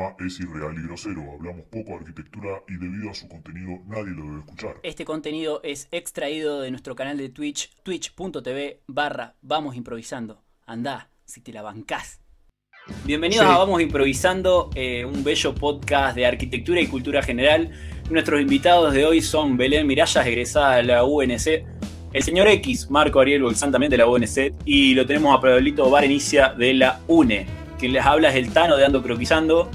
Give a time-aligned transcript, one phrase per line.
[0.00, 1.32] programa es irreal y grosero.
[1.32, 4.76] Hablamos poco de arquitectura y debido a su contenido nadie lo debe escuchar.
[4.82, 10.42] Este contenido es extraído de nuestro canal de Twitch, twitch.tv barra Vamos Improvisando.
[10.66, 12.20] Andá, si te la bancás.
[13.04, 13.52] Bienvenidos Sí.
[13.52, 17.70] a Vamos Improvisando, eh, un bello podcast de arquitectura y cultura general.
[18.10, 21.64] Nuestros invitados de hoy son Belén Mirallas, egresada de la UNC,
[22.12, 25.88] el señor X, Marco Ariel Bolsán, también de la UNC, y lo tenemos a Pablito
[25.90, 27.46] Barenicia de la UNE.
[27.78, 29.70] Quien les habla es el Tano de Ando Croquizando.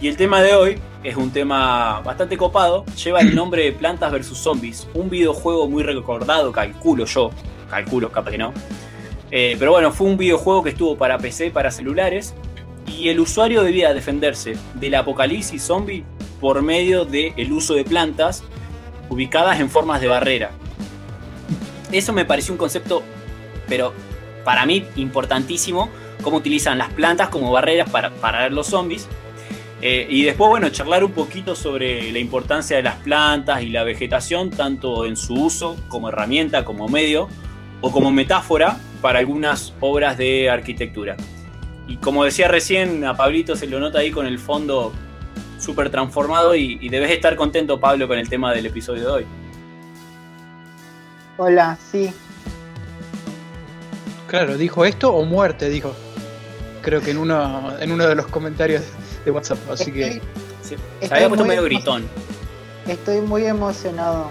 [0.00, 2.84] Y el tema de hoy es un tema bastante copado.
[3.02, 4.86] Lleva el nombre de Plantas vs Zombies.
[4.94, 7.30] Un videojuego muy recordado, calculo yo.
[7.68, 8.52] Calculo, capaz que no.
[9.32, 12.34] Eh, pero bueno, fue un videojuego que estuvo para PC, para celulares.
[12.86, 16.04] Y el usuario debía defenderse del apocalipsis zombie
[16.40, 18.44] por medio del uso de plantas
[19.08, 20.52] ubicadas en formas de barrera.
[21.90, 23.02] Eso me pareció un concepto,
[23.68, 23.92] pero
[24.44, 25.88] para mí importantísimo,
[26.22, 29.08] cómo utilizan las plantas como barreras para parar los zombies.
[29.80, 33.84] Eh, y después, bueno, charlar un poquito sobre la importancia de las plantas y la
[33.84, 37.28] vegetación, tanto en su uso como herramienta, como medio,
[37.80, 41.16] o como metáfora para algunas obras de arquitectura.
[41.86, 44.92] Y como decía recién, a Pablito se lo nota ahí con el fondo
[45.58, 49.26] súper transformado y, y debes estar contento, Pablo, con el tema del episodio de hoy.
[51.36, 52.12] Hola, sí.
[54.26, 55.94] Claro, dijo esto o muerte, dijo.
[56.82, 58.82] Creo que en uno, en uno de los comentarios
[59.30, 59.58] WhatsApp.
[59.70, 60.20] Así que
[60.62, 62.06] Sí, se había puesto medio gritón.
[62.86, 64.30] estoy muy emocionado.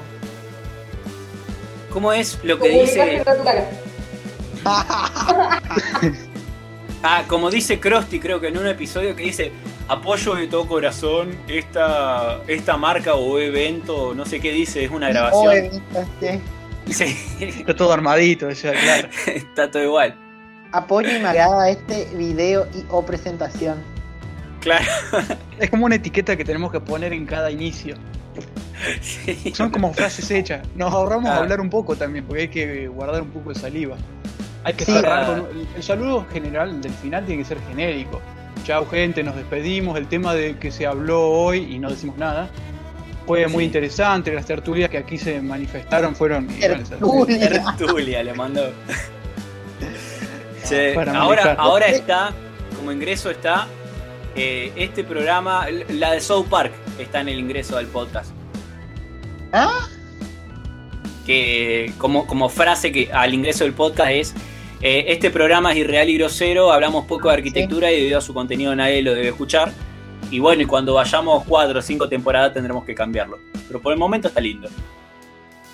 [1.91, 3.23] ¿Cómo es lo que dice?
[7.03, 9.51] Ah, como dice Krusty, creo que en un episodio que dice
[9.87, 15.09] apoyo de todo corazón esta, esta marca o evento, no sé qué dice, es una
[15.09, 15.81] grabación.
[15.93, 16.41] este,
[16.89, 19.09] Sí, está todo armadito, ya, claro.
[19.27, 20.15] está todo igual.
[20.71, 23.77] apoyo y me agrada este video y o presentación.
[24.67, 24.85] Claro.
[25.59, 27.95] Es como una etiqueta que tenemos que poner en cada inicio.
[29.01, 29.51] Sí.
[29.55, 30.61] Son como frases hechas.
[30.75, 31.37] Nos ahorramos Ah.
[31.37, 33.95] hablar un poco también, porque hay que guardar un poco de saliva.
[34.63, 34.91] Hay que Sí.
[34.91, 35.47] cerrar con.
[35.75, 38.21] El saludo general del final tiene que ser genérico.
[38.65, 39.97] Chao, gente, nos despedimos.
[39.97, 42.49] El tema de que se habló hoy y no decimos nada.
[43.25, 44.31] Fue muy interesante.
[44.31, 46.45] Las tertulias que aquí se manifestaron fueron.
[46.47, 47.49] Tertulia.
[47.77, 48.69] Tertulia le mandó.
[50.67, 52.31] Che, ahora está,
[52.75, 53.67] como ingreso está,
[54.37, 58.31] eh, este programa, la de South Park, está en el ingreso del podcast.
[59.53, 59.87] ¿Ah?
[61.25, 64.33] que como, como frase que al ingreso del podcast es
[64.81, 68.33] eh, este programa es irreal y grosero, hablamos poco de arquitectura y debido a su
[68.33, 69.71] contenido nadie lo debe escuchar.
[70.31, 73.39] Y bueno, y cuando vayamos cuatro o cinco temporadas tendremos que cambiarlo.
[73.67, 74.69] Pero por el momento está lindo.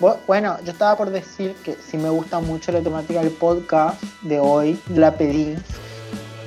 [0.00, 4.02] Bu- Bueno, yo estaba por decir que sí me gusta mucho la temática del podcast
[4.22, 5.54] de hoy, la pedí,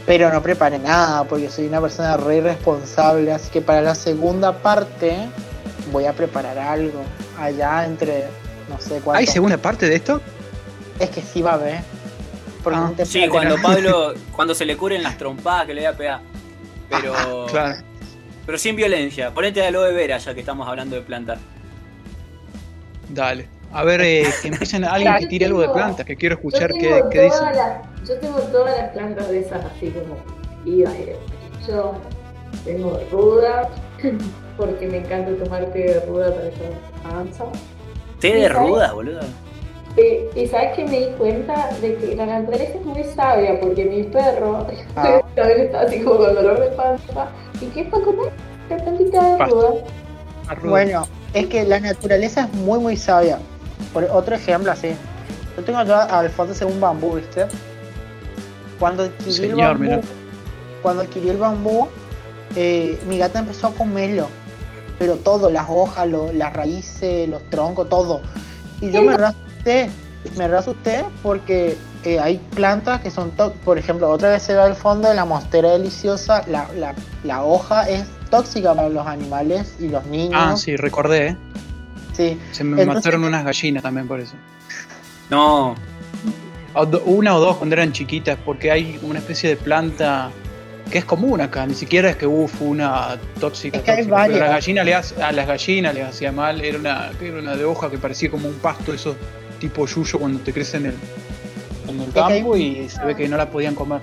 [0.07, 4.53] pero no preparé nada porque soy una persona re irresponsable, así que para la segunda
[4.57, 5.15] parte
[5.91, 7.03] voy a preparar algo
[7.39, 8.25] allá entre
[8.69, 9.19] no sé cuánto.
[9.19, 10.19] ¿Hay segunda parte de esto?
[10.99, 11.81] Es que sí va a haber.
[12.63, 15.81] Porque Ah, no te Sí, cuando Pablo, cuando se le curen las trompadas que le
[15.81, 16.19] voy a pegar.
[16.89, 17.75] Pero, Claro.
[18.45, 19.31] pero sin violencia.
[19.33, 21.37] Ponete a aloe vera ya que estamos hablando de plantas.
[23.09, 23.47] Dale.
[23.73, 27.03] A ver, eh, que empiecen alguien que tire algo de plantas, que quiero escuchar qué,
[27.11, 27.45] qué dicen.
[27.53, 30.15] las- yo tengo todas las plantas de esas así como
[30.65, 31.17] y aire.
[31.67, 31.93] Yo
[32.63, 33.69] tengo ruda
[34.57, 36.71] porque me encanta tomar té de ruda para estar
[37.03, 37.45] panza.
[38.19, 39.19] Té de ruda, boludo.
[39.97, 43.83] Eh, y sabes que me di cuenta de que la naturaleza es muy sabia porque
[43.85, 45.21] mi perro Ah.
[45.35, 47.27] también está así como con dolor de panza.
[47.59, 48.31] ¿Y qué es para comer?
[48.69, 49.69] La plantita de ruda.
[50.63, 53.39] Bueno, es que la naturaleza es muy muy sabia.
[53.91, 54.93] Por otro ejemplo así.
[55.55, 57.47] Yo tengo acá al fondo un bambú, ¿viste?
[58.79, 60.01] Cuando adquirí el bambú, mira.
[60.81, 61.87] cuando adquirí el bambú,
[62.55, 64.27] eh, mi gata empezó a comerlo.
[64.99, 68.21] Pero todo, las hojas, lo- las raíces, los troncos, todo.
[68.81, 69.89] Y yo me reasusté,
[70.37, 73.31] me reasusté porque eh, hay plantas que son,
[73.63, 76.93] por ejemplo, otra vez se ve al fondo de la mostera deliciosa, la, la,
[77.23, 80.33] la hoja es tóxica para los animales y los niños.
[80.35, 81.37] Ah, sí, recordé, ¿eh?
[82.13, 82.39] Sí.
[82.51, 84.33] Se me Entonces- mataron unas gallinas también por eso.
[85.29, 85.75] No,
[87.05, 90.29] Una o dos cuando eran chiquitas, porque hay una especie de planta
[90.91, 93.77] que es común acá, ni siquiera es que uff, una tóxica.
[93.77, 96.31] Es que hay tóxica, pero a, las gallinas le hace- a las gallinas les hacía
[96.31, 99.15] mal, era una, era una de hoja que parecía como un pasto, esos
[99.59, 100.93] tipo yuyo cuando te crece en el,
[101.89, 102.11] en el hay-
[102.41, 103.99] campo y se ve que no la podían comer.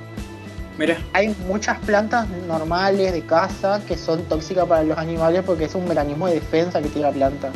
[0.76, 0.98] mira.
[1.14, 5.86] Hay muchas plantas normales de casa que son tóxicas para los animales porque es un
[5.88, 7.50] mecanismo de defensa que tiene la planta.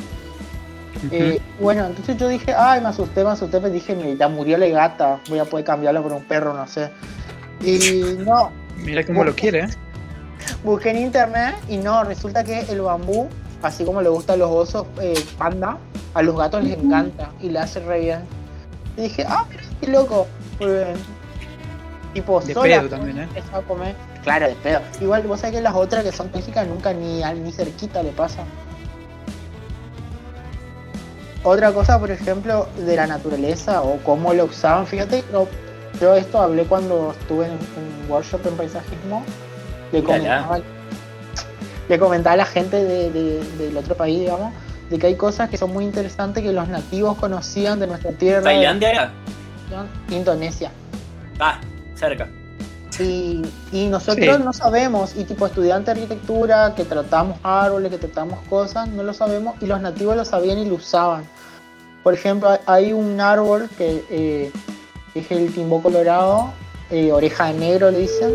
[1.11, 4.59] Eh, bueno, entonces yo dije, ay, me asusté, me asusté, pero dije, "Me- ya murió
[4.59, 6.91] la gata, voy a poder cambiarla por un perro, no sé.
[7.63, 9.69] Y no, Mira cómo lo quiere, ¿eh?
[10.65, 13.29] Busqué en internet y no, resulta que el bambú,
[13.63, 15.79] así como le gusta a los osos eh, panda,
[16.15, 18.21] a los gatos les encanta y le hace re bien.
[18.97, 20.27] Y dije, ah, mira, qué loco.
[20.61, 20.95] Eh,
[22.15, 23.29] tipo, De sola pedo también, ¿eh?
[23.53, 23.95] a comer.
[24.23, 24.81] Claro, de pedo.
[25.01, 28.43] Igual, vos sabés que las otras que son tóxicas nunca ni, ni cerquita le pasa.
[31.45, 35.47] Otra cosa, por ejemplo, de la naturaleza o cómo lo usaban, fíjate, no,
[36.01, 39.25] yo esto hablé cuando estuve en un workshop en paisajismo,
[39.93, 40.59] le comentaba,
[41.89, 44.53] le comentaba a la gente de- de- del otro país, digamos,
[44.91, 48.43] de que hay cosas que son muy interesantes que los nativos conocían de nuestra tierra,
[48.43, 49.13] ¿Tailandia era?
[50.11, 50.71] Indonesia.
[51.39, 51.61] Ah,
[51.95, 52.29] cerca.
[52.99, 53.43] Y,
[53.73, 54.43] y nosotros Sí.
[54.45, 59.15] no sabemos, y tipo estudiante de arquitectura, que tratamos árboles, que tratamos cosas, no lo
[59.15, 61.25] sabemos, y los nativos lo sabían y lo usaban.
[62.03, 64.53] Por ejemplo, hay- un árbol que eh,
[65.15, 66.51] es el timbó colorado,
[66.91, 68.33] eh, oreja de negro le dicen,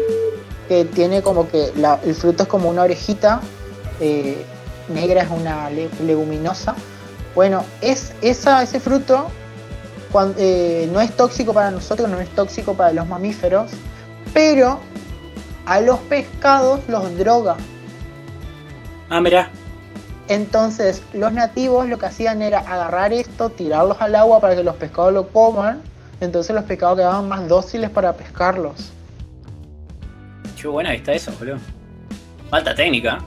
[0.68, 3.42] que tiene como que la- el fruto es como una orejita,
[4.00, 4.45] eh,
[4.88, 6.75] negra es una le- leguminosa.
[7.36, 9.27] Bueno, es esa, ese fruto
[10.12, 13.71] cuan- eh, no es tóxico para nosotros, no es tóxico para los mamíferos,
[14.34, 14.80] pero
[15.66, 17.56] a los pescados los droga.
[19.10, 19.50] Ah, mirá.
[20.28, 24.76] Entonces los nativos lo que hacían era agarrar esto, tirarlos al agua para que los
[24.76, 25.82] pescados lo coman.
[26.22, 28.92] Entonces los pescados quedaban más dóciles para pescarlos.
[30.60, 31.58] Qué buena está eso, boludo.
[32.50, 33.20] Falta técnica.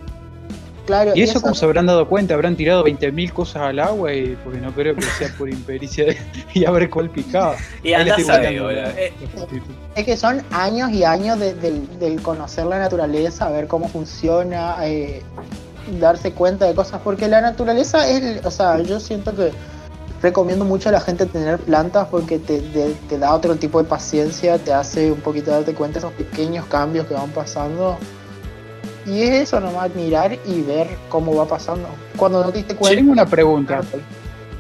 [0.87, 4.37] Claro, Y eso como se habrán dado cuenta, habrán tirado 20.000 cosas al agua y
[4.45, 6.17] porque no creo que sea por impericia de-
[6.55, 7.57] y a ver cuál picaba.
[7.83, 8.83] Y Ahí le andás estoy a ver, buscando boludo.
[8.95, 9.65] la- Eh, fotito.
[9.97, 14.77] es que son años y años de- del, del conocer la naturaleza, ver cómo funciona,
[14.87, 15.23] eh,
[16.01, 19.51] darse cuenta de cosas, porque la naturaleza es, o sea, yo siento que
[20.23, 23.89] recomiendo mucho a la gente tener plantas porque te, te- te da otro tipo de
[23.89, 27.99] paciencia, te hace un poquito darte cuenta de esos pequeños cambios que van pasando.
[29.07, 31.89] Y es eso nomás, admirar y ver cómo va pasando.
[32.17, 32.97] Cuando no te diste Yo cuenta...
[32.97, 33.81] tengo una pregunta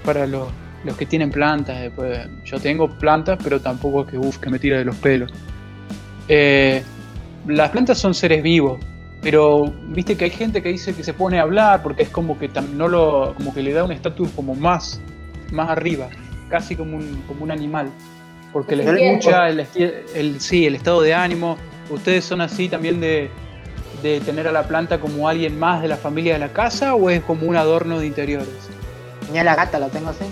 [0.05, 0.49] para los,
[0.85, 1.81] los que tienen plantas.
[1.81, 5.33] Después, yo tengo plantas, pero tampoco es que, uf, que me tira de los pelos.
[6.29, 6.83] Eh,
[7.49, 8.79] las plantas son seres vivos,
[9.21, 12.39] pero viste que hay gente que dice que se pone a hablar porque es como
[12.39, 15.01] que tam- no lo, como que le da un estatus como más,
[15.53, 16.09] más arriba,
[16.49, 17.89] casi como un, como un animal,
[18.53, 19.67] porque les escucha el,
[20.15, 21.57] el, sí, el estado de ánimo.
[21.91, 23.31] Ustedes son así también de,
[24.03, 27.09] de tener a la planta como alguien más de la familia de la casa o
[27.11, 28.49] es como un adorno de interiores.
[29.33, 30.25] Ni a la gata la tengo así.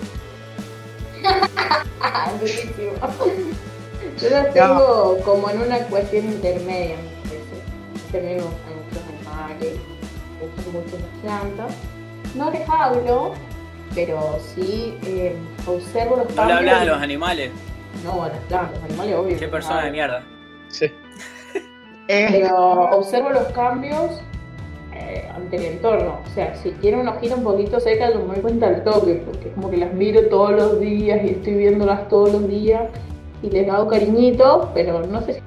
[4.21, 6.97] Yo las tengo como en una cuestión intermedia,
[8.13, 9.73] me gustan muchos animales,
[10.41, 11.73] gustan mucho las plantas.
[12.35, 13.35] No les hablo,
[13.95, 15.35] pero sí eh,
[15.67, 16.59] observo los no le cambios.
[16.59, 17.51] hablas a los animales.
[18.05, 19.39] No, a las plantas, los animales, obvio.
[19.39, 20.23] Qué persona de mierda.
[20.69, 20.93] Sí.
[22.09, 24.21] Eh, Pero observo los cambios
[24.95, 26.21] eh, ante el entorno.
[26.25, 29.23] O sea, si tiene una hojita un poquito seca, yo me doy cuenta al toque,
[29.25, 32.83] porque es como que las miro todos los días y estoy viéndolas todos los días
[33.43, 35.41] y les hago cariñito, pero no sé si.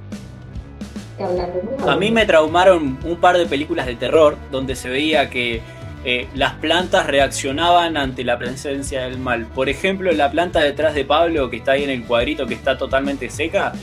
[1.87, 5.61] A mí me traumaron un par de películas de terror donde se veía que
[6.05, 9.47] eh, las plantas reaccionaban ante la presencia del mal.
[9.47, 12.77] Por ejemplo, la planta detrás de Pablo, que está ahí en el cuadrito, que está
[12.77, 13.73] totalmente seca,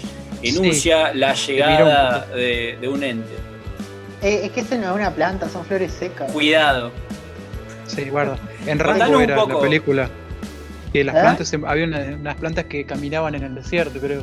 [0.49, 3.33] enuncia la llegada de, de un ente.
[4.23, 6.31] eh, es que esto no es una planta, son flores secas.
[6.33, 6.91] Cuidado.
[7.87, 8.39] Sí, guarda.
[8.67, 8.81] En
[9.15, 9.55] un era poco.
[9.55, 10.09] la película.
[10.93, 11.21] Que las ¿Eh?
[11.21, 14.23] plantas, se- había una- unas plantas que caminaban en el desierto, creo.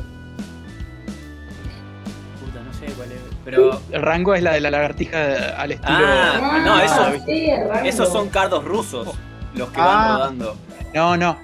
[2.40, 3.18] Puta, no sé cuál es.
[3.44, 5.98] Pero El rango es la de la lagartija al estilo.
[6.00, 7.88] Ah, no, eso- sí, el rango.
[7.88, 9.08] esos son cardos rusos
[9.54, 9.84] los que Ah.
[9.86, 10.56] van rodando.
[10.94, 11.38] No, no.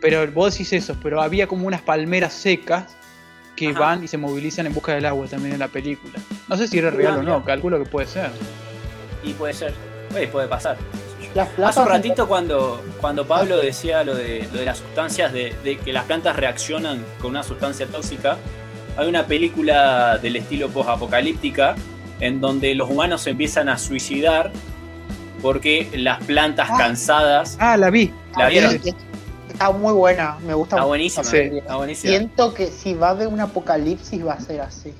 [0.00, 2.96] Pero vos decís eso, pero había como unas palmeras secas
[3.56, 3.80] que Ajá.
[3.80, 6.12] van y se movilizan en busca del agua también en la película.
[6.48, 7.44] No sé si era real Ah, o no, mira.
[7.44, 8.30] calculo que puede ser.
[9.24, 9.72] Y puede ser.
[10.14, 10.76] Oye, puede pasar.
[11.34, 15.54] Las Hace un ratito cuando, cuando Pablo decía lo de, lo de las sustancias, de,
[15.64, 18.36] de que las plantas reaccionan con una sustancia tóxica,
[18.96, 21.74] hay una película del estilo post-apocalíptica
[22.20, 24.50] en donde los humanos se empiezan a suicidar
[25.42, 26.76] porque las plantas Ah.
[26.78, 27.56] cansadas...
[27.60, 28.10] Ah, la vi.
[28.38, 28.80] ¿La vieron?
[29.56, 30.88] Está muy buena, me gusta Está mucho.
[30.88, 31.36] buenísima, Sí.
[31.38, 32.10] está buenísima.
[32.10, 34.92] Siento que si va de un apocalipsis va a ser así.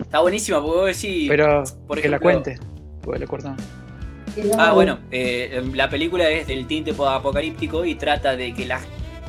[0.00, 1.28] Está buenísima porque vos decís...
[1.28, 2.58] Pero por que la cuente.
[3.18, 3.60] Le cortamos.
[4.56, 8.80] Ah, bueno, eh, la película es del tinte apocalíptico y trata de que la-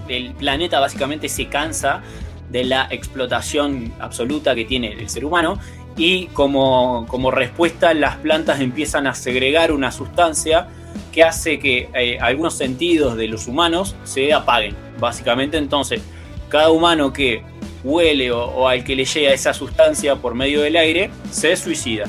[0.07, 2.03] el planeta básicamente se cansa
[2.51, 5.57] de la explotación absoluta que tiene el ser humano
[5.97, 10.67] y como, como respuesta las plantas empiezan a segregar una sustancia
[11.11, 14.75] que hace que eh, algunos sentidos de los humanos se apaguen.
[14.99, 16.01] Básicamente entonces
[16.49, 17.43] cada humano que
[17.83, 22.05] huele o, o al que le llega esa sustancia por medio del aire se suicida.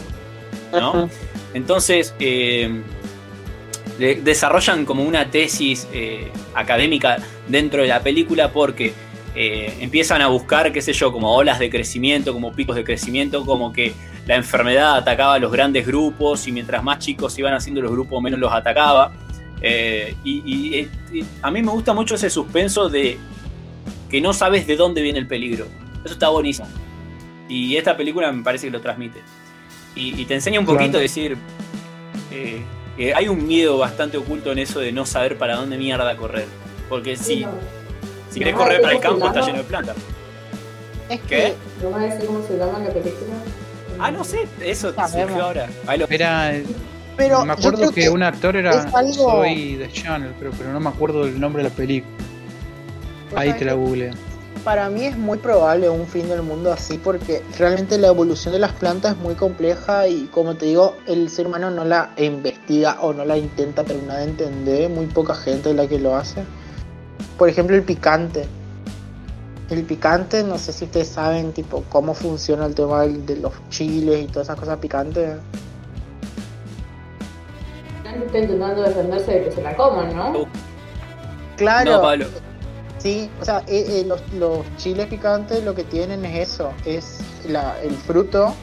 [0.73, 1.09] ¿no?
[1.55, 2.83] Entonces, eh,
[3.99, 7.19] de- desarrollan como una tesis eh, académica
[7.49, 8.93] dentro de la película porque
[9.35, 13.45] eh, empiezan a buscar, qué sé yo, como olas de crecimiento, como picos de crecimiento,
[13.45, 13.95] como que
[14.27, 18.23] la enfermedad atacaba a los grandes grupos y mientras más chicos iban haciendo los grupos,
[18.23, 19.13] menos los atacaba.
[19.61, 23.19] Eh, y, y, eh, y a mí me gusta mucho ese suspenso de
[24.11, 25.67] que no sabes de dónde viene el peligro.
[26.05, 26.69] Eso está buenísimo.
[27.49, 29.21] Y esta película me parece que lo transmite.
[29.95, 31.37] Y, y te enseña un poquito a decir
[32.31, 32.63] eh,
[32.97, 36.47] que hay un miedo bastante oculto en eso de no saber para dónde mierda correr.
[36.89, 37.47] Porque si.
[38.33, 39.97] Si querés correr para el ¿cómo se campo está lleno de plantas.
[41.09, 41.27] Es ¿Qué?
[41.29, 43.35] que ¿No va a decir cómo se llama la película?
[43.99, 45.13] Ah, no sé, eso Sabemos.
[45.31, 45.69] surgió ahora.
[45.87, 46.53] Ahí lo- Era,
[47.17, 50.89] Pero me acuerdo que, un actor era algo- Soy de Channel, pero, pero no me
[50.89, 52.13] acuerdo del nombre de la película.
[53.37, 54.11] Ahí te la googleé.
[54.65, 58.61] Para mí es muy probable un fin del mundo así porque realmente la evolución de
[58.61, 62.99] las plantas es muy compleja y como te digo, el ser humano no la investiga
[63.01, 66.45] o no la intenta terminar de entender, muy poca gente es la que lo hace.
[67.39, 68.47] Por ejemplo, el picante.
[69.71, 73.53] El picante, no sé si ustedes saben tipo cómo funciona el tema del- de los
[73.71, 75.37] chiles y todas esas cosas picantes.
[78.05, 80.47] Está intentando defenderse de que se la coman, ¿no?
[81.57, 82.27] Claro, No, Pablo.
[82.99, 87.19] Sí, o sea, eh, eh, los, los chiles picantes lo que tienen es eso, es
[87.49, 88.55] la, el fruto,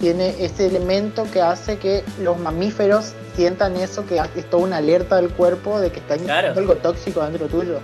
[0.00, 5.16] tiene ese elemento que hace que los mamíferos sientan eso, que es toda una alerta
[5.16, 6.54] del cuerpo de que está Claro.
[6.56, 7.80] algo tóxico dentro tuyo.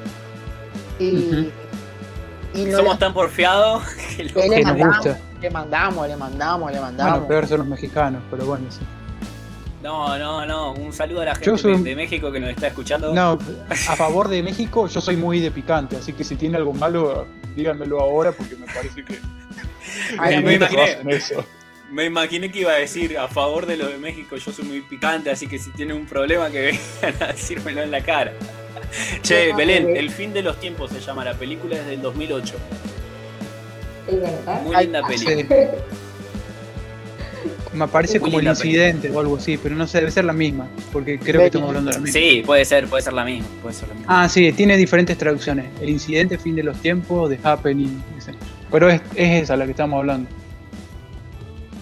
[0.99, 1.51] Y,
[2.55, 3.83] y no Somos le, tan porfiados
[4.17, 5.19] que lo- le que nos mandamos, gusta.
[5.41, 7.13] le mandamos, le mandamos, le mandamos.
[7.13, 8.81] Bueno, peor son los mexicanos, pero bueno, sí.
[9.83, 10.73] No, no, no.
[10.73, 13.15] Un saludo a la gente soy de, México que nos está escuchando.
[13.15, 13.39] No,
[13.71, 17.27] a favor de México, yo soy muy de picante, así que si tiene algo malo,
[17.57, 19.19] díganmelo ahora porque me parece que.
[20.19, 20.99] Ay, me que imaginé.
[21.17, 21.45] eso.
[21.91, 24.81] Me imaginé que iba a decir a favor de lo de México, yo soy muy
[24.81, 28.33] picante, así que si tienen un problema que vengan a decírmelo en la cara.
[29.23, 29.99] Che, No, Belén, bebé.
[29.99, 32.55] El fin de los tiempos se llama la película, es del 2008.
[34.09, 34.63] Es verdad.
[34.63, 35.03] Muy Ay, linda.
[35.17, 35.27] Sí.
[37.73, 40.33] Me parece Muy como el incidente o algo así, pero no sé, debe ser la
[40.33, 42.21] misma, porque creo que estamos hablando de la misma.
[42.21, 44.23] Sí, puede ser, puede ser la misma, puede ser la misma.
[44.25, 45.67] Ah, sí, tiene diferentes traducciones.
[45.81, 48.03] El incidente, fin de los tiempos, The Happening.
[48.19, 48.33] ese.
[48.73, 50.29] Pero es, es esa la que estamos hablando.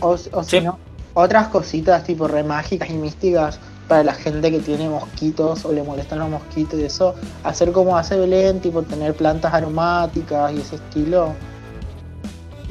[0.01, 0.79] O, o si no,
[1.15, 5.83] otras cositas tipo re mágicas y místicas para la gente que tiene mosquitos o le
[5.83, 10.77] molestan los mosquitos y eso, hacer como hace Belén, tipo tener plantas aromáticas y ese
[10.77, 11.33] estilo.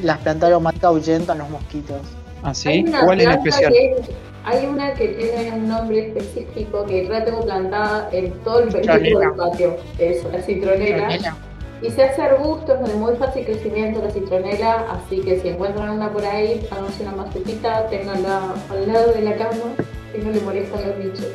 [0.02, 2.02] Las plantas aromáticas ahuyentan los mosquitos.
[2.44, 2.70] ¿Ah, sí?
[2.70, 3.74] Hay una ¿Cuál en especial?
[3.74, 8.60] que- hay una que tiene un nombre específico que yo la tengo plantada en todo
[8.60, 9.76] el perímetro del patio.
[10.00, 11.36] Eso, la citronela.
[11.82, 15.92] Y se hace arbusto, es de muy fácil crecimiento la citronela, así que si encuentran
[15.92, 19.76] una por ahí, háganse una macetita, tenganla al lado de la cama
[20.14, 21.28] y no le molestan los bichos.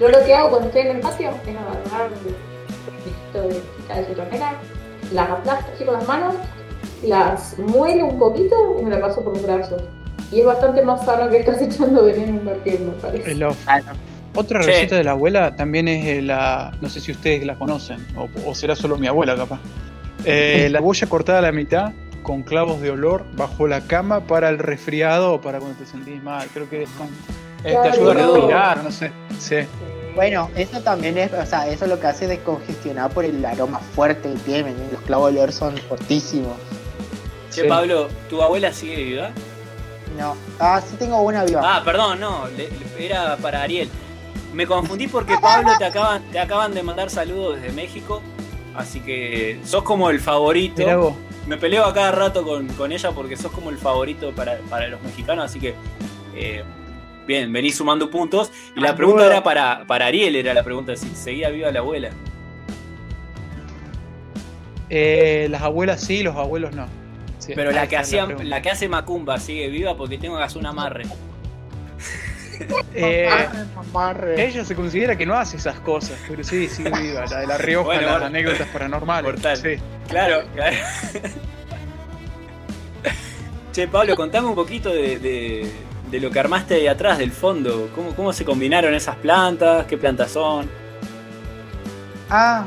[0.00, 4.52] Yo lo que hago cuando estoy en el patio es agarrar un poquito de citronela,
[5.12, 6.34] las aplasto así con las manos,
[7.04, 9.76] las muelo un poquito y me la paso por un brazo.
[10.32, 13.30] Y es bastante más sano que estás echando veneno en la piel, me parece.
[14.34, 14.66] Otra Sí.
[14.70, 16.72] receta de la abuela también es eh, la.
[16.80, 19.60] No sé si ustedes la conocen, o, o será solo mi abuela, capaz.
[20.24, 24.48] Eh, la cebolla cortada a la mitad con clavos de olor bajo la cama para
[24.48, 26.48] el resfriado o para cuando te sentís mal.
[26.52, 27.08] Creo que es con-
[27.64, 29.12] eh, te ayuda a respirar, no sé.
[29.38, 29.56] Sí.
[30.14, 33.78] Bueno, eso también es, o sea, eso lo que hace es descongestionar por el aroma
[33.80, 34.74] fuerte que tienen.
[34.92, 36.56] Los clavos de olor son fortísimos.
[37.50, 37.68] Che, Sí.
[37.68, 39.30] Pablo, ¿tu abuela sigue viva?
[40.18, 41.60] No, ah, sí tengo una viva.
[41.64, 43.88] Ah, perdón, no, le- le- era para Ariel.
[44.54, 48.22] Me confundí porque Pablo te acaban, te acaban de mandar saludos desde México,
[48.74, 51.16] así que sos como el favorito.
[51.46, 54.88] Me peleo a cada rato con, con ella porque sos como el favorito para, para
[54.88, 55.74] los mexicanos, así que
[56.34, 56.62] eh,
[57.26, 58.50] bien, venís sumando puntos.
[58.76, 62.10] Y la pregunta era para, para Ariel, era la pregunta, si seguía viva la abuela.
[64.90, 66.86] Eh, las abuelas sí, los abuelos no.
[67.38, 68.48] Sí, Pero la que hacía, pregunta.
[68.48, 71.04] la que hace Macumba sigue viva porque tengo que hacer un amarre.
[72.96, 73.28] Eh,
[74.36, 77.24] ella se considera que no hace esas cosas, pero sí, sigue viva.
[77.26, 78.26] La de La Rioja, Bueno, las bueno.
[78.26, 79.32] anécdotas paranormales.
[79.32, 79.56] Mortal.
[79.56, 79.76] Sí.
[80.08, 80.76] Claro, claro.
[83.72, 85.72] Che, Pablo, contame un poquito de, de-
[86.10, 87.90] de lo que armaste ahí atrás, del fondo.
[87.94, 89.86] ¿Cómo, ¿Cómo se combinaron esas plantas?
[89.86, 90.70] ¿Qué plantas son?
[92.30, 92.64] Ah,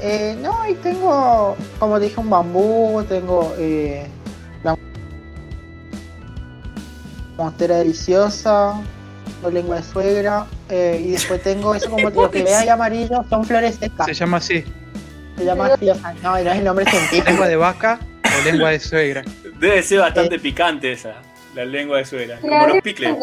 [0.00, 4.06] eh, no, y tengo, como te dije, un bambú, tengo eh,
[4.64, 4.74] la
[7.36, 8.80] monstera deliciosa,
[9.50, 13.44] lengua de suegra, eh, y después tengo eso como lo que veas ahí amarillo, son
[13.44, 14.64] flores secas, Se llama así.
[15.36, 17.28] se llama así, o sea, no, no es el nombre científico.
[17.30, 19.22] ¿Lengua de vaca o lengua de suegra?
[19.58, 21.14] Debe ser bastante picante esa,
[21.54, 22.38] la lengua de suegra.
[22.40, 23.14] Como La los picles.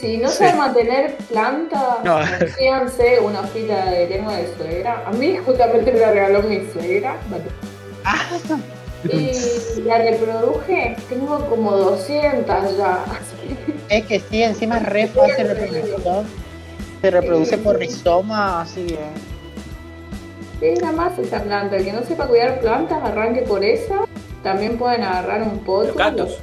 [0.00, 2.20] si no saben mantener plantas, No.
[2.38, 5.04] consíganse una hojita de lengua de suegra.
[5.06, 7.16] A mí justamente me la regaló mi suegra.
[9.04, 13.04] Y la reproduje, tengo como 200 ya.
[13.88, 16.26] Es que sí, encima es re fácil reproducción.
[17.00, 18.98] Se reproduce por rizoma, así que.
[20.72, 21.76] Es nada más esa planta.
[21.76, 24.00] El que no sepa cuidar plantas, arranque por esa.
[24.42, 25.88] También pueden agarrar un potus.
[25.88, 26.36] Los cactus.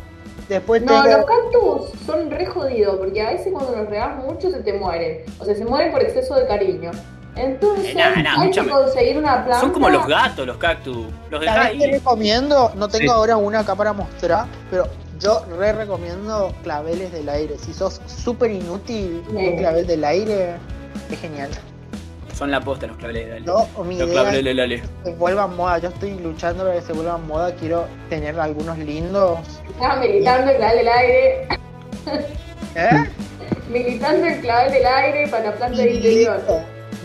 [0.47, 4.49] Después No, tengo- los cactus son re jodidos porque a veces cuando los regas mucho
[4.51, 5.23] se te mueren.
[5.39, 6.91] O sea, se mueren por exceso de cariño.
[7.35, 9.59] Entonces, Eh, nah, nah, hay que conseguir una planta.
[9.59, 11.07] Son como los gatos, los cactus.
[11.29, 11.91] Los dejás ¿Sabes qué ahí.
[11.91, 12.71] recomiendo?
[12.75, 13.17] No tengo Sí.
[13.17, 14.87] ahora una acá para mostrar, pero
[15.19, 17.57] yo re recomiendo claveles del aire.
[17.57, 19.35] Si sos súper inútil, Sí.
[19.35, 20.55] un clavel del aire
[21.11, 21.49] es genial.
[22.33, 23.45] Son la posta los claveles de Ale.
[23.45, 24.81] Yo, mi Los idea claveles es de Ale.
[24.81, 25.77] que se vuelvan moda.
[25.79, 27.53] Yo estoy luchando para que se vuelvan moda.
[27.55, 29.39] Quiero tener algunos lindos.
[29.69, 31.47] Estaba militando el clavel del aire.
[32.75, 33.09] ¿Eh?
[33.69, 36.41] Militando el clavel del aire para la planta de interior.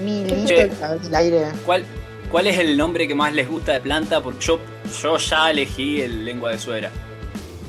[0.03, 0.71] Milito, Che.
[1.07, 1.47] el aire.
[1.67, 1.85] ¿Cuál,
[2.31, 4.21] ¿Cuál es el nombre que más les gusta de planta?
[4.23, 4.59] Porque yo,
[5.03, 6.91] yo ya elegí el lengua de suegra.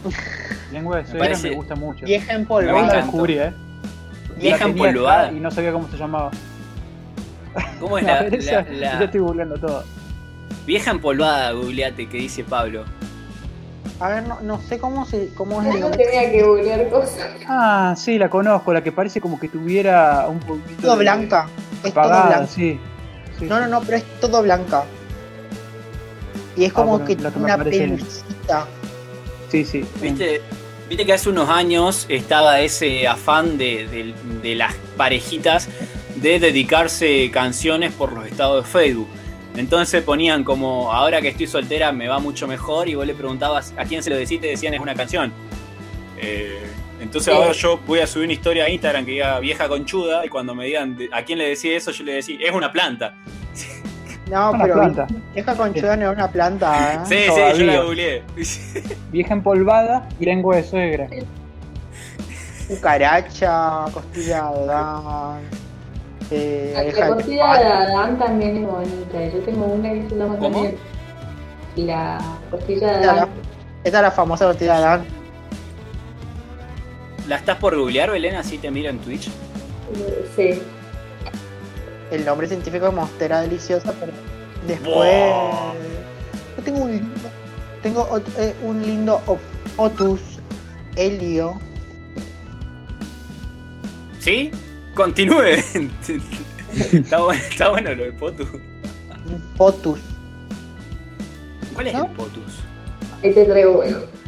[0.71, 2.05] Lengua de suegra me gusta mucho.
[2.05, 2.95] Vieja la empolvada.
[2.95, 3.51] descubrí, ¿eh.
[4.37, 5.31] Vieja empolvada.
[5.31, 6.31] Y no sabía cómo se llamaba.
[7.79, 9.83] ¿Cómo es la, ver, esa- la- la- Yo estoy googleando todo.
[10.65, 12.85] vieja empolvada, googleate, que dice Pablo?
[13.99, 16.05] A ver, no, no sé cómo, se, cómo es el No nombre.
[16.05, 17.27] tenía que googlear cosas.
[17.47, 21.47] Ah, sí, la conozco, la que parece como que tuviera un poquito todo de- blanca.
[21.83, 22.47] Es todo blanca.
[22.47, 22.79] sí.
[23.39, 23.71] Sí, No, no, sí.
[23.71, 24.83] no, pero es todo blanca.
[26.55, 28.67] Y es Ah, como bueno, que que una pelucita.
[29.49, 29.85] Sí, sí.
[30.01, 30.41] ¿Viste,
[30.89, 35.69] Viste que hace unos años estaba ese afán de, de- de las parejitas
[36.17, 39.07] de dedicarse canciones por los estados de Facebook.
[39.55, 43.73] Entonces ponían como, ahora que estoy soltera me va mucho mejor y vos le preguntabas
[43.77, 45.31] a quién se lo decís y te decían es una canción.
[46.17, 46.59] Eh,
[47.01, 47.37] entonces Sí.
[47.39, 50.53] ahora yo voy a subir una historia a Instagram que diga vieja conchuda y cuando
[50.55, 53.15] me digan de- a quién le decía eso yo le decía es una planta.
[54.29, 55.07] No, Una pero planta.
[55.33, 56.93] vieja conchuda no es una planta.
[56.93, 56.99] ¿eh?
[57.05, 57.81] Sí, sí, yo la todavía.
[57.83, 58.23] googleé.
[59.11, 61.07] Vieja empolvada y lengua de suegra.
[62.67, 65.41] Cucaracha, costilla de Adán.
[66.29, 67.65] Eh, La costilla de.
[67.65, 69.25] Adán también es bonita.
[69.33, 70.53] Yo tengo una que se llama ¿Cómo?
[70.61, 70.77] también.
[71.75, 72.17] La
[72.49, 73.29] costilla de Adán.
[73.83, 75.05] esta es la famosa costilla de Adán.
[77.27, 78.35] ¿La estás por googlear, Belén?
[78.35, 79.29] Así te miro en Twitch.
[80.35, 80.61] Sí.
[82.11, 84.11] El nombre científico es Monstera deliciosa, pero
[84.67, 84.93] después.
[84.93, 85.73] Wow.
[86.57, 87.29] Yo tengo un lindo.
[87.81, 89.21] Tengo eh, un lindo
[89.77, 90.19] Otus
[90.95, 91.59] Helio.
[94.19, 94.51] ¿Sí?
[94.93, 95.41] Continúe.
[96.91, 98.49] está, bueno, está bueno lo de Potus.
[98.53, 99.99] Un Potus.
[101.73, 102.05] ¿Cuál es ¿No?
[102.05, 102.59] el Potus?
[103.23, 104.20] Este es re bueno.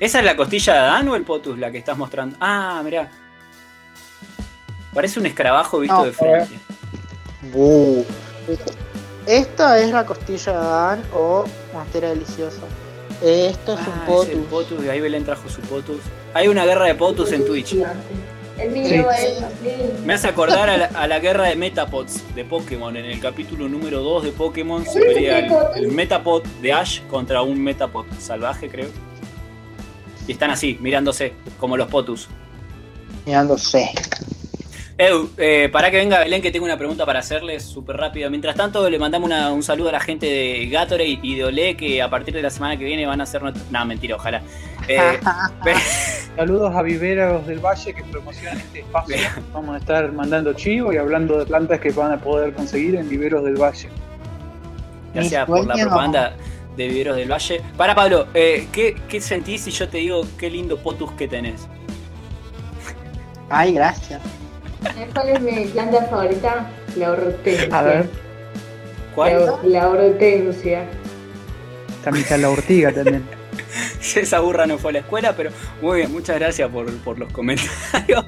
[0.00, 2.36] ¿Esa es la costilla de Adán o el Potus la que estás mostrando?
[2.40, 3.10] Ah, mirá.
[4.94, 6.58] Parece un escarabajo visto No, de frente.
[7.52, 8.04] Bu.
[9.26, 12.60] Esta es la costilla de Adán o Monstera deliciosa.
[13.22, 14.28] Esto es un Ah, es Potus.
[14.30, 16.00] el Potus, de ahí Belén trajo su Potus.
[16.34, 17.74] Hay una guerra de Potus en Twitch.
[18.56, 19.26] El mío Sí.
[19.64, 20.00] es.
[20.04, 22.96] Me hace acordar a la, a la guerra de Metapods de Pokémon.
[22.96, 25.52] En el capítulo número 2 de Pokémon se pelea el,
[25.84, 28.88] el Metapod de Ash contra un Metapod salvaje, creo.
[30.28, 32.28] Y están así, mirándose, como los Potus.
[33.26, 33.90] Mirándose.
[34.98, 38.28] Edu, eh, para que venga Belén, que tengo una pregunta para hacerles súper rápido.
[38.30, 41.76] Mientras tanto, le mandamos una- un saludo a la gente de Gatorade y de Olé,
[41.76, 43.40] que a partir de la semana que viene van a hacer...
[43.42, 44.42] nuestro- No, mentira, ojalá.
[44.88, 45.18] Eh,
[46.36, 49.16] Saludos a Viveros del Valle que promocionan este espacio.
[49.52, 53.08] Vamos a estar mandando chivo y hablando de plantas que van a poder conseguir en
[53.08, 53.88] Viveros del Valle.
[55.14, 56.34] Gracias por la propaganda
[56.78, 57.60] de Viveros del Valle.
[57.76, 61.66] Para Pablo, eh, ¿qué, ¿qué sentís si yo te digo qué lindo potus que tenés?
[63.50, 64.22] Ay, gracias.
[64.82, 66.70] ¿Sabes ¿Cuál es mi planta favorita?
[66.96, 67.78] La hortensia.
[67.78, 68.08] A ver.
[69.14, 69.46] ¿Cuál?
[69.46, 70.86] La, la hortensia.
[72.04, 73.24] También está la ortiga también.
[74.14, 75.50] Esa burra no fue a la escuela, pero
[75.82, 78.24] muy bien, muchas gracias por, por los comentarios.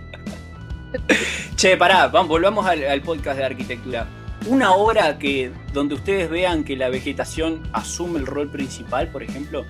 [1.57, 4.09] che, pará, vamos, volvamos al, al podcast de arquitectura.
[4.47, 9.65] Una obra que donde ustedes vean que la vegetación asume el rol principal, por ejemplo.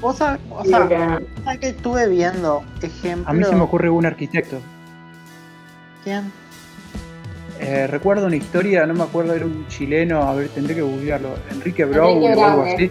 [0.00, 3.30] Vos sabés, o sea, Mira, ¿sabés que estuve viendo ejemplo.
[3.30, 4.60] A mí se me ocurre un arquitecto.
[6.02, 6.30] ¿Quién?
[7.60, 11.36] Eh, recuerdo una historia, no me acuerdo, era un chileno, a ver, tendré que googlearlo.
[11.50, 12.90] Enrique Brown Enrique o algo así.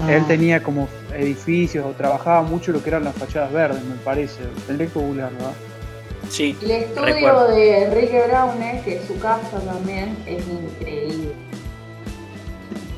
[0.00, 3.94] Ah, Él tenía como edificios o trabajaba mucho lo que eran las fachadas verdes, me
[3.96, 4.40] parece.
[4.66, 5.38] Tendré que googlearlo.
[5.38, 5.71] ¿eh?
[6.32, 7.48] Sí, el estudio Recuerdo.
[7.48, 11.34] de Enrique Braune, que es su casa también, es increíble.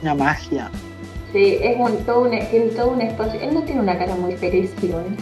[0.02, 0.70] Una magia.
[1.32, 3.40] Sí, es un, todo, un, tiene todo un espacio.
[3.40, 5.16] Él no tiene una cara muy feliz, tío, ¿eh?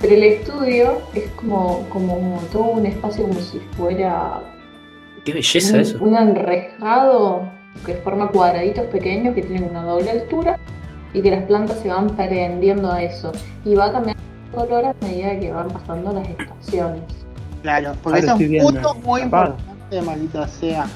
[0.00, 4.40] Pero el estudio es como, como todo un espacio como si fuera
[5.26, 5.98] Qué belleza un, eso.
[6.00, 7.42] un enrejado
[7.84, 10.58] que forma cuadraditos pequeños que tienen una doble altura
[11.12, 13.32] y que las plantas se van prendiendo a eso
[13.66, 17.19] y va cambiando de color a medida que van pasando las estaciones.
[17.62, 19.56] Claro, porque eso es un punto muy tapado.
[19.58, 20.86] importante, maldita sea.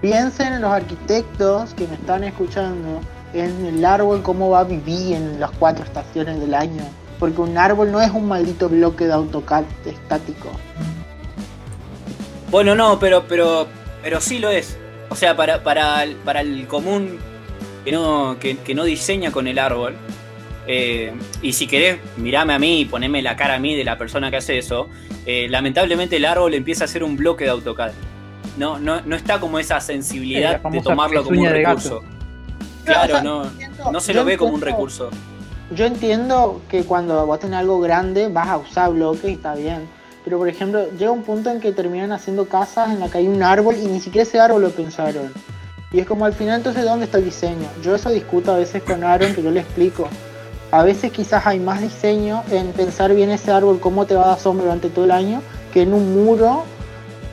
[0.00, 3.00] Piensen en los arquitectos que me están escuchando,
[3.32, 6.82] en el árbol, cómo va a vivir en las cuatro estaciones del año.
[7.18, 10.50] Porque un árbol no es un maldito bloque de AutoCAD estático.
[12.50, 13.66] Bueno, no, pero, pero,
[14.02, 14.76] pero sí lo es.
[15.08, 17.18] O sea, para, para, el, para el común
[17.84, 19.94] que no, que, que no diseña con el árbol.
[20.66, 23.98] Eh, y si querés, mirame a mí y poneme la cara a mí de la
[23.98, 24.88] persona que hace eso.
[25.26, 27.92] eh, lamentablemente el árbol empieza a ser un bloque de AutoCAD.
[28.58, 32.02] No, no, no está como esa Eh, sensibilidad la de tomarlo como un recurso.
[32.84, 35.10] Claro, o sea, no, entiendo- no se lo ve como un recurso.
[35.74, 39.88] Yo entiendo que cuando vos tenés algo grande vas a usar bloques y está bien.
[40.24, 43.26] Pero por ejemplo, llega un punto en que terminan haciendo casas en la que hay
[43.26, 45.32] un árbol y ni siquiera ese árbol lo pensaron.
[45.92, 47.66] Y es como al final entonces ¿dónde está el diseño?
[47.82, 50.08] Yo eso discuto a veces con Aaron que yo le explico.
[50.74, 54.28] A veces quizás hay más diseño en pensar bien ese árbol, cómo te va a
[54.30, 55.40] dar sombra durante todo el año,
[55.72, 56.64] que en un muro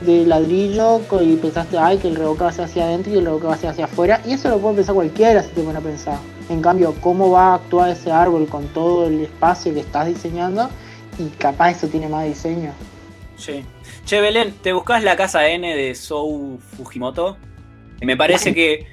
[0.02, 3.54] de ladrillo y pensaste, ay, que el revoque va hacia adentro y el revoque va
[3.54, 4.20] hacia afuera.
[4.24, 6.18] Y eso lo puede pensar cualquiera si te pone a pensar.
[6.50, 10.70] En cambio, cómo va a actuar ese árbol con todo el espacio que estás diseñando
[11.18, 12.72] y capaz eso tiene más diseño.
[13.34, 13.64] Sí.
[14.04, 17.36] Che, Belén, ¿te buscas la casa N de Sou Fujimoto?
[18.02, 18.86] Me parece que.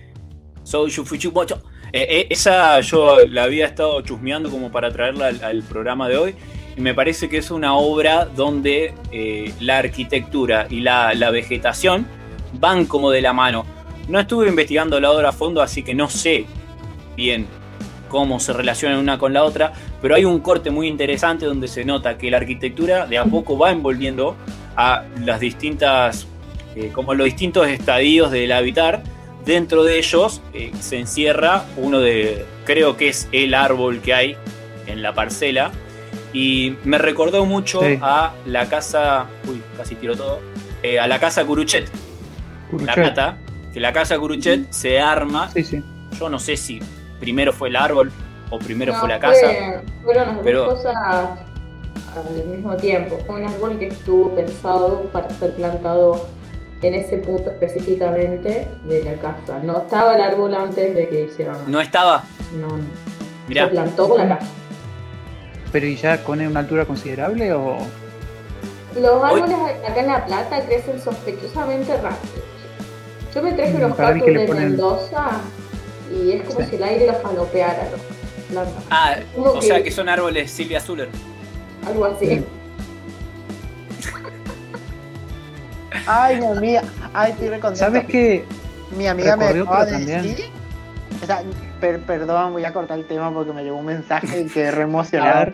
[0.64, 1.62] Sou Fujimoto.
[1.91, 6.36] Eh, eh, esa yo la había estado chusmeando como para traerla al, programa de hoy.
[6.78, 12.06] Y me parece que es una obra donde eh, la arquitectura y la, la vegetación
[12.54, 13.65] van como de la mano.
[14.08, 16.45] No estuve investigando la obra a fondo, así que no sé
[17.15, 17.47] bien
[18.08, 21.86] cómo se relacionan una con la otra, pero hay un corte muy interesante donde se
[21.86, 24.36] nota que la arquitectura de a poco va envolviendo
[24.75, 26.25] a las distintas,
[26.93, 29.04] como los distintos estadios del habitar.
[29.45, 34.38] Dentro de ellos eh, se encierra uno de, creo que es el árbol que hay
[34.88, 35.71] en la parcela.
[36.34, 37.97] Y me recordó mucho Sí.
[38.02, 40.39] a la casa, uy, casi tiro todo,
[40.84, 41.89] eh, a la casa Curuchet,
[42.86, 43.38] la rata,
[43.73, 45.84] que la casa Curuchet se arma, Sí, sí.
[46.19, 46.80] yo no sé si
[47.19, 48.12] primero fue el árbol
[48.52, 49.39] o primero No, fue la casa.
[49.47, 50.95] fue- fueron las pero- dos cosas
[52.15, 53.17] al mismo tiempo.
[53.25, 56.28] Fue un árbol que estuvo pensado para ser plantado
[56.82, 59.60] en ese punto específicamente de la casa.
[59.63, 61.58] No estaba el árbol antes de que hicieron.
[61.68, 62.24] No estaba,
[62.60, 62.84] no, no.
[63.48, 64.52] mirá, Se plantó con la casa.
[65.72, 67.78] Pero ¿y ya con una altura considerable o...?
[69.00, 69.56] Los árboles
[69.88, 72.44] acá en La Plata crecen sospechosamente rápido.
[73.36, 75.30] Yo me traje Mm, unos mí cactus de ponen- Mendoza
[76.12, 76.65] y es como Sí.
[76.72, 78.02] si el aire los falopeara a los
[78.50, 78.84] plantas.
[78.89, 81.10] ah, Como o que- sea que son árboles Silvia Zuller.
[81.88, 82.44] Algo así.
[86.08, 87.86] Ay, mi amiga, ay, estoy recontenta.
[87.86, 88.45] ¿Sabes qué?
[88.97, 90.45] Mi amiga me acaba de decir.
[91.21, 91.41] O sea,
[91.82, 94.84] per- perdón, voy a cortar el tema porque me llegó un mensaje y quedé re
[94.84, 95.52] emocionado.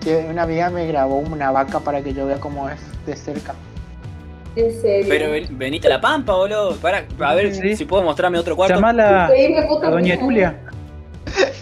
[0.00, 3.54] Que una amiga me grabó una vaca para que yo vea cómo es de cerca.
[4.56, 5.06] En serio.
[5.08, 6.76] Pero ven- venite a la pampa, boludo.
[6.76, 7.76] Para, a ver Sí.
[7.76, 8.74] si puedo mostrarme otro cuarto.
[8.74, 9.28] llamala a
[9.90, 10.14] Doña.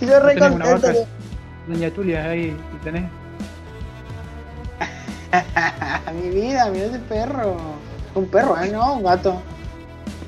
[0.00, 0.34] Y yo re?
[1.66, 3.04] Doña Tulia, ahí ¿y tenés.
[6.22, 7.56] Mi vida, mira ese perro.
[8.16, 8.68] Un perro, ¿eh?
[8.72, 9.40] No, un gato.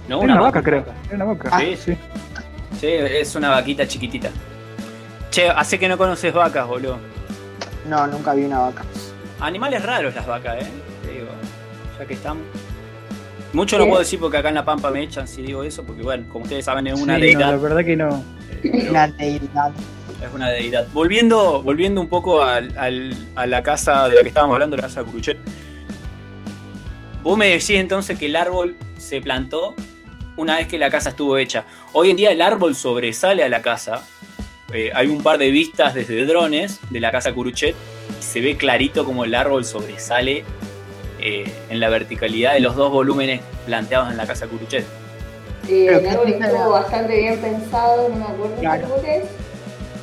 [0.08, 0.84] No, Era una vaca, creo.
[1.08, 1.48] Era una vaca.
[1.52, 1.96] Ah, sí.
[2.80, 4.30] Sí, es una vaquita chiquitita.
[5.30, 6.98] Che, hace que no conoces vacas, boludo.
[7.88, 8.84] No, nunca vi una vaca.
[9.40, 10.66] Animales raros las vacas, eh.
[11.04, 11.26] Te digo,
[11.98, 12.38] ya que están.
[13.52, 13.88] Mucho no ¿Qué?
[13.90, 16.44] puedo decir porque acá en La Pampa me echan si digo eso, porque bueno, como
[16.44, 17.50] ustedes saben, es una Sí, no, deidad.
[17.50, 18.22] la verdad que no.
[18.90, 19.72] Una deidad.
[20.22, 20.86] Es una deidad.
[20.92, 24.82] Volviendo, volviendo un poco al- al- a la casa de la que estábamos hablando, la
[24.82, 25.38] casa Curuchet.
[27.22, 29.74] Vos me decís entonces que el árbol se plantó
[30.36, 31.64] una vez que la casa estuvo hecha.
[31.92, 34.04] Hoy en día el árbol sobresale a la casa.
[34.72, 37.74] Eh, hay un par de vistas desde drones de la casa Curuchet.
[38.18, 40.44] Y se ve clarito como el árbol sobresale
[41.20, 44.84] eh, en la verticalidad de los dos volúmenes planteados en la casa Curuchet.
[45.68, 48.88] Eh, el ¿qué árbol estuvo bastante bien pensado, no me acuerdo Claro.
[49.02, 49.24] qué es,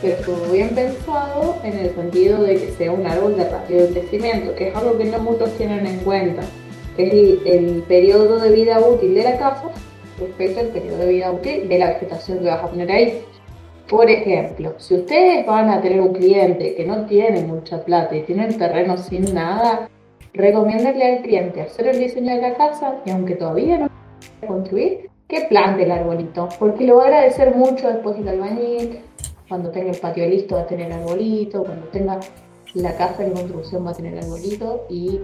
[0.02, 4.54] pero estuvo bien pensado en el sentido de que sea un árbol de rápido crecimiento,
[4.56, 6.44] que es algo que no muchos tienen en cuenta,
[6.98, 9.70] es el, periodo de vida útil de la casa
[10.20, 13.22] respecto al periodo de vida útil de la vegetación que vas a poner ahí.
[13.90, 18.24] Por ejemplo, si ustedes van a tener un cliente que no tiene mucha plata y
[18.24, 19.90] tiene el terreno sin nada,
[20.34, 25.10] recomiéndale al cliente hacer el diseño de la casa y aunque todavía no a construir,
[25.28, 29.00] que plante el arbolito, porque lo va a agradecer mucho después el albañil,
[29.48, 32.20] cuando tenga el patio listo va a tener arbolito, cuando tenga
[32.74, 35.20] la casa en construcción va a tener arbolito y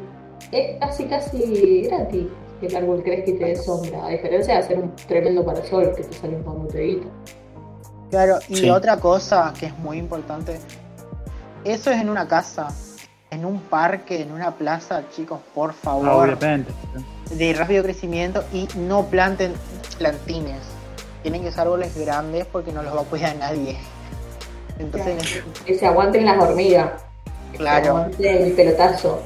[0.51, 2.27] es casi casi gratis
[2.59, 5.93] que el árbol crezca y te dé sombra, a diferencia de hacer un tremendo parasol
[5.95, 7.07] que te sale un botellito.
[8.09, 8.69] Claro, y Sí.
[8.69, 10.59] otra cosa que es muy importante,
[11.63, 12.67] eso es en una casa,
[13.29, 16.71] en un parque, en una plaza, chicos, por Ah, favor, obviamente.
[17.31, 19.53] de rápido crecimiento y no planten
[19.97, 20.59] plantines.
[21.23, 23.77] Tienen que ser árboles grandes porque no los va a cuidar nadie.
[24.79, 26.91] Entonces, Que se aguanten las hormigas,
[27.51, 29.21] que se claro, aguante el pelotazo.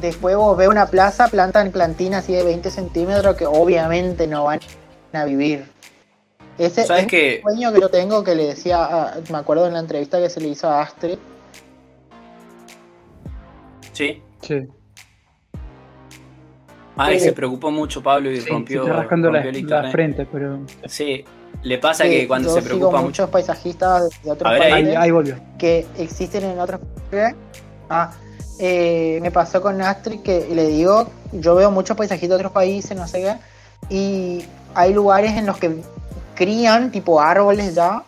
[0.00, 4.60] Después vos ves una plaza, plantan plantinas así de 20 centímetros que obviamente no van
[5.12, 5.64] a vivir.
[6.58, 9.72] Ese ¿Sabes es un sueño que yo tengo que le decía, a- me acuerdo en
[9.72, 11.18] la entrevista que se le hizo a Astrid,
[13.92, 14.22] Sí.
[14.42, 14.66] Sí.
[16.96, 17.26] Ay, Sí.
[17.26, 19.92] se preocupó mucho Pablo y Sí, rompió, se la, rompió el la internet.
[19.92, 21.24] frente, pero Sí,
[21.62, 23.02] le pasa que que cuando yo se preocupa mucho.
[23.06, 25.36] muchos paisajistas de otros ver, países ahí, ahí volvió.
[25.58, 27.34] que existen en otros países.
[27.88, 28.12] Ah,
[28.62, 32.94] eh, me pasó con Astrid que le digo, yo veo muchos paisajistas de otros países,
[32.94, 33.36] no sé qué,
[33.88, 34.44] y
[34.74, 35.82] hay lugares en los que
[36.34, 38.04] crían tipo árboles ya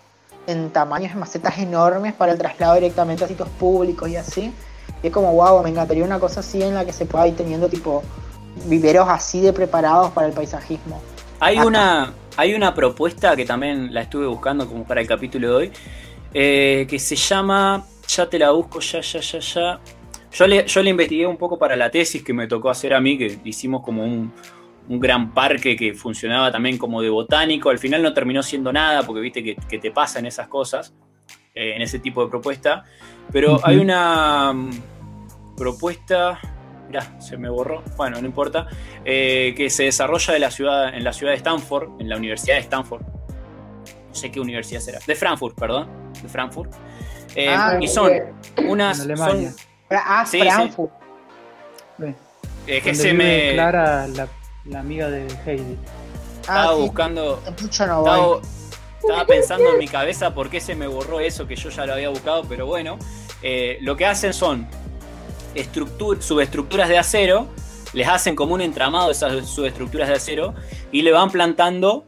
[0.46, 4.52] en tamaños de macetas enormes para el traslado directamente a sitios públicos y así.
[5.02, 7.34] Y es como, wow, me encantaría una cosa así en la que se pueda ir
[7.34, 8.02] teniendo tipo
[8.66, 11.00] viveros así de preparados para el paisajismo.
[11.40, 11.66] Hay Acá.
[11.66, 15.72] una, hay una propuesta que también la estuve buscando como para el capítulo de hoy,
[16.34, 19.80] eh, que se llama, ya te la busco, ya, ya, ya, ya.
[20.32, 23.00] Yo le, yo le investigué un poco para la tesis que me tocó hacer a
[23.00, 24.32] mí, que hicimos como un,
[24.88, 27.68] un gran parque que funcionaba también como de botánico.
[27.70, 30.94] Al final no terminó siendo nada, porque viste que, que te pasan esas cosas
[31.54, 32.84] eh, en ese tipo de propuesta.
[33.30, 34.70] Pero hay una mm,
[35.56, 36.38] propuesta,
[36.88, 38.66] mirá, se me borró, bueno, no importa,
[39.04, 42.56] eh, que se desarrolla de la ciudad, en la ciudad de Stanford, en la Universidad
[42.56, 43.02] de Stanford.
[43.02, 44.98] No sé qué universidad será.
[45.06, 45.88] De Frankfurt, perdón.
[46.22, 46.72] De Frankfurt.
[47.34, 48.10] Eh, Ah, y son
[48.66, 48.98] unas.
[49.00, 49.50] En Alemania.
[49.52, 50.40] son- Ah, Sí.
[50.40, 50.92] Frankfurt.
[51.98, 52.14] Sí.
[52.66, 53.52] eh, que se me.
[53.55, 54.28] Clara, la,
[54.66, 55.76] la amiga de Heidi.
[56.48, 57.42] Ah, Estaba buscando.
[57.46, 58.40] Estaba,
[59.00, 61.92] estaba pensando en mi cabeza por qué se me borró eso que yo ya lo
[61.94, 62.98] había buscado, pero bueno.
[63.42, 64.66] eh, lo que hacen son
[65.55, 67.48] estructur- subestructuras de acero,
[67.92, 70.55] les hacen como un entramado de esas subestructuras de acero
[70.92, 72.05] y le van plantando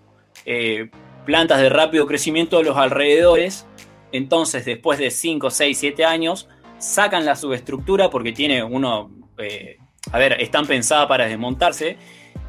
[0.47, 0.90] eh,
[1.27, 3.66] plantas de rápido crecimiento a los alrededores.
[4.12, 6.49] Entonces, después de 5, 6, 7 años,
[6.85, 9.11] sacan la subestructura porque tiene uno.
[9.38, 9.79] eh,
[10.12, 11.97] a ver, están pensadas para desmontarse.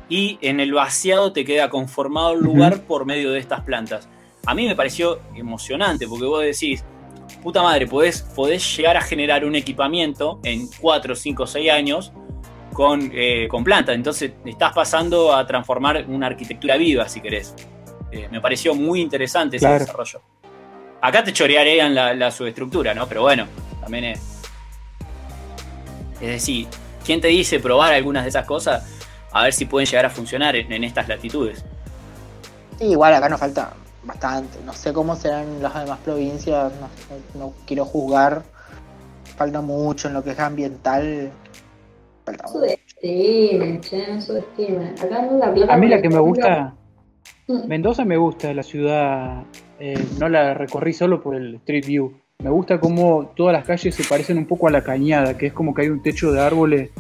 [0.07, 4.07] Y en el vaciado te queda conformado el lugar por medio de estas plantas.
[4.45, 6.83] A mí me pareció emocionante porque vos decís,
[7.41, 12.11] puta madre, podés, podés llegar a generar un equipamiento en 4, 5, 6 años
[12.73, 13.95] con, eh, con plantas.
[13.95, 17.55] Entonces estás pasando a transformar una arquitectura viva, si querés.
[18.11, 20.21] Eh, me pareció muy interesante ese desarrollo.
[21.01, 23.07] Acá te chorearían la, la subestructura, ¿no?
[23.07, 23.47] Pero bueno,
[23.85, 24.41] también es.
[26.21, 26.67] Es decir,
[27.05, 28.83] ¿quién te dice probar algunas de esas cosas?
[29.31, 31.63] A ver si pueden llegar a funcionar en, en estas latitudes.
[32.79, 34.57] Sí, igual acá nos falta bastante.
[34.65, 36.89] No sé cómo serán las demás provincias, no,
[37.39, 38.43] no- no quiero juzgar.
[39.37, 41.31] Falta mucho en lo que es ambiental.
[42.25, 42.65] Falta No mucho.
[42.65, 44.95] subestimen, che, no subestimen.
[44.99, 45.73] Acá en La.
[45.73, 46.73] A mí la que me gusta,
[47.47, 49.43] mm, Mendoza me gusta, la ciudad,
[49.79, 52.13] eh, no la recorrí solo por el Street View.
[52.43, 55.53] Me gusta cómo todas las calles se parecen un poco a la cañada, que es
[55.53, 56.91] como que hay un techo de árboles.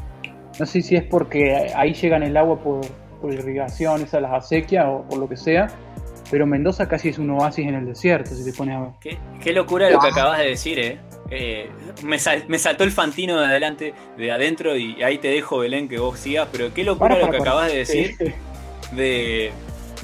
[0.59, 2.81] No sé si es porque ahí llegan el agua por,
[3.21, 5.67] por irrigación, esa las acequias o por lo que sea,
[6.31, 8.89] pero Mendoza casi es un oasis en el desierto, si te pones a ver.
[9.01, 10.99] Qué, qué locura lo que acabas de decir, eh.
[11.29, 11.69] Eh,
[12.03, 15.89] me, sal- me saltó el fantino de adelante, de adentro, y ahí te dejo, Belén,
[15.89, 16.47] que vos sigas.
[16.51, 17.51] Pero qué locura Para, lo que para.
[17.51, 18.15] acabas de decir.
[18.93, 19.51] De,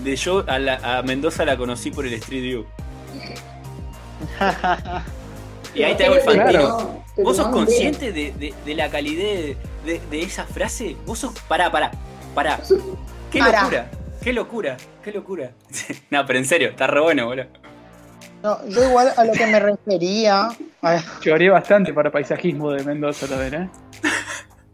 [0.04, 2.66] de yo a, la- a Mendoza la conocí por el Street View.
[5.74, 7.02] Y ahí te hago el fantino.
[7.18, 10.96] ¿Vos sos consciente de, de- de la calidez de, de- de esa frase?
[11.06, 11.34] ¿Vos sos.
[11.48, 11.92] Pará, pará,
[12.34, 12.60] pará.
[13.32, 13.62] ¡Qué Pará.
[13.64, 13.92] locura!
[14.22, 14.78] ¡Qué locura!
[15.04, 15.52] ¡Qué locura!
[16.10, 17.46] no, pero en serio, está re bueno, boludo.
[18.44, 20.50] No, yo igual a lo que me refería,
[21.22, 23.70] Lloré bastante para paisajismo de Mendoza también, ¿eh?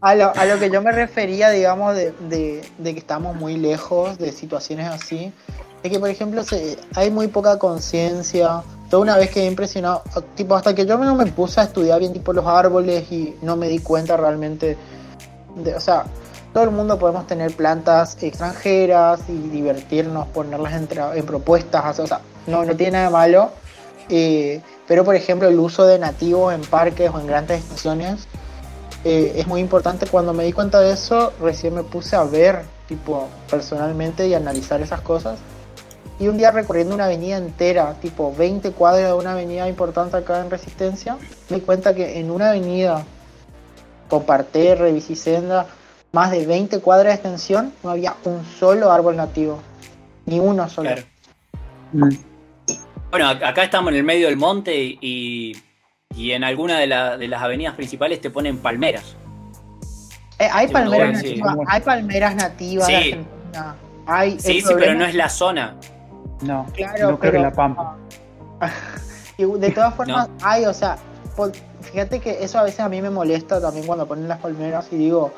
[0.00, 3.56] a lo, a lo que yo me refería, digamos, de, de- de que estamos muy
[3.58, 5.32] lejos de situaciones así,
[5.82, 8.62] es que, por ejemplo, se- hay muy poca conciencia.
[8.90, 10.02] Yo una vez quedé impresionado,
[10.34, 13.56] tipo, hasta que yo no me puse a estudiar bien, tipo, los árboles y no
[13.56, 14.76] me di cuenta realmente
[15.56, 16.04] de, o sea,
[16.54, 22.20] todo el mundo podemos tener plantas extranjeras y divertirnos, ponerlas en, en propuestas, o sea,
[22.46, 23.50] no, no tiene nada malo.
[24.08, 28.26] eh, pero, por ejemplo, el uso de nativos en parques o en grandes estaciones
[29.04, 30.06] eh, es muy importante.
[30.06, 34.80] Cuando me di cuenta de eso, recién me puse a ver, tipo, personalmente y analizar
[34.80, 35.38] esas cosas.
[36.20, 40.40] Y un día recorriendo una avenida entera, tipo 20 cuadras de una avenida importante acá
[40.40, 41.16] en Resistencia,
[41.48, 43.04] me di cuenta que en una avenida
[44.08, 45.66] con parterre, bicisenda,
[46.12, 49.60] más de 20 cuadras de extensión, no había un solo árbol nativo.
[50.26, 50.90] Ni uno solo.
[50.90, 51.02] Claro.
[51.92, 52.08] Mm.
[53.10, 55.56] Bueno, ac- acá estamos en el medio del monte y,
[56.16, 59.14] y en alguna de, la- de las avenidas principales te ponen palmeras.
[60.38, 62.98] Eh, hay Sí, palmeras nativas, hay palmeras nativas de Sí.
[63.12, 63.76] Argentina.
[64.06, 65.74] Hay, el Sí, sí, pero no es la zona.
[66.42, 67.96] No, Claro, no creo que pero- la Pampa.
[69.36, 70.96] Y de todas formas, hay, o sea,
[71.36, 74.88] por- fíjate que eso a veces a mí me molesta también cuando ponen las palmeras
[74.90, 75.32] y digo,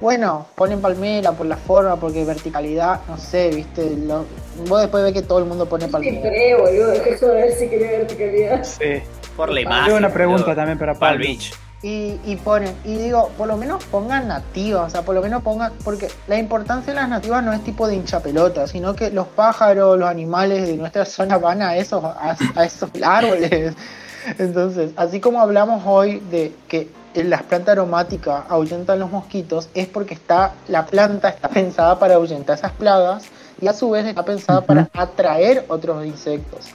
[0.00, 4.24] bueno, ponen palmera por la forma, porque verticalidad, no sé, viste, lo-
[4.68, 6.20] vos después ves que todo el mundo pone Sí, palmera.
[6.30, 8.64] creo, boludo, deja eso de ver si quería verticalidad.
[8.64, 9.02] Sí.
[9.36, 9.94] Por la Tengo imagen.
[9.96, 11.26] una pregunta también para Palm Pablo.
[11.26, 11.52] Beach.
[11.82, 15.42] Y, y ponen, y digo, por lo menos pongan nativas, o sea, por lo menos
[15.42, 19.26] pongan, porque la importancia de las nativas no es tipo de hinchapelota, sino que los
[19.28, 23.74] pájaros, los animales de nuestra zona van a esos, a, a esos árboles.
[24.38, 26.88] Entonces, así como hablamos hoy de que
[27.24, 32.58] las plantas aromáticas ahuyentan los mosquitos, es porque está, la planta está pensada para ahuyentar
[32.58, 33.24] esas plagas
[33.60, 36.66] y a su vez está pensada para atraer otros insectos.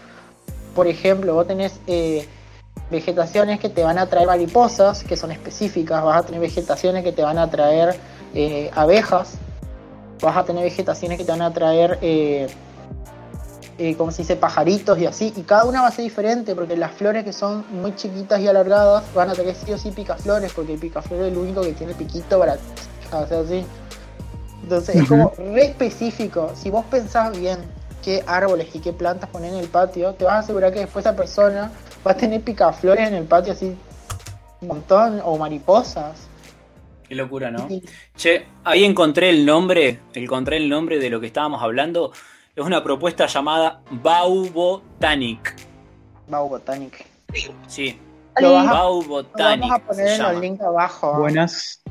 [0.75, 2.27] Por ejemplo, vos tenés eh,
[2.91, 7.11] vegetaciones que te van a traer mariposas, que son específicas, vas a tener vegetaciones que
[7.11, 7.95] te van a traer
[8.33, 9.35] eh, abejas,
[10.21, 12.47] vas a tener vegetaciones que te van a traer, eh,
[13.77, 16.75] eh, como se dice, pajaritos y así, y cada una va a ser diferente, porque
[16.75, 20.51] las flores que son muy chiquitas y alargadas van a tener sí o sí picaflores,
[20.53, 22.57] porque el picaflor es el único que tiene piquito para
[23.11, 23.65] hacer así.
[24.63, 26.51] Entonces es como re específico.
[26.55, 27.59] Si vos pensás bien
[28.03, 31.05] qué árboles y qué plantas poner en el patio, te vas a asegurar que después
[31.05, 31.71] esa persona
[32.05, 33.75] va a tener picaflores en el patio así
[34.61, 36.27] un montón, o mariposas.
[37.07, 37.67] Qué locura, ¿no?
[38.15, 42.11] Che, ahí encontré el nombre, encontré el nombre de lo que estábamos hablando.
[42.55, 45.55] Es una propuesta llamada Baubotanic.
[46.27, 47.05] Bau Botanic.
[47.67, 47.99] Sí,
[48.39, 49.61] Lo vas a- Lo Baubotanic.
[49.69, 50.31] vamos a poner en llama.
[50.31, 51.19] el link abajo.
[51.19, 51.81] Buenas.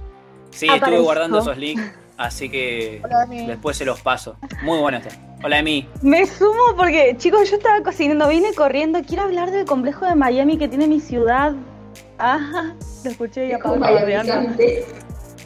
[0.50, 1.82] Sí, estuve guardando esos links,
[2.16, 4.36] así que Hola, después se los paso.
[4.62, 5.14] Muy buena está.
[5.42, 5.88] Hola, Emi.
[6.02, 9.00] Me sumo porque, chicos, yo estaba cocinando, vine corriendo.
[9.06, 11.52] Quiero hablar del complejo de Miami que tiene mi ciudad.
[12.18, 12.72] Ah,
[13.04, 13.78] lo escuché y apagó.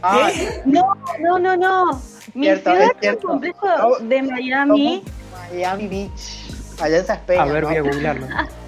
[0.03, 0.31] Ah,
[0.65, 0.83] No,
[1.21, 2.03] no, no, no.
[2.35, 3.67] Mi Cierto, ciudad es un complejo
[4.01, 5.05] No, de Miami.
[5.53, 6.51] Miami Beach.
[6.83, 7.69] Allá en Saspeña, A ver, ¿no?
[7.69, 8.27] voy a googlearlo.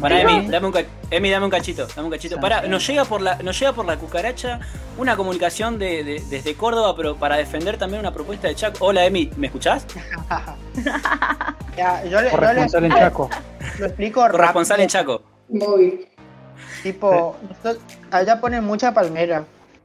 [0.00, 0.30] Pará, No.
[0.30, 0.74] Emi, dame un,
[1.10, 2.38] Emi, dame un cachito, dame un cachito.
[2.40, 4.60] Pará, nos llega por la, nos llega por la cucaracha
[4.96, 8.78] una comunicación de, de- desde Córdoba, pero para defender también una propuesta de Chaco.
[8.86, 9.86] Hola, Emi, ¿me escuchás?
[11.76, 13.30] Ya, yo, yo en Chaco.
[13.78, 14.82] lo explico Corresponsal rápido.
[14.82, 15.22] en Chaco.
[15.48, 16.08] Móvil.
[16.82, 17.36] Tipo,
[18.10, 19.44] allá ponen mucha palmera.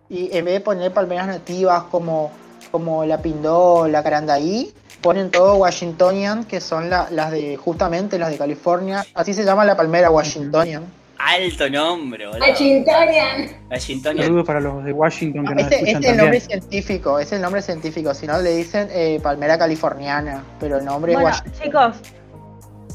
[0.10, 2.32] Y en vez de poner palmeras nativas como,
[2.72, 8.32] como la pindó, la carandaí, ponen todo Washingtonian, que son la- las de, justamente las
[8.32, 9.06] de California.
[9.14, 10.84] Así se llama la palmera Washingtonian.
[11.20, 12.44] Alto nombre, boludo.
[12.44, 13.48] Achintarian.
[13.70, 14.18] Washington.
[14.18, 17.32] Saludos para los de Washington que nos Este, este escuchan es el nombre científico, es
[17.32, 18.14] el nombre científico.
[18.14, 21.64] Si no, le dicen eh, palmera californiana, pero el nombre Bueno, es Washington.
[21.64, 21.96] chicos,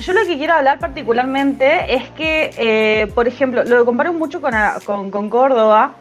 [0.00, 5.10] yo lo que quiero hablar particularmente es que, eh, por ejemplo, lo comparo mucho con,
[5.10, 5.94] con Córdoba,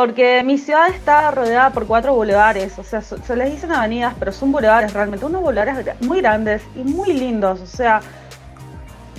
[0.00, 4.32] porque mi ciudad está rodeada por cuatro bulevares, o sea, se les dicen avenidas, pero
[4.32, 8.00] son bulevares realmente, unos bulevares muy grandes y muy lindos, o sea,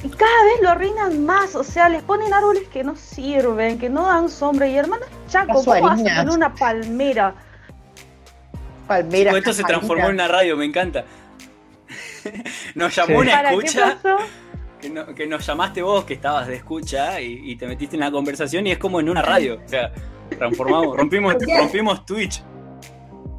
[0.04, 3.92] y cada vez lo arruinan más, o sea, les ponen árboles que no sirven, que
[3.92, 7.36] no dan sombra, y hermano Chaco, ¿cómo vas a poner una palmera?
[8.88, 9.38] Palmera.
[9.38, 11.06] Esto se transformó en una radio, me encanta.
[12.74, 13.14] Nos llamó Sí.
[13.28, 13.98] una ¿Para qué escucha.
[14.02, 14.18] pasó?
[14.82, 18.00] Que, no- que nos llamaste vos, que estabas de escucha, y, y te metiste en
[18.00, 19.60] la conversación y es como en una radio.
[19.64, 19.92] O sea,
[20.38, 22.44] transformamos, rompimos, rompimos Twitch.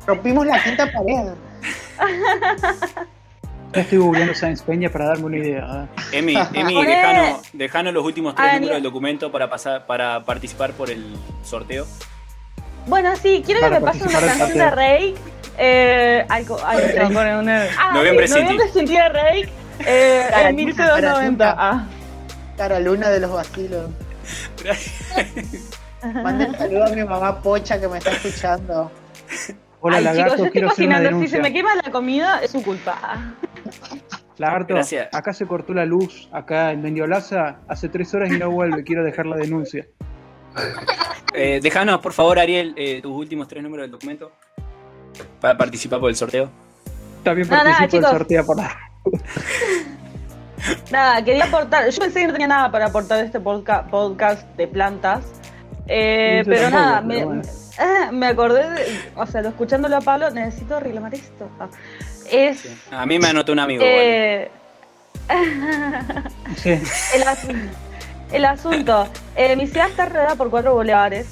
[0.06, 1.32] Rompimos la quinta pared.
[3.74, 5.88] Ya estoy googleando Sáenz Peña para darme una idea.
[6.12, 6.18] ¿eh?
[6.18, 10.72] Emi, Emi, dejanos, dejanos los últimos tres Ah, números del documento para pasar, para participar
[10.72, 11.86] por el sorteo.
[12.86, 15.14] Bueno, sí, quiero que me pasen una canción de Rake.
[15.56, 18.40] Eh, se me pone una- Ah, Noviembre sí, ti.
[18.42, 19.48] Noviembre ti de Rake.
[19.86, 21.44] Eh, Cara, en 1290.
[21.44, 21.86] cara, Ah.
[22.56, 23.90] Cara luna de los vacilos.
[26.22, 28.90] Manden un saludo a mi mamá Pocha que me está escuchando.
[29.80, 31.20] Hola, Ay, chicos, Lagarto, yo estoy cocinando.
[31.20, 33.34] Si se me quema la comida, es su culpa.
[34.38, 35.08] Lagarto, Gracias.
[35.14, 39.04] acá se cortó la luz, acá en Mendiolaza, hace tres horas y no vuelve, quiero
[39.04, 39.86] dejar la denuncia.
[41.34, 44.32] Eh, dejanos, por favor, Ariel, eh, tus últimos tres números del documento
[45.40, 46.50] para participar por el sorteo.
[47.24, 48.76] También No, participo del sorteo por la...
[50.90, 51.88] Nada, quería aportar.
[51.88, 55.22] Yo pensé que no tenía nada para aportar de este podca- podcast de plantas.
[55.88, 57.42] Eh, pero nada, pero me, bueno.
[57.42, 59.00] eh, me acordé de.
[59.16, 61.48] O sea, lo escuchándolo a Pablo, necesito reclamar esto.
[61.58, 61.68] Ah.
[62.30, 62.78] es Sí.
[62.90, 63.82] A mí me anotó un amigo.
[63.86, 64.50] eh,
[66.56, 66.70] Sí.
[67.14, 67.68] el, asu-
[68.32, 69.08] el asunto.
[69.36, 71.26] eh, mi ciudad está rodeada por cuatro bulevares,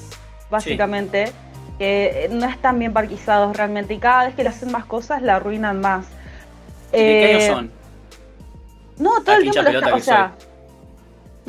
[0.51, 1.33] básicamente,
[1.79, 3.95] que no están bien parquizados realmente.
[3.95, 6.07] Y cada vez que le hacen más cosas, la arruinan más.
[6.93, 7.71] ¿De qué Eh, años son?
[8.99, 10.33] No, todo Ah, el tiempo lo está, o sea.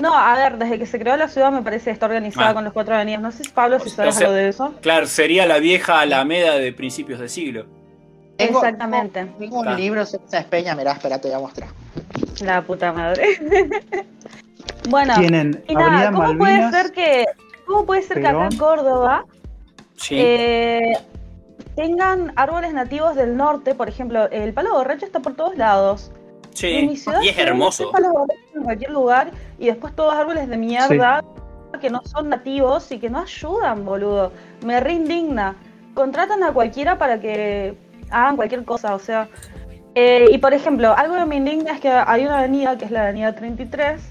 [0.01, 2.53] No, a ver, desde que se creó la ciudad me parece que está organizada Ah.
[2.53, 3.21] con los cuatro avenidas.
[3.21, 4.73] No sé si Pablo, si O sabes sea- algo de eso.
[4.81, 7.65] Claro, sería la vieja Alameda de principios de siglo.
[8.37, 9.25] Tengo- Exactamente.
[9.37, 9.75] Tengo un Ah.
[9.75, 11.69] libro sobre esa espeña, mirá, espera, te voy a mostrar.
[12.43, 13.25] La puta madre.
[14.89, 16.71] bueno, Tienen y nada, Avenida ¿cómo puede Malvinas.
[16.75, 17.25] ser que,
[17.67, 18.57] cómo puede ser que acá en.
[18.57, 19.25] Córdoba
[19.97, 20.15] Sí.
[20.17, 20.93] eh,
[21.75, 23.75] tengan árboles nativos del norte?
[23.75, 26.11] Por ejemplo, el palo borracho está por todos lados.
[26.53, 26.67] sí.
[26.67, 27.83] En mi ciudad Y es hermoso.
[27.85, 29.31] muchos palos borrachos en cualquier lugar
[29.61, 31.23] y después todos árboles de mierda
[31.79, 34.31] que no son nativos y que no ayudan, boludo.
[34.65, 35.55] Me reindigna.
[35.93, 37.75] Contratan a cualquiera para que
[38.11, 39.29] hagan cualquier cosa, o sea.
[39.95, 42.91] eh, y por ejemplo, algo que me indigna es que hay una avenida, que es
[42.91, 44.01] la avenida 33,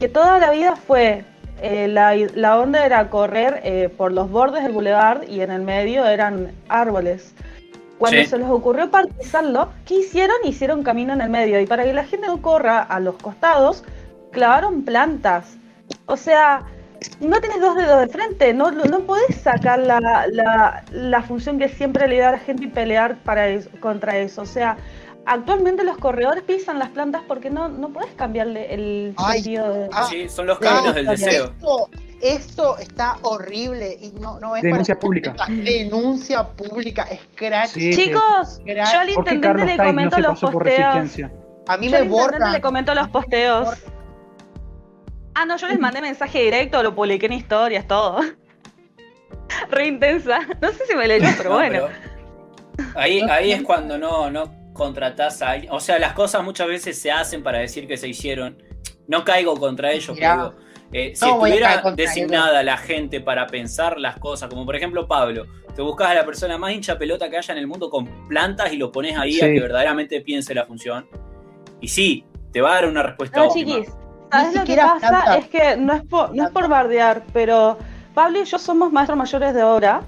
[0.00, 1.24] que toda la vida fue.
[1.62, 5.62] eh, la, la onda era correr eh, por los bordes del boulevard y en el
[5.62, 7.32] medio eran árboles.
[7.98, 8.26] Cuando Sí.
[8.26, 10.36] se les ocurrió parquizarlo, ¿qué hicieron?
[10.44, 11.60] Hicieron camino en el medio.
[11.60, 13.84] Y para que la gente no corra a los costados,
[14.34, 15.56] clavaron plantas.
[16.06, 16.62] O sea,
[17.20, 21.58] no tienes dos dedos de frente, no, no no podés sacar la, la, la función
[21.58, 24.42] que siempre le da a la gente y pelear para eso- contra eso.
[24.42, 24.76] O sea,
[25.26, 29.88] actualmente los corredores pisan las plantas porque no, no podés cambiarle el Ay, sentido de...
[29.92, 31.44] ah, Sí, son los No, caminos del deseo.
[31.46, 31.88] Esto,
[32.22, 35.34] esto está horrible y no, no es Denuncia para- pública.
[35.48, 37.66] Denuncia pública, es crack.
[37.68, 37.94] Sí.
[37.94, 41.18] Chicos, yo al ¿Por qué intendente le no comento los posteos.
[41.66, 42.52] A mí Yo me al intendente borran.
[42.52, 43.68] le comento los posteos.
[45.34, 48.20] Ah, no, yo les mandé mensaje directo, lo publiqué en historias, todo.
[49.70, 50.40] Re intensa.
[50.60, 51.86] No sé si me leyó, pero No, bueno.
[52.76, 55.72] pero ahí, ahí es cuando no, no contratás a alguien.
[55.72, 58.62] O sea, las cosas muchas veces se hacen para decir que se hicieron.
[59.06, 60.54] No caigo contra ellos, pero
[60.92, 65.46] eh, si No estuviera designada la gente para pensar las cosas, como por ejemplo Pablo,
[65.74, 68.72] te buscas a la persona más hincha pelota que haya en el mundo con plantas
[68.72, 71.06] y lo pones ahí a que verdaderamente piense la función.
[71.80, 73.74] Y sí, te va a dar una respuesta No, óptima.
[73.76, 73.94] chiquis,
[74.40, 75.08] ¿sabes lo que pasa?
[75.08, 75.36] planta.
[75.38, 77.78] Es que no es, por, no es por bardear, pero
[78.14, 80.02] Pablo y yo somos maestros mayores de obra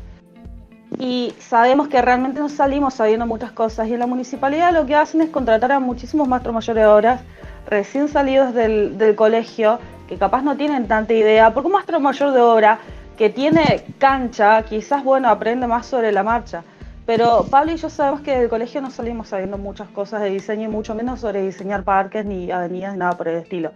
[0.98, 3.88] y sabemos que realmente no salimos sabiendo muchas cosas.
[3.88, 7.20] Y en la municipalidad lo que hacen es contratar a muchísimos maestros mayores de obra
[7.68, 12.32] recién salidos del, del colegio, que capaz no tienen tanta idea, porque un maestro mayor
[12.32, 12.78] de obra
[13.16, 16.62] que tiene cancha, quizás, bueno, aprende más sobre la marcha.
[17.06, 20.64] Pero Pablo y yo sabemos que del colegio no salimos sabiendo muchas cosas de diseño
[20.64, 23.70] y mucho menos sobre diseñar parques ni avenidas ni nada por el estilo.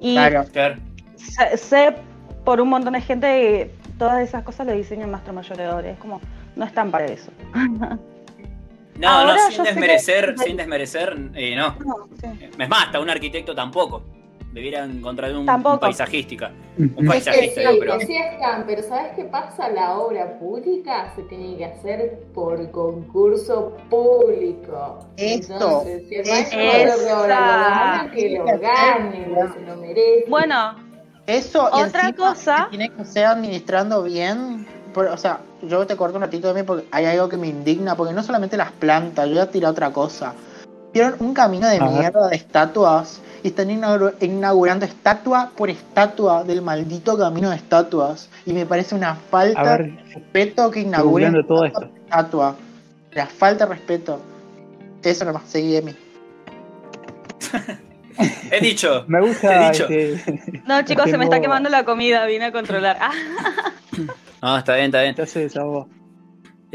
[0.00, 0.44] Y Claro.
[0.52, 0.76] Claro.
[1.16, 1.94] sé, sé
[2.44, 5.90] por un montón de gente que todas esas cosas le diseñan maestro mayor de obra.
[5.90, 6.20] Es como,
[6.56, 7.30] no están para eso.
[8.96, 11.74] No, Ahora no, sin que- desmerecer, sin desmerecer, eh, no.
[11.84, 12.48] No, sí.
[12.56, 14.04] Es más, hasta un arquitecto tampoco.
[14.54, 16.52] Debiera encontrar un, un paisajística.
[16.78, 17.98] Un Es que paisajista, sí, digo, pero.
[17.98, 19.68] que sí están, pero ¿sabes qué pasa?
[19.70, 25.00] La obra pública se tiene que hacer por concurso público.
[25.16, 29.24] Esto, Entonces, si el obra que lo gane,
[29.54, 30.24] se lo merece.
[30.28, 30.76] Bueno,
[31.26, 34.68] Eso y Otra cosa- que tiene que ser administrando bien.
[34.92, 37.48] por- o sea, yo te corto un ratito de mí porque hay algo que me
[37.48, 40.32] indigna, porque no solamente las plantas, yo voy a tirar otra cosa.
[40.92, 47.16] Vieron un camino de mierda de estatuas están inaugu- inaugurando estatua por estatua del maldito
[47.18, 48.28] camino de estatuas.
[48.46, 51.64] Y me parece una A falta de respeto que inauguren esto.
[51.64, 52.56] estatua.
[53.12, 54.20] La falta de respeto.
[55.02, 55.94] Eso nomás, seguí de mí.
[58.50, 59.04] He dicho.
[59.08, 59.86] me he gusta dicho.
[59.88, 62.98] este, no chicos, se me está quemando la comida, vine a controlar.
[64.46, 65.14] Ah, No, está bien, está bien.
[65.14, 65.88] ya se desahogó.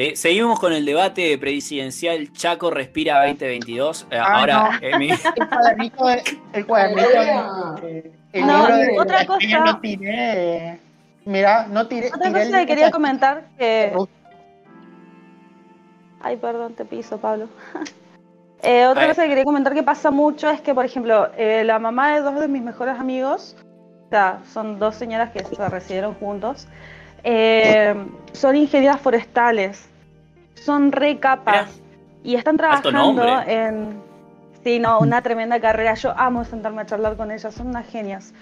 [0.01, 4.07] Eh, seguimos con el debate presidencial Chaco Respira 2022.
[4.09, 4.91] Eh, Ah, ahora, eh,
[5.35, 6.23] El cuadernito de-
[6.53, 7.09] el cuadernito
[7.81, 10.79] de- el No, libro de otra cosa- no tiré.
[11.25, 12.07] Mira, no tiré.
[12.07, 13.91] otra tiré cosa que quería comentar que...
[16.21, 17.49] Ay, perdón, te piso, Pablo.
[18.61, 19.07] Eh, otra Ay.
[19.09, 22.19] cosa que quería comentar que pasa mucho es que, por ejemplo, eh, la mamá de
[22.21, 23.55] dos de mis mejores amigos,
[24.07, 26.67] o sea, son dos señoras que se recibieron juntos,
[27.23, 27.95] eh,
[28.33, 29.88] son ingenieras forestales,
[30.63, 31.81] son re capas
[32.23, 34.01] y están trabajando en...
[34.63, 35.93] Sí, no, una tremenda carrera.
[35.93, 38.33] Yo amo sentarme a charlar con ellas, son unas genias.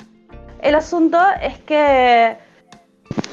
[0.62, 2.38] El asunto es que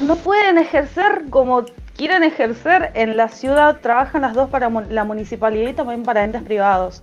[0.01, 1.65] no pueden ejercer como
[1.97, 6.43] quieren ejercer en la ciudad, trabajan las dos para la municipalidad y también para entes
[6.43, 7.03] privados.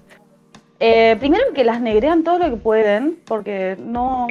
[0.80, 4.28] Eh, primero que las negrean todo lo que pueden, porque no,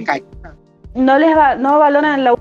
[0.94, 2.34] no les va, no valoran la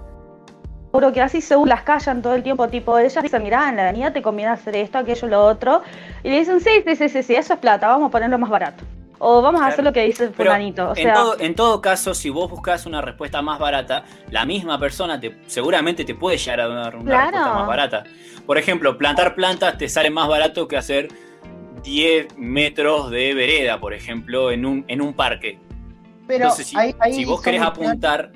[0.91, 3.83] laburo que así según las callan todo el tiempo, tipo, ellas dicen, mirá, en la
[3.83, 5.81] avenida te conviene hacer esto, aquello, lo otro,
[6.23, 8.49] y le dicen, sí, sí, sí, sí, sí, eso es plata, vamos a ponerlo más
[8.49, 8.83] barato.
[9.21, 10.91] O vamos a hacer lo que dice el fulanito.
[10.91, 14.45] O en, sea, todo, en todo caso, si vos buscas una respuesta más barata, la
[14.45, 17.25] misma persona te, seguramente te puede llegar a dar una Claro.
[17.31, 18.03] respuesta más barata.
[18.45, 21.09] Por ejemplo, plantar plantas te sale más barato que hacer
[21.83, 25.59] 10 metros de vereda, por ejemplo, en un, en un parque.
[26.25, 28.31] Pero Entonces, si, vos querés apuntar.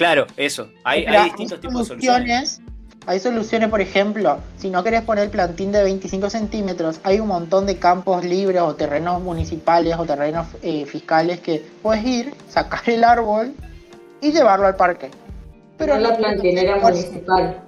[0.00, 0.70] Claro, eso.
[0.82, 2.62] Hay, distintos tipos de soluciones.
[3.06, 7.66] Hay soluciones, por ejemplo, si no querés poner plantín de 25 centímetros, hay un montón
[7.66, 13.04] de campos libres o terrenos municipales o terrenos eh, fiscales que puedes ir, sacar el
[13.04, 13.52] árbol
[14.22, 15.10] y llevarlo al parque.
[15.76, 17.60] Pero la plantinera municipal.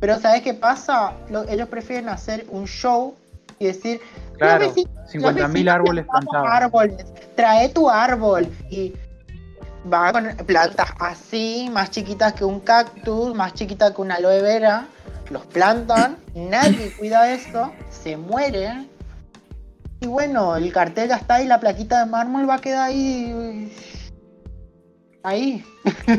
[0.00, 1.12] Pero ¿sabes qué pasa?
[1.30, 3.14] Lo- ellos prefieren hacer un show
[3.60, 4.00] y decir,
[4.38, 6.48] Claro, "Los vecinos- 50.000 los vecinos árboles plantados.
[6.50, 8.92] árboles, trae tu árbol y
[9.92, 14.86] va con plantas así, más chiquitas que un cactus, más chiquitas que una aloe vera,
[15.30, 18.86] los plantan, nadie cuida eso, se muere.
[20.00, 23.72] Y bueno, el cartel ya está ahí, la plaquita de mármol va a quedar ahí.
[25.24, 25.64] Ahí.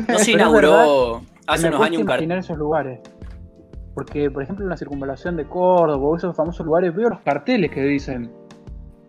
[0.08, 2.32] No se inauguró hace unos años un cartel.
[2.32, 3.00] esos lugares.
[3.94, 7.70] Porque, por ejemplo, en la circunvalación de Córdoba o esos famosos lugares, veo los carteles
[7.70, 8.30] que dicen,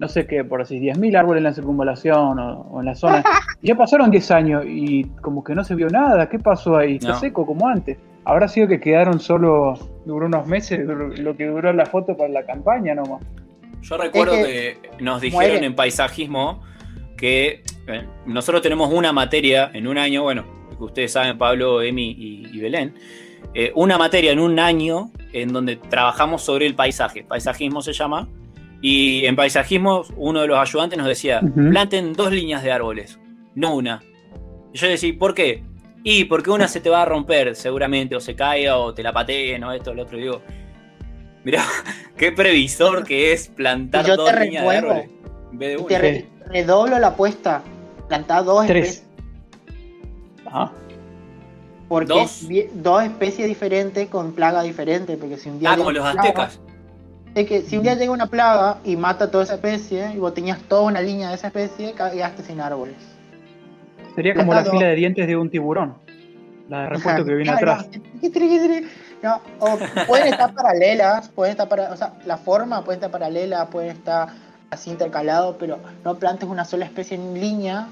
[0.01, 3.23] no sé qué, por así, 10.000 árboles en la circunvalación o, o en la zona.
[3.61, 6.27] Y ya pasaron 10 años y como que no se vio nada.
[6.27, 6.95] ¿Qué pasó ahí?
[6.95, 7.19] Está No.
[7.19, 7.97] seco como antes.
[8.25, 9.75] Habrá sido que quedaron solo,
[10.05, 13.23] duró unos meses, lo que duró la foto para la campaña nomás.
[13.83, 15.65] Yo recuerdo Es que, nos dijeron muere.
[15.65, 16.61] en paisajismo
[17.17, 20.43] que eh, nosotros tenemos una materia en un año, bueno,
[20.77, 22.93] que ustedes saben, Pablo, Emi y, y Belén,
[23.53, 27.23] eh, una materia en un año en donde trabajamos sobre el paisaje.
[27.23, 28.27] Paisajismo se llama.
[28.81, 31.39] Y en paisajismo uno de los ayudantes nos decía,
[31.71, 33.19] planten dos líneas de árboles,
[33.53, 34.01] no una.
[34.73, 35.63] Y yo decía, ¿por qué?
[36.03, 39.13] Y porque una se te va a romper seguramente, o se caiga, o te la
[39.13, 40.17] pateen, o esto, lo otro.
[40.17, 40.41] Y digo,
[41.43, 41.63] mirá,
[42.17, 45.09] qué previsor que es plantar yo dos te líneas de árboles.
[45.51, 45.87] En vez de una.
[45.87, 47.61] te re- redoblo la apuesta.
[48.07, 48.87] Plantá dos Tres.
[48.87, 49.07] especies.
[50.45, 50.71] Ajá.
[51.87, 52.47] Porque ¿Dos?
[52.73, 55.17] dos especies diferentes con plaga diferente.
[55.17, 56.49] Porque si un día Ah, como los plaga-
[57.33, 60.33] Es que si un día llega una plaga y mata toda esa especie y vos
[60.33, 62.95] tenías toda una línea de esa especie, quedaste sin árboles.
[64.15, 65.95] Sería como la fila de dientes de un tiburón.
[66.67, 67.87] La de repuesto que viene atrás.
[69.23, 69.77] No, o
[70.07, 74.29] pueden estar paralelas, pueden estar para, o sea, la forma puede estar paralela, pueden estar
[74.69, 77.87] así intercalado, pero no plantes una sola especie en línea,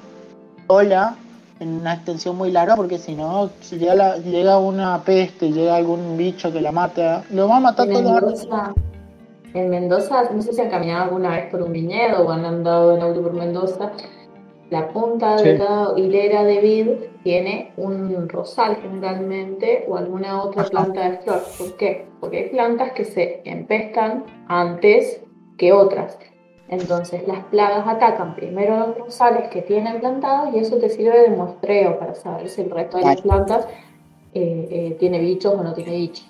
[0.67, 1.15] sola,
[1.59, 5.75] en una extensión muy larga, porque si no, si llega, la- llega una peste, llega
[5.75, 8.47] algún bicho que la mata, lo va a matar En todos los
[9.53, 12.95] en Mendoza, no sé si han caminado alguna vez por un viñedo o han andado
[12.95, 13.91] en auto por Mendoza,
[14.69, 15.57] la punta de Sí.
[15.57, 16.87] cada hilera de vid
[17.23, 20.69] tiene un rosal generalmente o alguna otra Ajá.
[20.69, 21.41] planta de flor.
[21.57, 22.05] ¿Por qué?
[22.19, 25.23] Porque hay plantas que se empestan antes
[25.57, 26.19] que otras.
[26.67, 31.29] Entonces las plagas atacan primero los rosales que tienen plantados y eso te sirve de
[31.29, 33.67] muestreo para saber si el resto de las plantas
[34.35, 36.27] eh, eh, tiene bichos o no tiene bichos.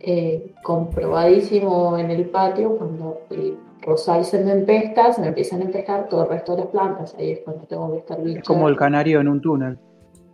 [0.00, 5.64] Eh, comprobadísimo en el patio, cuando el rosal se me empesta, se me empiezan a
[5.64, 7.14] empestar todo el resto de las plantas.
[7.18, 8.42] Ahí es cuando tengo que estar Es bicho.
[8.44, 9.78] como el canario en un túnel.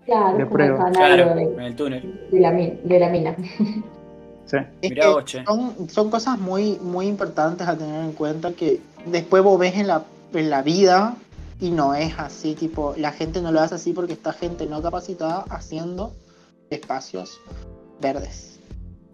[0.05, 0.85] Claro, de es como el prueba.
[0.93, 2.29] canario Claro, de, en el túnel.
[2.31, 3.37] de la, min- de la mina.
[4.47, 4.59] Sí.
[4.81, 5.03] Es que
[5.45, 9.89] son, son cosas muy, muy importantes a tener en cuenta que después vos ves en
[9.89, 11.17] la, en la vida
[11.59, 14.81] y no es así, tipo, la gente no lo hace así porque está gente no
[14.81, 16.13] capacitada haciendo
[16.71, 17.41] espacios
[18.01, 18.61] verdes.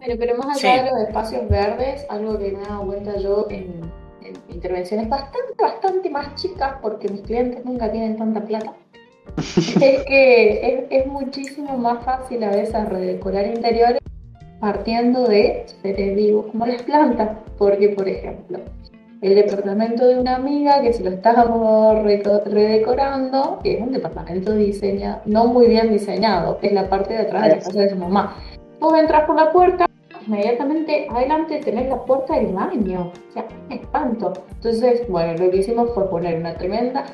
[0.05, 0.83] Bueno, pero más allá Sí.
[0.83, 3.79] de los espacios verdes, algo que me he dado cuenta yo en,
[4.21, 8.73] en intervenciones bastante, bastante más chicas, porque mis clientes nunca tienen tanta plata,
[9.37, 14.01] es que es, es muchísimo más fácil a veces redecorar interiores
[14.59, 18.59] partiendo de seres vivos como las plantas, porque por ejemplo,
[19.21, 25.21] el departamento de una amiga que se lo estábamos redecorando, que es un departamento diseñado,
[25.25, 28.35] no muy bien diseñado, es la parte de atrás de la casa de su mamá.
[28.81, 29.85] Vos entras por la puerta,
[30.25, 33.11] inmediatamente adelante tenés la puerta del baño.
[33.29, 34.33] O sea, un espanto.
[34.51, 37.05] Entonces, bueno, lo que hicimos fue poner una tremenda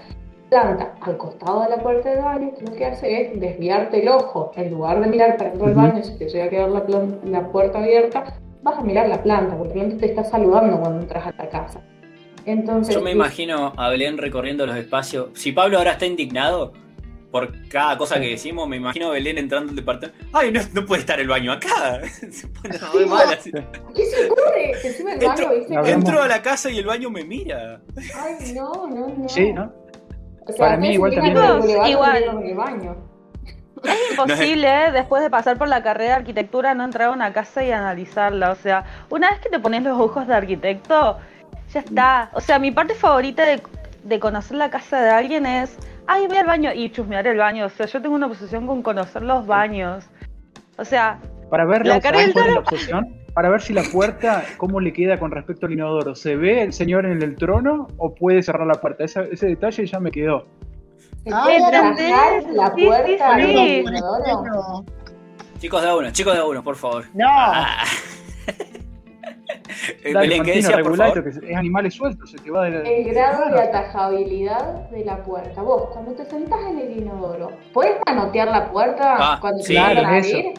[0.49, 4.09] planta al costado de la puerta del baño, que lo que hace es desviarte el
[4.09, 4.51] ojo.
[4.55, 6.85] En lugar de mirar para dentro del baño, si te llega a quedar la,
[7.25, 8.23] la puerta abierta,
[8.63, 11.49] vas a mirar la planta, porque la planta te está saludando cuando entras a la
[11.49, 11.81] casa.
[12.45, 15.29] Entonces, Yo me imagino a Belén recorriendo los espacios.
[15.33, 16.73] Si Pablo ahora está indignado
[17.31, 20.25] por cada cosa que decimos, me imagino a Belén entrando al departamento.
[20.33, 22.01] ¡Ay, no, no puede estar el baño acá!
[22.31, 23.51] Se pone re mal así.
[23.95, 24.71] ¿Qué se ocurre?
[24.81, 25.75] Que encima el Entro- baño, ¿viste?
[25.75, 27.81] Hablamos- Entro a la casa y el baño me mira.
[28.15, 29.29] Ay, no, no, no.
[29.29, 29.71] Sí, ¿no?
[30.47, 31.37] O sea, Para mí igual también-
[31.87, 32.53] Igual.
[32.55, 33.05] baño.
[33.83, 37.63] Es imposible, después de pasar por la carrera de arquitectura, no entrar a una casa
[37.63, 38.51] y analizarla.
[38.51, 41.17] O sea, una vez que te pones los ojos de arquitecto,
[41.73, 42.29] ya está.
[42.33, 43.61] O sea, mi parte favorita de,
[44.03, 45.77] de conocer la casa de alguien es,
[46.09, 47.65] ay, voy al baño y chusmear el baño.
[47.65, 50.05] O sea, yo tengo una obsesión con conocer los baños.
[50.77, 53.15] O sea, Para ver La cara ¿sabes del la obsesión?
[53.33, 56.15] Para ver si la puerta, cómo le queda con respecto al inodoro.
[56.15, 59.03] ¿Se ve el señor en el trono o puede cerrar la puerta?
[59.03, 60.45] Esa- ese detalle ya me quedó.
[61.23, 61.47] ¿Se Ah,
[62.53, 63.83] la sí, puerta sí, sí.
[63.83, 64.85] No.
[65.59, 67.05] Chicos de a uno, chicos de a uno, por favor.
[67.13, 67.25] No.
[67.27, 67.83] Ah.
[70.03, 71.27] Eh, Dale, Belén, ¿qué Fantino, decías, por regulá favor?
[71.27, 75.05] esto, que es animales sueltos, se te va de la- El grado de atajabilidad de
[75.05, 75.61] la puerta.
[75.61, 79.73] Vos, cuando te sentás en el inodoro, ¿puedes manotear la puerta Ah, cuando sí.
[79.73, 80.37] te van a Claro, eso.
[80.37, 80.53] abrir?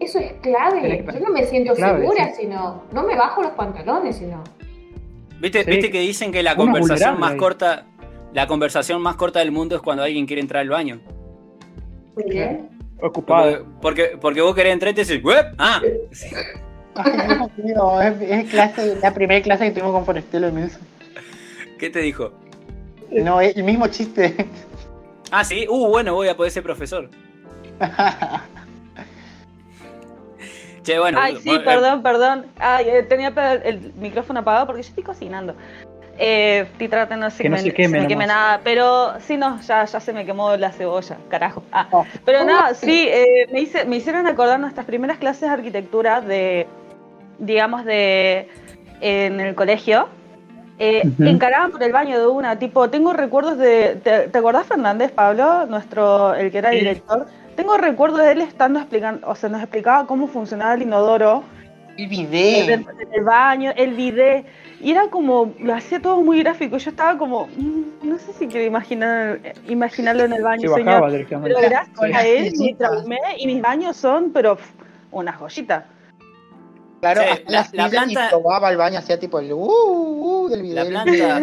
[0.00, 1.04] Eso es clave.
[1.12, 2.42] Yo no me siento clave, segura sí.
[2.42, 2.82] si no.
[2.92, 4.42] No me bajo los pantalones si no.
[5.40, 5.70] ¿Viste, Sí.
[5.70, 7.36] viste que dicen que la conversación más ahí.
[7.38, 7.84] corta,
[8.32, 11.00] la conversación más corta del mundo es cuando alguien quiere entrar al baño?
[12.14, 12.70] Muy bien.
[13.02, 13.64] ocupado.
[13.80, 15.80] Porque, porque, porque vos querés entrar y te decís, "Uep", ah,
[18.02, 20.82] es, es clase, la primera clase que tuvimos con Forestelo y Milson.
[21.78, 22.32] ¿qué te dijo?
[23.10, 24.34] No, es el mismo chiste.
[25.30, 27.10] Ah, sí, uh, bueno, voy a poder ser profesor.
[30.84, 31.18] Che, bueno.
[31.18, 32.46] Ay, sí, bueno, eh, perdón, perdón.
[32.58, 33.28] Ay, eh, tenía
[33.64, 35.54] el micrófono apagado porque yo estoy cocinando.
[36.18, 39.60] Eh, estoy tratando de Que no me, se queme me queme nada, pero sí, no,
[39.62, 41.62] ya, ya se me quemó la cebolla, carajo.
[41.72, 42.06] Ah, Oh.
[42.24, 46.68] pero nada, sí, eh, me, hice, me hicieron acordar nuestras primeras clases de arquitectura de,
[47.38, 48.48] digamos, de
[49.00, 50.08] en el colegio.
[50.78, 51.02] Eh.
[51.20, 54.00] Encaraban por el baño de una, tipo, tengo recuerdos de.
[54.02, 55.66] ¿Te, te acordás Fernández, Pablo?
[55.66, 56.78] Nuestro, el que era Sí.
[56.78, 57.26] director.
[57.54, 61.44] Tengo recuerdos de él estando explicando, o sea, nos explicaba cómo funcionaba el inodoro
[61.96, 62.64] El video.
[62.64, 64.44] el, en el baño, el bidet,
[64.80, 66.76] y era como, lo hacía todo muy gráfico.
[66.78, 71.08] Yo estaba como, mm, no sé si quiero imaginar, imaginarlo en el baño, Se bajaba
[71.10, 71.42] señor.
[71.44, 74.58] Pero gracias Con a él me traumé y mis baños son, pero
[75.12, 75.86] una joyita.
[77.12, 80.48] Claro, hasta la- las la planta- y probaba el baño, hacía tipo el uh, uh
[80.48, 80.84] del video.
[80.84, 81.36] La planta,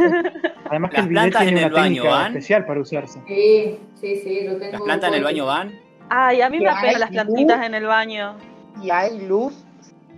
[0.69, 2.27] Además que Las el plantas tiene en el baño, ¿van?
[2.27, 3.19] especial para usarse.
[3.27, 4.71] Sí, sí, sí, lo tengo.
[4.71, 5.79] las plantas en el baño van.
[6.09, 7.09] Ay, a mí me hay las luz.
[7.09, 8.35] plantitas en el baño.
[8.81, 9.53] Y hay luz,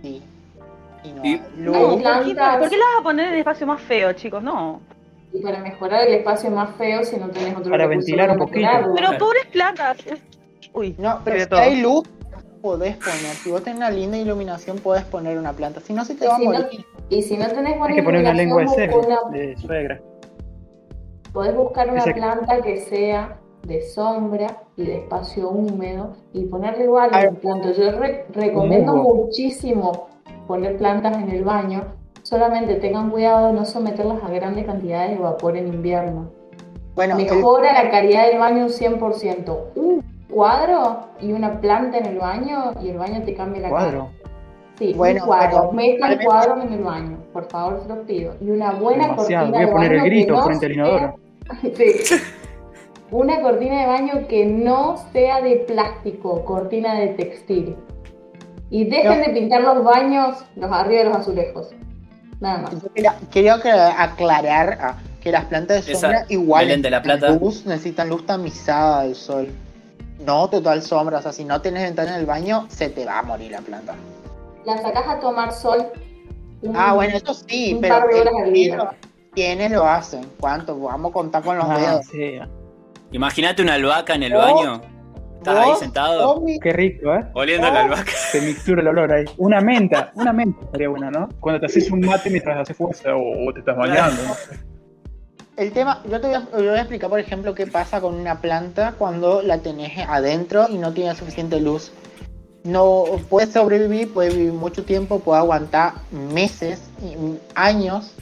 [0.02, 0.22] sí.
[1.04, 1.76] Y no Y- hay luz.
[1.76, 2.58] ¿por qué, plantas.
[2.58, 4.42] por qué las vas a poner en el espacio más feo, chicos?
[4.42, 4.80] No.
[5.32, 8.68] Y para mejorar el espacio más feo si no tenés otro Para ventilar un poquito.
[8.94, 9.98] Pero pobres plantas.
[10.72, 11.60] Uy, No, pero si todo.
[11.60, 12.08] hay luz,
[12.64, 13.34] podés poner.
[13.42, 15.80] Si vos tenés una linda iluminación, podés poner una planta.
[15.80, 16.86] Si no, se te Y va a si no- morir.
[17.10, 20.00] Y si no tenés buena Hay que poner una lengua de una- suegra.
[21.34, 23.36] podés buscar una planta que sea
[23.66, 27.72] de sombra y de espacio húmedo y ponerle igual un planto.
[27.72, 29.14] Yo re- recomiendo Musgo.
[29.26, 30.08] muchísimo
[30.46, 31.84] poner plantas en el baño,
[32.22, 36.30] solamente tengan cuidado de no someterlas a grandes cantidades de vapor en invierno.
[36.94, 39.70] Bueno, el- Mejora la calidad del baño un 100%.
[39.74, 43.98] Un cuadro y una planta en el baño y el baño te cambia la Cuadro.
[43.98, 44.30] cara.
[44.78, 45.70] Sí, Bueno, un cuadro.
[45.72, 48.34] realmente- cuadros en el baño, por favor, se los pido.
[48.40, 49.46] Y una buena Demasiado.
[49.46, 51.14] cortina Voy a de poner el baño que grito no frente al sea- inodoro.
[51.76, 52.14] Sí.
[53.10, 57.76] Una cortina de baño que no sea de plástico, cortina de textil.
[58.70, 59.26] Y dejen No.
[59.26, 61.70] de pintar los baños los arriba de los azulejos.
[62.40, 62.82] Nada más.
[62.82, 67.00] yo quería, quería que- aclarar ah, que las plantas de Esa sombra igual de la
[67.00, 67.30] Plata.
[67.30, 69.48] luz, necesitan luz tamizada del sol.
[70.20, 73.18] No total sombra, o sea, si no tienes ventana en el baño, se te va
[73.18, 73.94] a morir la planta.
[74.64, 75.86] La sacás a tomar sol.
[76.62, 78.76] un- Ah, bueno, eso sí, un pero par de horas al día.
[78.76, 78.94] ¿quiénes-
[79.34, 80.24] ¿quiénes lo hacen?
[80.40, 80.80] ¿Cuántos?
[80.80, 82.06] Vamos a contar con los Ah, dedos.
[82.06, 82.38] sí.
[83.12, 84.42] Imagínate una albahaca en el ¿Vos?
[84.42, 84.80] baño.
[85.36, 87.26] Estás ahí sentado, Tommy, Qué rico, ¿eh?
[87.34, 88.10] oliendo la albahaca.
[88.32, 89.24] Se mixtura el olor ahí.
[89.36, 91.28] Una menta, una menta estaría buena, ¿no?
[91.38, 94.22] Cuando te haces un mate mientras haces fuerza o, o te estás bañando.
[94.22, 94.34] ¿no?
[95.56, 99.40] El tema, yo te voy, a, explicar, por ejemplo, qué pasa con una planta cuando
[99.40, 101.92] la tenés adentro y no tiene suficiente luz.
[102.64, 106.82] No puede sobrevivir, puede vivir mucho tiempo, puede aguantar meses,
[107.54, 108.14] años,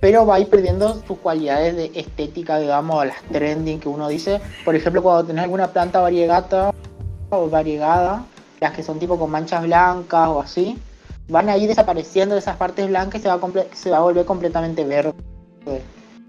[0.00, 4.40] pero va a ir perdiendo sus cualidades de estética, digamos, las trending que uno dice.
[4.64, 6.72] Por ejemplo, cuando tenés alguna planta variegata
[7.30, 8.26] o variegada,
[8.60, 10.78] las que son tipo con manchas blancas o así,
[11.28, 13.22] van a ir desapareciendo de esas partes blancas y
[13.76, 15.14] se va a volver completamente verde.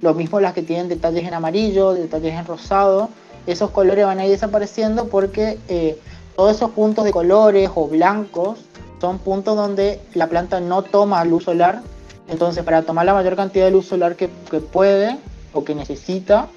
[0.02, 3.10] Lo mismo las que tienen detalles en amarillo, detalles en rosado.
[3.46, 6.00] Esos colores van a ir desapareciendo porque eh,
[6.36, 8.60] todos esos puntos de colores o blancos
[9.00, 11.82] son puntos donde la planta no toma luz solar.
[12.28, 15.18] Entonces, para tomar la mayor cantidad de luz solar que, puede
[15.54, 16.48] o que necesita,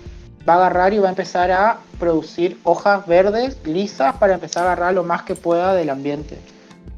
[0.49, 4.73] va a agarrar y va a empezar a producir hojas verdes, lisas, para empezar a
[4.73, 6.39] agarrar lo más que pueda del ambiente.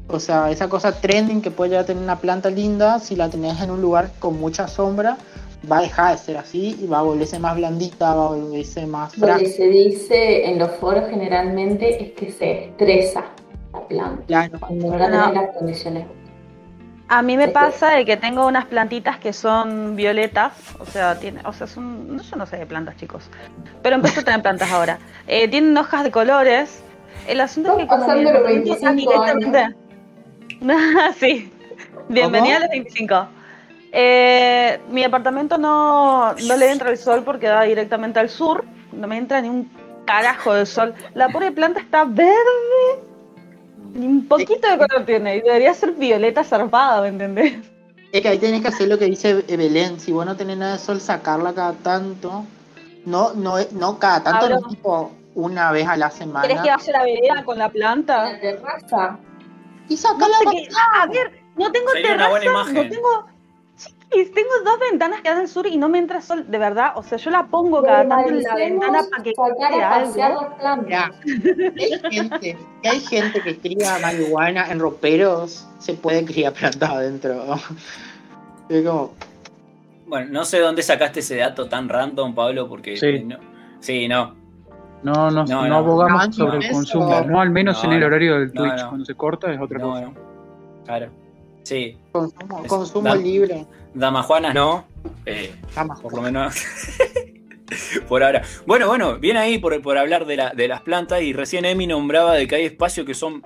[0.09, 3.61] O sea, esa cosa trending que puede ya tener una planta linda, si la tenés
[3.61, 5.17] en un lugar con mucha sombra,
[5.69, 8.85] va a dejar de ser así y va a volverse más blandita, va a volverse
[8.85, 9.47] más Lo que frágil.
[9.49, 13.25] se dice en los foros generalmente es que se estresa
[13.73, 14.59] la planta Claro.
[14.59, 16.05] cuando no las condiciones.
[17.09, 17.51] A mí me Sí.
[17.51, 22.19] pasa de que tengo unas plantitas que son violetas, o sea, tiene, o sea, son,
[22.19, 23.29] yo no sé de plantas, chicos,
[23.81, 24.99] pero empiezo a tener plantas ahora.
[25.25, 26.83] Eh, tienen hojas de colores.
[27.27, 29.75] El asunto es que pasando los departamento 25 está directamente-
[31.19, 31.51] sí,
[32.09, 32.57] bienvenida ¿Cómo?
[32.57, 33.27] a los 25.
[33.91, 39.07] Eh, mi departamento no, no le entra el sol porque da directamente al sur, no
[39.07, 39.71] me entra ni un
[40.05, 40.93] carajo de sol.
[41.13, 42.33] La pobre planta está verde,
[43.93, 47.53] ni un poquito de color tiene, y debería ser violeta zarpada, ¿me entendés?
[48.11, 49.99] Es que ahí tenés que hacer lo que dice Belén.
[49.99, 52.45] Si vos no tenés nada de sol, sacarla cada tanto.
[53.05, 56.41] No, no, no cada tanto, Hablo- no tipo una vez a la semana.
[56.47, 58.31] ¿Querés que vaya a la vereda con la planta?
[58.31, 59.19] La terraza,
[59.89, 62.89] Y No sacarla sé qué- ah, a ver, no tengo Sería una buena terraza, no
[62.89, 63.36] tengo...
[64.09, 66.93] Sí, tengo dos ventanas que dan al sur y no me entra sol, de verdad.
[66.95, 70.55] O sea, yo la pongo cada tanto en la ventana para que pasear algo.
[70.57, 71.11] plantas.
[71.25, 77.55] Hay gente, que hay gente que cría marihuana en roperos, se puede criar planta adentro.
[78.69, 79.13] Es como,
[80.07, 82.95] Bueno, no sé dónde sacaste ese dato tan random, Pablo, porque.
[82.95, 83.23] Sí.
[83.23, 83.37] no-
[83.81, 84.35] sí, no.
[85.03, 87.21] No, no, No, abogamos No, sobre no, el eso- consumo.
[87.27, 88.81] No, al menos No, en el horario del No, Twitch.
[88.81, 88.87] no.
[88.89, 90.01] Cuando se corta es otra No, cosa.
[90.01, 90.13] no.
[90.85, 91.09] Claro.
[91.67, 91.97] Sí.
[92.11, 93.65] consumo, Es- consumo libre.
[93.93, 94.85] Damajuanas no.
[95.25, 95.53] Eh,
[96.01, 96.55] por lo menos.
[98.07, 98.41] por ahora.
[98.65, 101.21] Bueno, bueno, bien ahí por, por hablar de, la, de las plantas.
[101.21, 103.43] Y recién Emi nombraba de que hay espacios que son.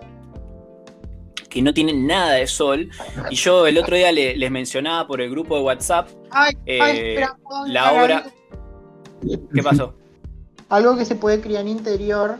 [1.50, 2.90] que no tienen nada de sol.
[3.32, 6.10] Y yo el otro día le- les mencionaba por el grupo de WhatsApp.
[6.30, 8.24] Ay, Eh, ay, espera, ¿puedo la obra-?
[9.54, 9.96] ¿Qué pasó?
[10.70, 12.38] Algo que se puede criar en interior,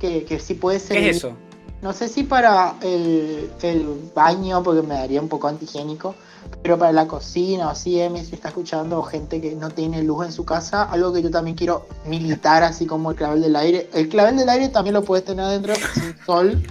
[0.00, 0.96] que, que sí puede ser.
[0.98, 1.36] ¿Qué es eso?
[1.82, 6.14] No sé si para el, el baño, porque me daría un poco antihigiénico,
[6.62, 10.26] pero para la cocina o así, Emi, si está escuchando, gente que no tiene luz
[10.26, 13.90] en su casa, algo que yo también quiero militar, así como el clavel del aire.
[13.94, 16.62] El clavel del aire también lo puedes tener adentro sin sol,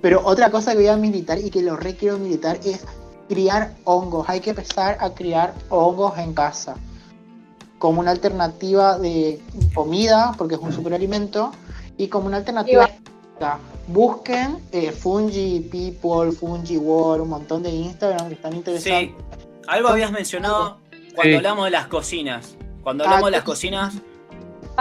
[0.00, 2.80] pero otra cosa que voy a militar y que lo re quiero militar es
[3.28, 4.26] criar hongos.
[4.26, 6.76] Hay que empezar a criar hongos en casa
[7.78, 9.42] como una alternativa de
[9.74, 11.52] comida, porque es un superalimento,
[11.98, 12.88] y como una alternativa
[13.88, 19.00] busquen eh, Fungi People, Fungi World, un montón de Instagram que están interesados.
[19.04, 19.14] Sí.
[19.68, 20.78] Algo habías mencionado
[21.14, 21.36] cuando Sí.
[21.36, 22.56] hablamos de las cocinas.
[22.82, 23.46] Cuando Ah, hablamos de las sí.
[23.46, 23.94] cocinas.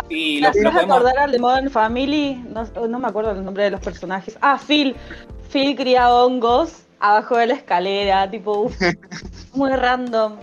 [0.09, 0.95] Y ¿Me lo, lo haces podemos.
[0.97, 2.43] acordar al de Modern Family?
[2.49, 4.37] No, no me acuerdo el nombre de los personajes.
[4.41, 4.95] Ah, Phil.
[5.51, 8.75] Phil cría hongos abajo de la escalera, tipo, uf,
[9.53, 10.35] muy random.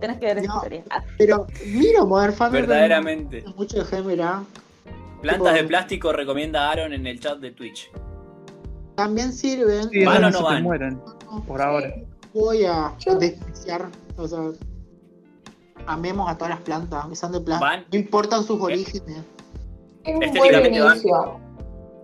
[0.00, 0.60] Tenés que ver esa No.
[0.62, 0.84] serie.
[0.90, 2.60] Ah, Pero miro Modern Family.
[2.62, 3.44] Verdaderamente.
[3.56, 4.44] mucho de género.
[5.20, 7.90] Plantas de plástico recomienda Aaron en el chat de Twitch.
[8.94, 9.88] También sirven.
[9.90, 10.62] Sí, ¿Van o no van?
[10.62, 11.00] mueren,
[11.46, 11.92] por ahora.
[12.34, 13.86] Voy a despreciar.
[14.16, 14.40] O sea,
[15.86, 17.70] amemos a todas las plantas, que sean de plástico.
[17.70, 17.84] Van.
[17.92, 19.22] No importan sus orígenes.
[20.04, 20.92] Es un buen Estéticamente van.
[20.96, 21.40] inicio.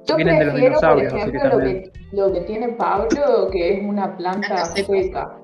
[0.06, 2.68] Yo Vienen de los prefiero, por dinosaurios, así que ejemplo, lo que, lo que tiene
[2.70, 5.38] Pablo, que es una planta seca.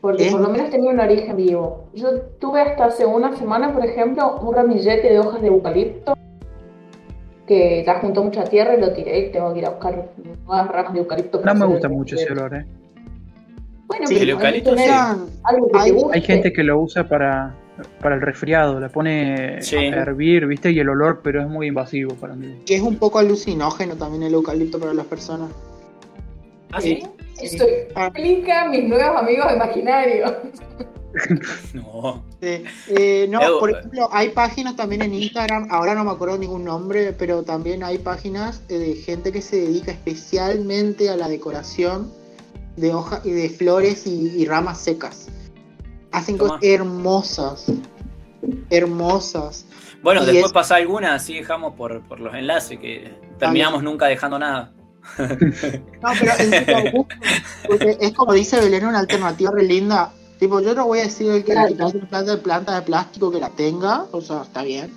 [0.00, 0.30] Porque ¿Eh?
[0.30, 1.88] por lo menos tenía un origen vivo.
[1.94, 6.14] Yo tuve hasta hace una semana, por ejemplo, un ramillete de hojas de eucalipto
[7.46, 10.08] que ya juntó mucha tierra y lo tiré y tengo que ir a buscar
[10.44, 11.40] nuevas ramas de eucalipto.
[11.44, 12.64] No me gusta mucho ese olor, ¿eh?
[13.86, 14.84] Bueno, Sí, pero el eucalipto sí.
[15.44, 16.16] algo que Hay- te guste.
[16.18, 17.54] Hay gente que lo usa para,
[18.00, 19.76] para el resfriado, la pone Sí.
[19.76, 20.72] a hervir, ¿viste?
[20.72, 22.62] Y el olor, pero es muy invasivo para mí.
[22.66, 25.50] Que es un poco alucinógeno también el eucalipto para las personas.
[26.72, 27.00] ¿Ah, sí?
[27.40, 30.32] Eso Ah, explica a mis nuevos amigos imaginarios.
[31.74, 32.22] No.
[32.40, 32.64] Sí.
[32.88, 33.74] Eh, no, por eh.
[33.78, 37.98] ejemplo, hay páginas también en Instagram, ahora no me acuerdo ningún nombre, pero también hay
[37.98, 42.12] páginas eh, de gente que se dedica especialmente a la decoración
[42.76, 45.28] de hojas y de flores y, y ramas secas.
[46.12, 46.50] Hacen Toma.
[46.54, 47.66] cosas hermosas,
[48.70, 49.66] hermosas.
[50.02, 54.06] Bueno, Y después es- pasa alguna, así dejamos por, por los enlaces, que terminamos nunca
[54.06, 54.72] dejando nada.
[55.18, 57.06] No, pero en serio,
[58.00, 60.12] es como dice Belén, una alternativa re linda.
[60.38, 61.68] Tipo, yo no voy a decir el que Claro.
[61.68, 64.92] le quita planta de planta de plástico que la tenga, o sea, está bien.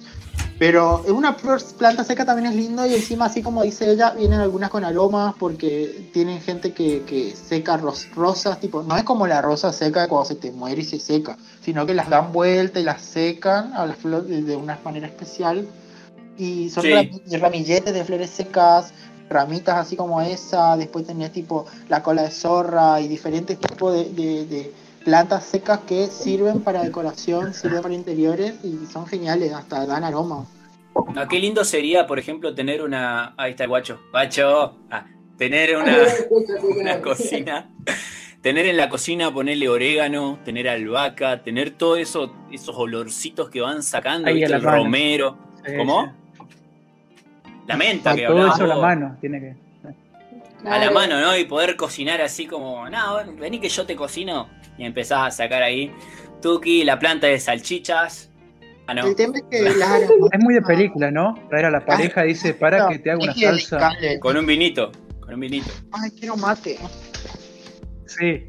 [0.57, 4.41] Pero es una planta seca también es lindo y encima, así como dice ella, vienen
[4.41, 9.25] algunas con aromas porque tienen gente que, que seca ros- rosas, tipo, no es como
[9.25, 12.77] la rosa seca cuando se te muere y se seca, sino que las dan vuelta
[12.81, 15.65] y las secan a las flores de, de una manera especial.
[16.37, 16.89] Y son Sí.
[16.89, 18.91] ram- ramilletes de flores secas,
[19.29, 24.09] ramitas así como esa, después tenés tipo la cola de zorra y diferentes tipos de,
[24.11, 24.73] de- de
[25.03, 30.45] plantas secas que sirven para decoración, sirven para interiores y son geniales, hasta dan aroma.
[31.15, 33.33] Ah, qué lindo sería, por ejemplo, tener una.
[33.37, 33.99] Ahí está el guacho.
[34.11, 34.77] Guacho.
[34.91, 35.05] Ah,
[35.37, 35.97] tener una,
[36.79, 37.69] una cocina.
[38.41, 43.83] tener en la cocina, ponerle orégano, tener albahaca, tener todo eso, esos olorcitos que van
[43.83, 44.53] sacando, ¿viste?
[44.53, 45.37] el romero.
[45.65, 46.05] Sí, ¿Cómo?
[46.05, 46.11] sí.
[47.67, 49.68] La menta que todo hablabas eso la mano, tiene que.
[50.65, 51.37] A la mano, ¿no?
[51.37, 54.49] Y poder cocinar así como, no, vení que yo te cocino.
[54.77, 55.91] Y empezás a sacar ahí,
[56.41, 58.31] Tuki, la planta de salchichas.
[58.87, 59.05] Ah, no.
[59.07, 61.35] El tema es que las Es muy de película, ¿no?
[61.49, 63.91] Traer a la pareja y dice, para que te haga una salsa.
[64.19, 64.91] Con un vinito,
[65.21, 65.69] con un vinito.
[65.91, 66.77] Ay, quiero mate.
[68.05, 68.45] Sí.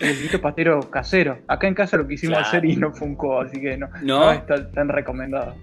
[0.00, 1.38] El grito patero casero.
[1.48, 2.48] Acá en casa lo quisimos Claro.
[2.48, 4.20] hacer y no funcó, así que no, ¿No?
[4.26, 5.54] no está tan recomendado.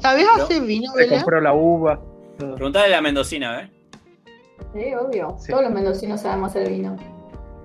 [0.00, 0.44] ¿Sabés No.
[0.44, 2.00] hacer vino, Se compró la uva.
[2.38, 3.70] Preguntale a la mendocina, ¿eh?
[4.74, 5.36] Sí, obvio.
[5.38, 5.50] Sí.
[5.50, 6.96] Todos los mendocinos sabemos hacer vino.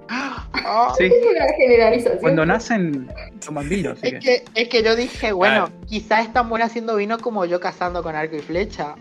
[0.10, 1.06] Ah, Sí.
[1.06, 2.20] Es una generalización.
[2.20, 3.08] Cuando nacen,
[3.46, 4.20] toman vino, Es que.
[4.20, 5.82] que, es que yo dije, bueno, Claro.
[5.86, 8.96] quizás es tan buena haciendo vino como yo cazando con arco y flecha.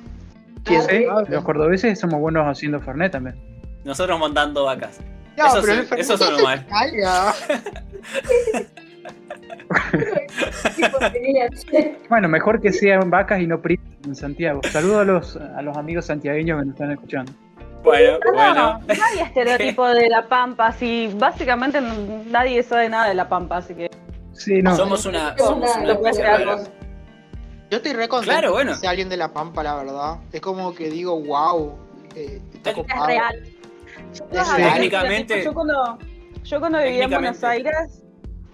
[0.64, 1.28] ¿Quién Ah, Sí, sabe?
[1.30, 3.36] los cordobeses somos buenos haciendo Fernet también.
[3.84, 5.00] Nosotros montando vacas.
[5.36, 6.66] No, Eso pero sí, el eso mal.
[12.08, 14.60] Bueno, mejor que sean vacas y no primos en Santiago.
[14.70, 17.32] Saludos a los, a los amigos santiagueños que nos están escuchando.
[17.82, 18.80] Bueno, No, bueno.
[18.80, 23.74] no, hay estereotipo de la pampa, así básicamente nadie sabe nada de la pampa, así
[23.74, 23.90] que
[24.32, 24.76] Sí, no.
[24.76, 25.36] Somos una.
[25.38, 26.56] Somos una no.
[27.70, 28.72] Yo estoy re contento Claro, bueno.
[28.72, 30.18] que sea alguien de La Pampa, la verdad.
[30.32, 31.76] Es como que digo, wow.
[32.14, 33.06] eh, está Es copado.
[33.06, 33.42] real.
[34.12, 34.22] Es
[34.56, 35.98] Técnicamente- yo cuando,
[36.44, 37.42] yo cuando vivía en Buenos.
[37.42, 38.02] Aires,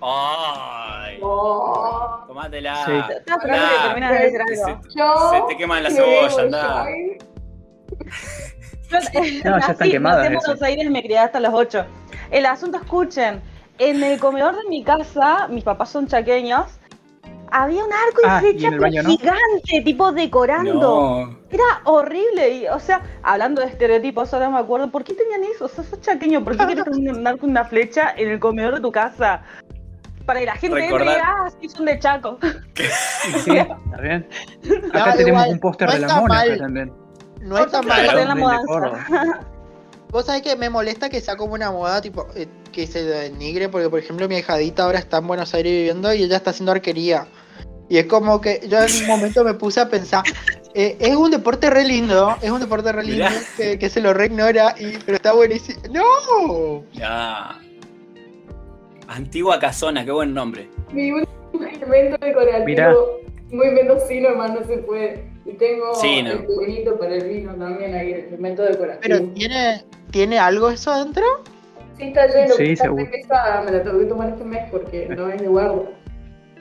[0.00, 2.74] Ay, Oh, tomátela.
[2.86, 2.92] Sí.
[3.08, 4.64] que terminas de decir algo.
[4.82, 5.30] se- yo.
[5.30, 6.86] Se te queman las cebollas, andá.
[9.12, 9.20] Yo,
[9.50, 10.38] No, ya están quemadas nací en.
[10.40, 11.84] Buenos Aires y me crié hasta los 8.
[12.30, 13.40] El asunto, escuchen,
[13.78, 16.66] en el comedor de mi casa, mis papás son chaqueños,
[17.50, 18.70] había un arco y Ah, y flecha
[19.02, 20.72] gigante, tipo decorando.
[20.80, 21.38] No.
[21.50, 22.48] Era horrible.
[22.50, 25.66] Y, o sea, hablando de estereotipos, ahora me acuerdo, ¿por qué tenían eso?
[25.66, 28.40] O sea, sos chaqueño, ¿por qué quieres tener un arco y una flecha en el
[28.40, 29.42] comedor de tu casa?
[30.24, 32.38] Para que la gente Recordar- entre, ah, sí, son de Chaco.
[33.44, 34.26] Sí, está bien.
[34.94, 36.92] Acá No, tenemos igual, un póster no de la mona también.
[37.42, 37.88] No está Claro.
[37.88, 38.02] mal.
[38.04, 38.18] Claro.
[38.20, 38.66] en la Del de mudanza.
[38.66, 39.40] Córdoba.
[40.10, 43.68] Vos sabés que me molesta que sea como una moda, tipo, eh, que se denigre,
[43.68, 46.72] porque por ejemplo mi hijadita ahora está en Buenos Aires viviendo y ella está haciendo
[46.72, 47.26] arquería.
[47.88, 50.22] Y es como que yo en un momento me puse a pensar,
[50.74, 53.26] eh, es un deporte re lindo, es un deporte re lindo
[53.56, 55.80] que, que se lo re ignora, y, pero está buenísimo.
[55.90, 56.84] ¡No!
[56.92, 57.58] Ya.
[59.08, 60.68] Antigua Casona, qué buen nombre.
[60.92, 62.94] Mi un invento decorativo Mirá.
[63.50, 65.31] muy mendocino, hermano, no se puede.
[65.44, 66.30] Y tengo Sí, no.
[66.32, 69.00] el para el vino también ahí, el invento decorativo.
[69.02, 71.24] Pero tiene, ¿tiene algo eso adentro?
[71.98, 73.04] Sí, está lleno, Sí, está seguro.
[73.64, 75.90] me la tengo que tomar este mes porque no es de guardo.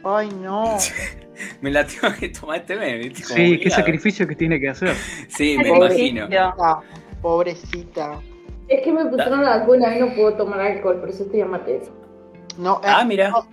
[0.04, 0.78] Ay, no.
[1.62, 3.76] Me la tengo que tomar este mes, Sí, qué obligado.
[3.76, 4.94] sacrificio que tiene que hacer.
[5.28, 6.28] Sí, me imagino.
[6.60, 6.82] Ah,
[7.22, 8.20] pobrecita.
[8.68, 11.78] Es que me pusieron la vacuna y no puedo tomar alcohol, por eso te llamaste
[11.78, 11.92] eso.
[12.60, 13.30] No, eh, Ah, mira.
[13.30, 13.48] no,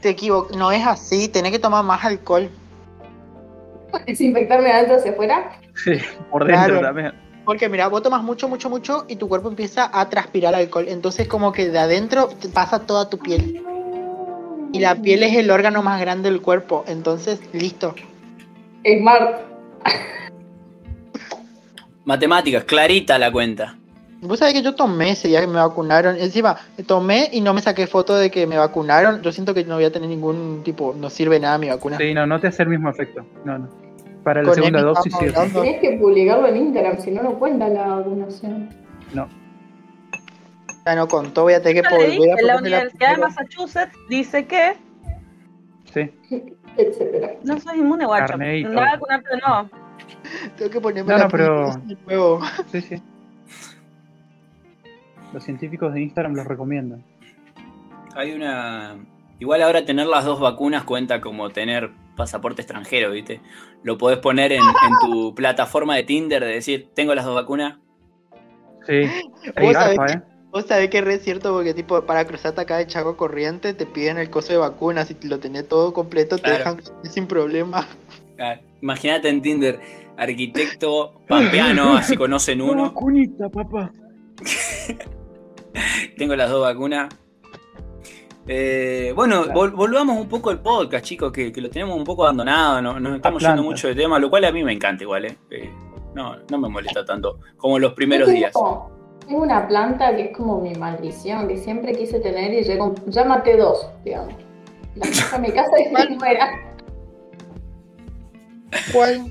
[0.00, 2.48] te equivoco, no es así, tenés que tomar más alcohol.
[4.06, 5.52] ¿Desinfectarme de adentro hacia afuera?
[5.74, 5.92] Sí,
[6.30, 6.80] por dentro Claro.
[6.80, 7.12] también.
[7.44, 10.86] Porque mira, vos tomas mucho, mucho, mucho y tu cuerpo empieza a transpirar alcohol.
[10.88, 13.62] Entonces como que de adentro te pasa toda tu piel.
[14.72, 16.84] Y la piel es el órgano más grande del cuerpo.
[16.88, 17.94] Entonces, listo.
[18.84, 19.40] Smart.
[22.04, 23.76] Matemáticas, clarita la cuenta.
[24.20, 26.16] Vos sabés que yo tomé ese día que me vacunaron.
[26.16, 29.22] Encima, tomé y no me saqué foto de que me vacunaron.
[29.22, 31.98] Yo siento que no voy a tener ningún tipo, no sirve nada mi vacuna.
[31.98, 33.24] Sí, no, no te hace el mismo efecto.
[33.44, 33.83] No, no.
[34.24, 35.26] Para la Con segunda dosis sí.
[35.52, 38.70] Tienes que publicarlo en Instagram, si no, no cuenta la vacunación.
[39.12, 39.28] No.
[40.86, 43.20] Ya no contó, voy a tener que pol- voy a la Universidad de.
[43.22, 44.72] Massachusetts dice que
[45.92, 46.10] Sí.
[46.76, 47.34] Etcétera.
[47.44, 48.36] no sos inmune, guacho.
[48.36, 49.70] No a vacunarte de nuevo.
[50.56, 51.72] Tengo que ponerme No, la no, pero-
[52.06, 52.40] nuevo.
[52.72, 53.02] Sí, sí.
[55.32, 57.02] Los científicos de Instagram los recomiendan.
[58.14, 58.96] Hay una.
[59.40, 63.40] Igual ahora tener las dos vacunas cuenta como tener pasaporte extranjero, ¿viste?
[63.82, 67.78] Lo podés poner en, en tu plataforma de Tinder de decir, tengo las dos vacunas.
[68.86, 69.02] Sí.
[69.60, 70.22] Vos sabés garpa, que- ¿eh?
[70.52, 73.86] Vos sabés que es re cierto porque tipo para cruzarte acá de Chaco Corriente te
[73.86, 77.88] piden el coso de vacunas y lo tenés todo completo te dejan sin problema.
[78.80, 79.80] Imagínate en Tinder,
[80.16, 82.82] arquitecto pampeano, así conocen Una uno.
[82.84, 83.90] vacunita, papá.
[86.16, 87.08] Tengo las dos vacunas.
[88.46, 92.24] Eh, bueno, vol- volvamos un poco al podcast, chicos, que, que lo tenemos un poco
[92.24, 95.24] abandonado, no- nos estamos yendo mucho de tema, lo cual a mí me encanta igual,
[95.24, 95.36] ¿eh?
[95.50, 95.70] Eh,
[96.14, 98.52] no, no me molesta tanto como los primeros Yo días.
[98.52, 98.90] tengo-
[99.26, 103.24] Tengo una planta que es como mi maldición, que siempre quise tener y com- ya
[103.24, 104.34] maté dos, digamos.
[104.96, 106.50] La en mi casa y no era.
[108.92, 109.26] ¿Cuál?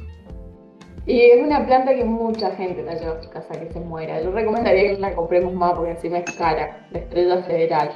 [1.06, 4.22] Y es una planta que mucha gente la lleva a su casa que se muera.
[4.22, 6.88] Yo recomendaría que la compremos más porque encima es cara.
[6.92, 7.92] La estrella federal.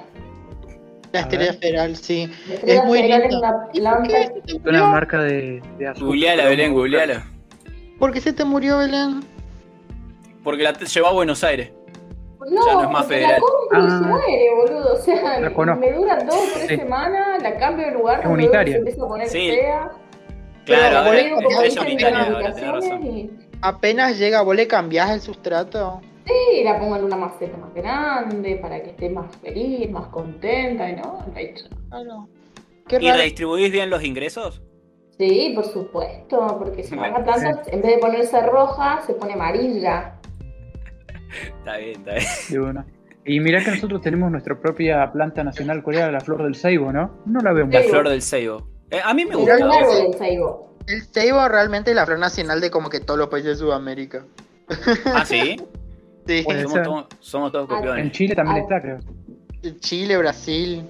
[1.12, 2.28] La estrella federal, sí.
[2.48, 4.88] La estrella Es muy federal es una ¿Y por planta qué se te Una murió?
[4.88, 6.06] marca de, de azúcar.
[6.08, 7.28] Googleala, Belén, googleala.
[8.00, 9.22] ¿Por qué se te murió, Belén?
[10.44, 11.72] Porque la te- llevó a Buenos Aires.
[12.50, 13.32] No, Ya no es más federal.
[13.32, 14.08] la compro y se Ah.
[14.08, 14.94] muere, boludo.
[14.94, 16.76] O sea, me dura dos o tres Sí.
[16.78, 18.74] semanas, la cambio de lugar, Es unitaria.
[18.74, 19.50] se empieza a poner Sí.
[19.50, 19.92] fea.
[20.66, 23.06] Claro, ahora es unitaria, ahora tenés razón.
[23.06, 23.30] y-
[23.62, 26.00] Apenas llega, vos le cambiás el sustrato.
[26.28, 30.90] Sí, la pongo en una maceta más grande para que esté más feliz, más contenta,
[30.90, 31.34] y no, no.
[31.90, 32.28] Claro.
[32.88, 34.62] Qué ¿Y redistribuís bien los ingresos?
[35.18, 39.34] Sí, por supuesto, porque si Bueno, la planta, en vez de ponerse roja, se pone
[39.34, 40.14] amarilla.
[41.60, 42.26] Está bien, está bien.
[42.50, 42.86] de una.
[43.26, 47.12] Y mirá que nosotros tenemos nuestra propia planta nacional coreana, la flor del ceibo, ¿no?
[47.26, 47.74] No la vemos.
[47.74, 47.90] La Sí.
[47.90, 48.68] flor del ceibo.
[48.90, 49.56] Eh, a mí me gusta.
[49.56, 49.82] el a veces.
[49.84, 50.78] árbol del ceibo.
[50.88, 54.26] El ceibo realmente es la flor nacional de como que todos los países de Sudamérica.
[55.14, 55.58] Ah, sí.
[56.28, 56.44] Sí.
[56.44, 58.12] Somos, todos- somos todos En.
[58.12, 59.00] Chile también está, creo.
[59.80, 60.84] Chile, Brasil.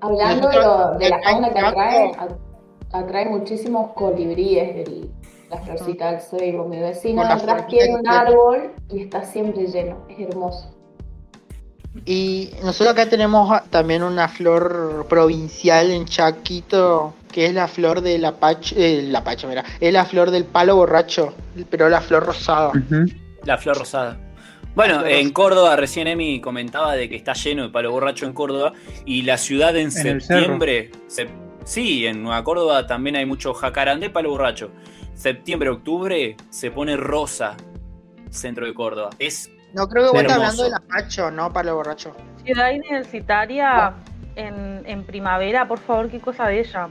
[0.00, 5.10] Hablando de, lo- de la fauna que atrae, a- atrae muchísimos colibríes el-
[5.50, 6.66] la florcita del ceibo.
[6.66, 10.06] Mi vecino de la atrás tiene un árbol y está siempre lleno.
[10.08, 10.70] Es hermoso.
[12.06, 18.24] Y nosotros acá tenemos también una flor provincial en Chaquito, que es la flor del
[18.24, 21.32] apache, eh, la apache, mira, es la flor del palo borracho,
[21.70, 22.72] pero la flor rosada.
[23.44, 24.18] La flor rosada.
[24.74, 25.30] Bueno, La en.
[25.32, 28.72] Córdoba recién Emi comentaba de que está lleno de palo borracho en Córdoba
[29.04, 31.28] y la ciudad en, septiembre, sep-
[31.64, 34.70] sí, en Nueva Córdoba también hay mucho jacarandé, palo borracho.
[35.14, 37.56] Septiembre, octubre se pone rosa
[38.30, 39.10] centro de Córdoba.
[39.20, 42.12] Es No creo que vos estás hablando del apacho, no palo borracho.
[42.44, 43.94] Ciudad universitaria
[44.34, 46.88] en, en primavera, por favor, qué cosa bella.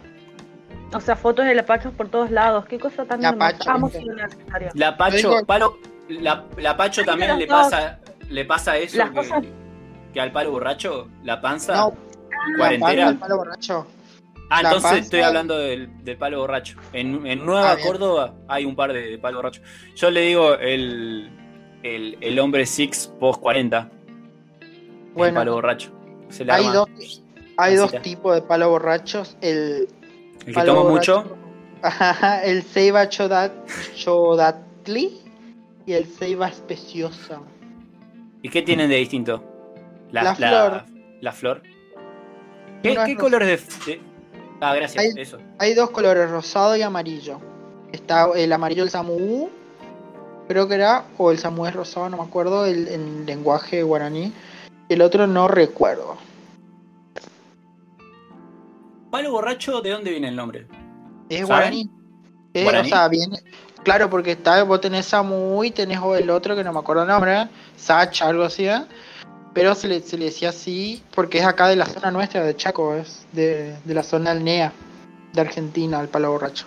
[0.94, 3.58] O sea, fotos de lapachos por todos lados, qué cosa tan La hermosa.
[3.58, 3.90] Pacho, Amo.
[3.90, 4.72] Ciudad universitaria.
[4.74, 5.78] la Pacho, palo,
[6.22, 8.00] la, la Pacho Ay, también le pasa,
[8.30, 9.44] le pasa eso que, cosas-
[10.14, 11.94] que al palo borracho, la panza, No,
[12.52, 12.96] la cuarentera.
[13.06, 13.88] palo, el palo borracho.
[14.50, 16.78] Ah, La entonces panza- estoy hablando del, del palo borracho.
[16.92, 17.78] En, en Nueva Ah.
[17.84, 19.62] Córdoba hay un par de, de palo borracho.
[19.96, 21.32] Yo le digo el,
[21.82, 23.90] el, el hombre Six post 40.
[24.62, 24.70] el
[25.14, 25.92] Bueno, palo borracho.
[26.30, 26.74] Se hay arma.
[26.74, 26.90] dos,
[27.58, 29.38] hay dos tipos de palo borrachos.
[29.42, 29.88] El,
[30.46, 31.38] El que toma borracho- mucho.
[31.82, 32.64] Ajá, el
[33.10, 33.52] chodat,
[33.96, 35.20] chodatli
[35.86, 37.42] y el ceiba especiosa.
[38.42, 39.44] ¿Y qué tienen de distinto?
[40.12, 40.84] La flor.
[41.22, 41.64] la flor.
[42.84, 44.02] ¿Qué, colores de, de-
[44.62, 45.04] Ah, gracias.
[45.04, 45.38] Hay- Eso.
[45.60, 47.40] Hay dos colores, rosado y amarillo.
[47.92, 49.50] Está el amarillo el samú,
[50.48, 54.32] creo que era, o el samú es rosado, no me acuerdo, el, en lenguaje guaraní.
[54.90, 56.18] El otro no recuerdo.
[59.12, 60.68] ¿Palo borracho de dónde viene el nombre?
[61.30, 61.48] Es ¿Saben?
[61.48, 61.90] guaraní.
[62.54, 62.88] Eh, ¿Guaraní?
[62.88, 63.38] O sea, viene.
[63.84, 67.10] Claro, porque está, vos tenés samú y tenés el otro que no me acuerdo el
[67.10, 68.82] nombre, Sacha, algo así, ¿eh?
[69.54, 72.56] Pero se le, se le decía así porque es acá de la zona nuestra, de
[72.56, 74.72] Chaco, es de, de la zona alnea
[75.34, 76.66] de Argentina, el palo borracho.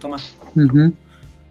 [0.00, 0.16] Toma.
[0.54, 0.92] Ujú.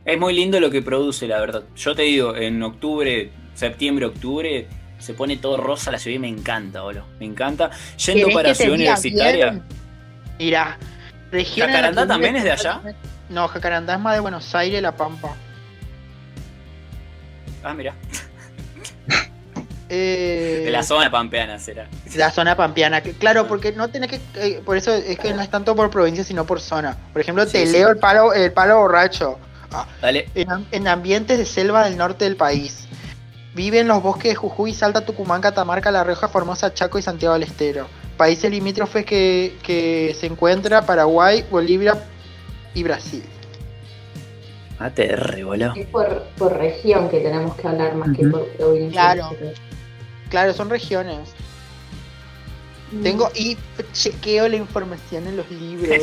[0.06, 1.64] Es muy lindo lo que produce, la verdad.
[1.76, 4.68] Yo te digo, en octubre, septiembre, octubre,
[5.00, 7.04] se pone todo rosa la ciudad y me encanta, boludo.
[7.20, 7.70] Me encanta.
[7.98, 9.62] Yendo ¿Querés para Ciudad Universitaria.
[10.40, 10.78] Mira,
[11.32, 11.68] región.
[11.68, 12.82] ¿Jacarandá también es de allá?
[13.30, 15.36] No, Jacarandá es más de Buenos Aires, La Pampa.
[17.64, 17.94] Ah, mira.
[19.90, 21.88] Eh, De la zona pampeana será.
[22.16, 23.02] la zona pampeana.
[23.02, 23.48] que- Claro, Ah.
[23.48, 24.20] porque no tenés que.
[24.36, 26.98] eh, por eso es que no es tanto por provincia, sino por zona.
[27.14, 27.72] Por ejemplo, Sí, te sí.
[27.72, 29.40] leo el palo, el palo borracho.
[30.02, 30.30] Dale.
[30.36, 32.86] En, am- en ambientes de selva del norte del país.
[33.54, 37.34] Vive en los bosques de Jujuy, Salta, Tucumán, Catamarca, La Rioja, Formosa, Chaco y Santiago
[37.34, 37.88] del Estero.
[38.18, 41.96] Países limítrofes que, que se encuentra Paraguay, Bolivia
[42.78, 43.24] y Brasil.
[44.78, 45.74] ATR, boludo.
[45.76, 49.02] Es por, por región que tenemos que hablar más que por provincia.
[49.02, 49.36] Claro.
[50.30, 51.34] Claro, son regiones.
[52.92, 53.02] Mm.
[53.02, 53.58] Tengo y
[53.94, 55.98] chequeo la información en los libros.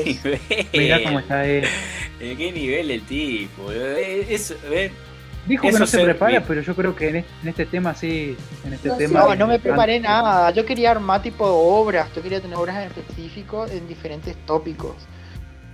[0.72, 1.64] Mirá cómo está él.
[2.18, 3.70] ¿En qué nivel el tipo?
[3.70, 4.90] Eh, Eso, ¿ves?
[5.46, 7.94] Dijo Eso que no se prepara, pero yo creo que en este, en este tema
[7.94, 8.36] sí.
[8.64, 9.20] En este No, tema.
[9.20, 10.50] No, no me preparé nada.
[10.50, 12.08] Yo quería armar tipo de obras.
[12.16, 14.96] Yo quería tener obras en específico en diferentes tópicos.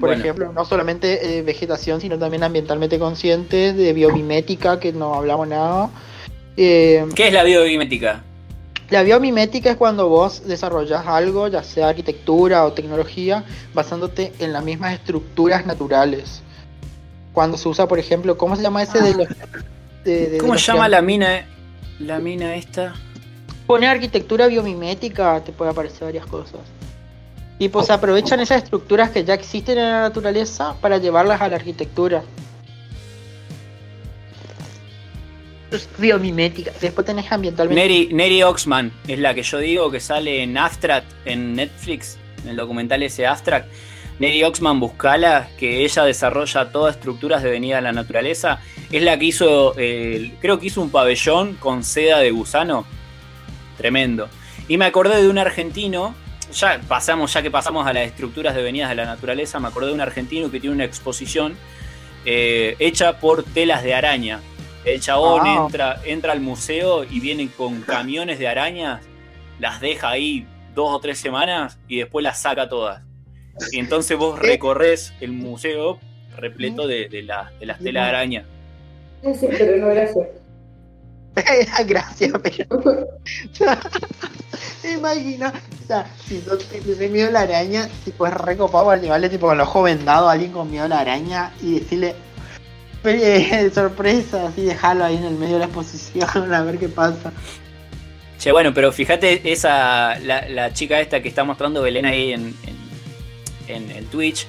[0.01, 0.23] Por Bueno.
[0.23, 5.91] ejemplo, no solamente eh, vegetación, sino también ambientalmente conscientes, de biomimética, que no hablamos nada.
[6.57, 8.25] Eh, ¿Qué es la biomimética?
[8.91, 14.65] la biomimética es cuando vos desarrollas algo, ya sea arquitectura o tecnología, basándote en las
[14.65, 16.43] mismas estructuras naturales.
[17.33, 19.29] Cuando se usa, por ejemplo, ¿cómo se llama ese de los...
[20.05, 21.47] de- de- ¿Cómo de se llama la mina?
[22.01, 22.95] La mina esta.
[23.67, 26.59] Pone arquitectura biomimética, te puede aparecer varias cosas.
[27.61, 31.57] Tipo, se aprovechan esas estructuras que ya existen en la naturaleza para llevarlas a la
[31.57, 32.23] arquitectura.
[35.99, 36.73] biomimética.
[36.81, 37.79] Después tenés ambientalmente.
[37.79, 42.49] Neri, Neri Oxman es la que yo digo que sale en Abstract en Netflix, en
[42.49, 43.71] el documental ese Abstract.
[44.19, 48.61] Neri Oxman buscala, que ella desarrolla todas estructuras de venida a la naturaleza.
[48.91, 52.87] Es la que hizo, eh, creo que hizo un pabellón con seda de gusano.
[53.77, 54.31] Tremendo.
[54.67, 56.15] Y me acordé de un argentino,
[56.53, 59.89] ya pasamos, ya que pasamos a las estructuras de venidas de la naturaleza, me acordé
[59.89, 61.57] de un argentino que tiene una exposición
[62.25, 64.41] eh, hecha por telas de araña.
[64.85, 65.63] El chabón Ah.
[65.67, 69.01] entra, entra al museo y viene con camiones de arañas,
[69.59, 73.03] las deja ahí dos o tres semanas y después las saca todas.
[73.73, 75.99] Y entonces vos recorres el museo
[76.37, 78.45] repleto de, de la- de las telas de araña.
[79.23, 80.27] Sí, pero no gracias.
[81.86, 83.09] Gracias, pero.
[84.97, 85.53] Imagina,
[85.84, 89.47] o sea, si yo tuviese miedo a la araña, tipo es recopado para llevarle tipo
[89.47, 92.14] con los ojos vendados a alguien con miedo a la araña y decirle
[93.03, 97.32] "Pe- sorpresa, así dejarlo ahí en el medio de la exposición a ver qué pasa.
[98.38, 102.55] Che, bueno, pero fíjate esa, la, chica esta que está mostrando Belén ahí en,
[103.68, 104.47] en, en Twitch,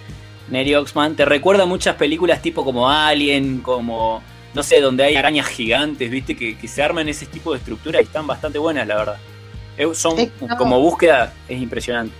[0.49, 4.23] Neri Oxman, te recuerda muchas películas tipo como Alien, como,
[4.53, 8.01] no sé, donde hay arañas gigantes, viste, que, que se arman ese tipo de estructuras
[8.01, 9.17] y están bastante buenas, la verdad.
[9.77, 10.57] Eh, Son, Es que no.
[10.57, 12.13] como búsqueda, es impresionante.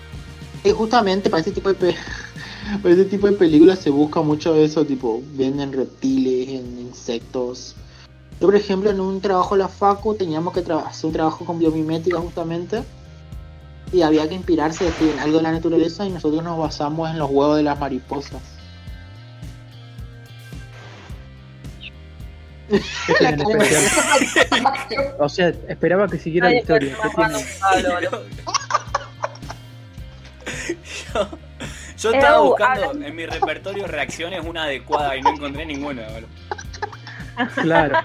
[0.64, 1.96] Y justamente para ese tipo de
[2.82, 7.76] para ese tipo de películas se busca mucho eso, tipo, venden reptiles, en insectos.
[8.40, 11.60] Yo, por ejemplo, en un trabajo de la Facu teníamos que hacer un trabajo con
[11.60, 12.84] biomimética justamente.
[13.94, 17.20] Y había que inspirarse así, en algo de la naturaleza y nosotros nos basamos en
[17.20, 18.42] los huevos de las mariposas.
[23.08, 25.16] ¿Qué tiene de especial?
[25.20, 26.96] O sea, esperaba que siguiera la historia.
[31.14, 31.28] yo,
[31.98, 36.04] yo estaba Ew, buscando hablando- en mi repertorio reacciones una adecuada y no encontré ninguna.
[36.10, 36.28] boludo.
[37.62, 37.98] Claro.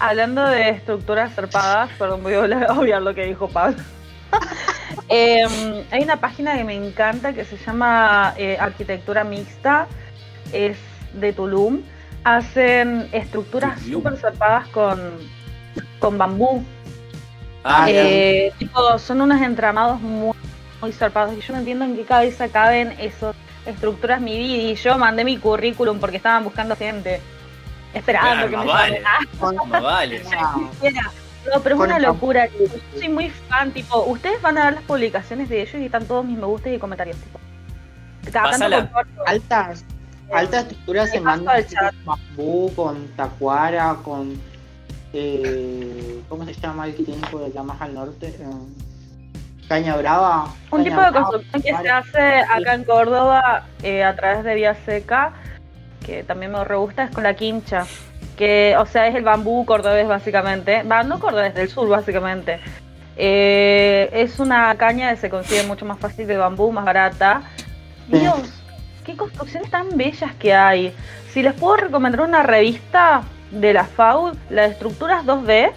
[0.00, 2.40] Hablando de estructuras zarpadas, perdón, voy a
[2.72, 3.76] obviar lo que dijo Pablo.
[5.08, 9.86] Em, hay una página que me encanta que se llama eh, Arquitectura Mixta,
[10.52, 10.76] es
[11.12, 11.82] de Tulum.
[12.24, 14.98] Hacen estructuras súper zarpadas con,
[15.98, 16.64] con bambú.
[17.62, 20.34] Ah, Eh, tipo, son unos entramados muy,
[20.80, 21.36] muy zarpados.
[21.36, 23.34] Y yo no entiendo en qué cabeza caben esas
[23.66, 24.62] estructuras mi vida.
[24.70, 27.20] Y yo mandé mi currículum porque estaban buscando gente.
[27.92, 29.02] Esperando Claro, que me vale.
[29.06, 30.22] Ah, vale.
[31.52, 32.48] No, pero es una locura.
[32.48, 35.84] tipo, Yo soy muy fan, tipo, ustedes van a ver las publicaciones de ellos y
[35.84, 37.38] están todos mis me gustas y comentarios, tipo.
[38.32, 38.88] Cada tanto
[39.26, 39.84] Altas,
[40.34, 41.22] altas estructuras se
[41.66, 41.94] chat.
[41.94, 44.40] con bambú, con tacuara, con.
[45.12, 48.26] Eh, ¿Cómo se llama el que tiene por allá más al norte?
[48.26, 50.46] Eh, caña brava.
[50.70, 54.44] Un caña tipo de brava, construcción que se hace acá en Córdoba eh, a través
[54.44, 55.32] de Vía Seca,
[56.04, 57.86] que también me re gusta, es con la quincha.
[58.36, 60.82] Que, o sea, es el bambú cordobés básicamente.
[60.82, 62.58] Va, no cordobés, del sur básicamente.
[63.16, 67.42] Eh, es una caña que se consigue mucho más fácil de bambú, más barata.
[68.08, 68.63] Dios,
[69.04, 70.94] qué construcciones tan bellas que hay.
[71.32, 75.72] Si les puedo recomendar una revista de la FAU, la de Estructuras 2D,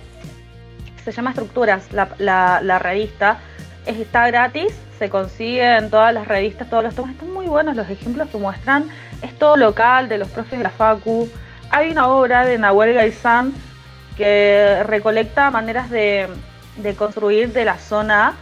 [1.03, 3.39] se llama Estructuras, la, revista,
[3.85, 7.75] es- está gratis, se consigue en todas las revistas, todos los tomos, están muy buenos
[7.75, 8.89] los ejemplos que muestran,
[9.21, 11.29] es todo local, de los profes de la FACU.
[11.69, 13.53] Hay una obra de Nahuel Gaizán
[14.17, 16.27] que recolecta maneras de,
[16.77, 18.33] de construir de la zona,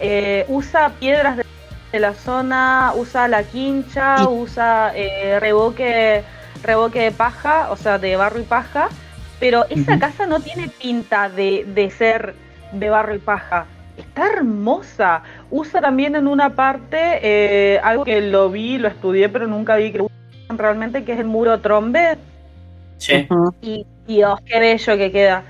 [0.00, 1.44] eh, usa piedras de,
[1.92, 6.22] de la zona, usa la quincha, Y- usa eh, revoque,
[6.62, 8.88] revoque de paja, o sea, de barro y paja,
[9.40, 12.34] pero esa casa no tiene pinta de, de ser
[12.72, 13.66] de barro y paja.
[13.96, 15.22] Está hermosa.
[15.50, 19.92] Usa también en una parte eh, algo que lo vi, lo estudié, pero nunca vi
[19.92, 20.06] que
[20.50, 22.16] realmente, que es el muro trombe.
[23.30, 23.54] Ujú.
[23.60, 25.42] Y Dios, qué bello que queda.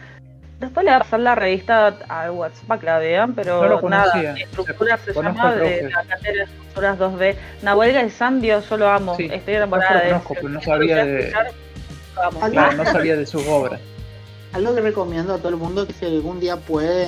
[0.60, 3.68] Después le voy a pasar la revista al WhatsApp para que la vean, pero No
[3.80, 4.34] lo nada, conocía.
[4.34, 7.36] estructuras se Conozco llama de la cátedra de estructuras 2D.
[7.62, 9.14] Nahuel Gaizán, Dios, yo lo amo.
[9.16, 10.08] Sí, Estoy enamorada de él.
[10.14, 11.32] conozco, pero no sabía de-.
[11.32, 13.80] Algo- Claro, no sabía de sus obras.
[14.52, 17.06] Algo que recomiendo a todo el mundo que si algún día puede,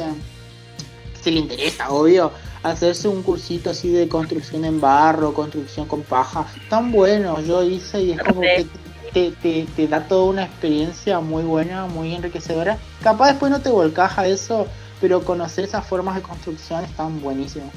[1.20, 2.30] si le interesa, obvio,
[2.62, 6.46] hacerse un cursito así de construcción en barro, construcción con paja.
[6.68, 8.66] Tan bueno, yo hice y es como que
[9.12, 12.78] te, te, te da toda una experiencia muy buena, muy enriquecedora.
[13.02, 14.66] Capaz después no te volcás a eso,
[15.00, 17.70] pero conocer esas formas de construcción están buenísimas.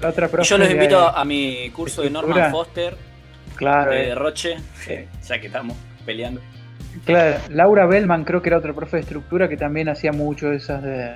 [0.00, 2.50] La otra profe yo los de- invito a mi curso de Norman.
[2.50, 2.96] Foster,
[3.56, 4.94] Claro, de eh, Roche, Sí.
[5.26, 6.40] ya que estamos peleando.
[7.04, 7.38] claro.
[7.50, 10.82] Laura Bellman creo que era otra profe de estructura que también hacía mucho de esas
[10.82, 11.12] de...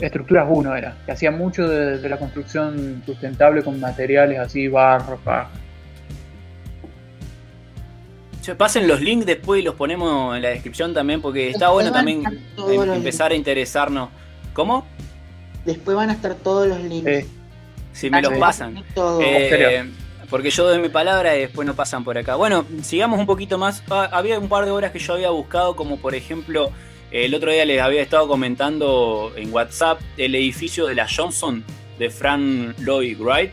[0.00, 5.16] Estructuras 1 era, que hacía mucho de, de la construcción sustentable con materiales así, barro,
[5.18, 5.48] paja.
[8.58, 12.22] Pasen los links después y los ponemos en la descripción también porque está bueno Después
[12.22, 14.08] también a em- empezar a interesarnos.
[14.52, 14.84] ¿Cómo?
[15.64, 17.06] Después van a estar todos los links.
[17.08, 17.26] Eh,
[17.92, 18.40] Si me los Sí.
[18.40, 18.82] pasan.
[19.22, 19.84] Eh,
[20.30, 22.36] porque yo doy mi palabra y después no pasan por acá.
[22.36, 23.82] Bueno, sigamos un poquito más.
[23.90, 26.70] Ah, había un par de horas que yo había buscado, como por ejemplo,
[27.10, 31.62] el otro día les había estado comentando en WhatsApp el edificio de la Johnson
[31.98, 33.52] de Frank Lloyd Wright.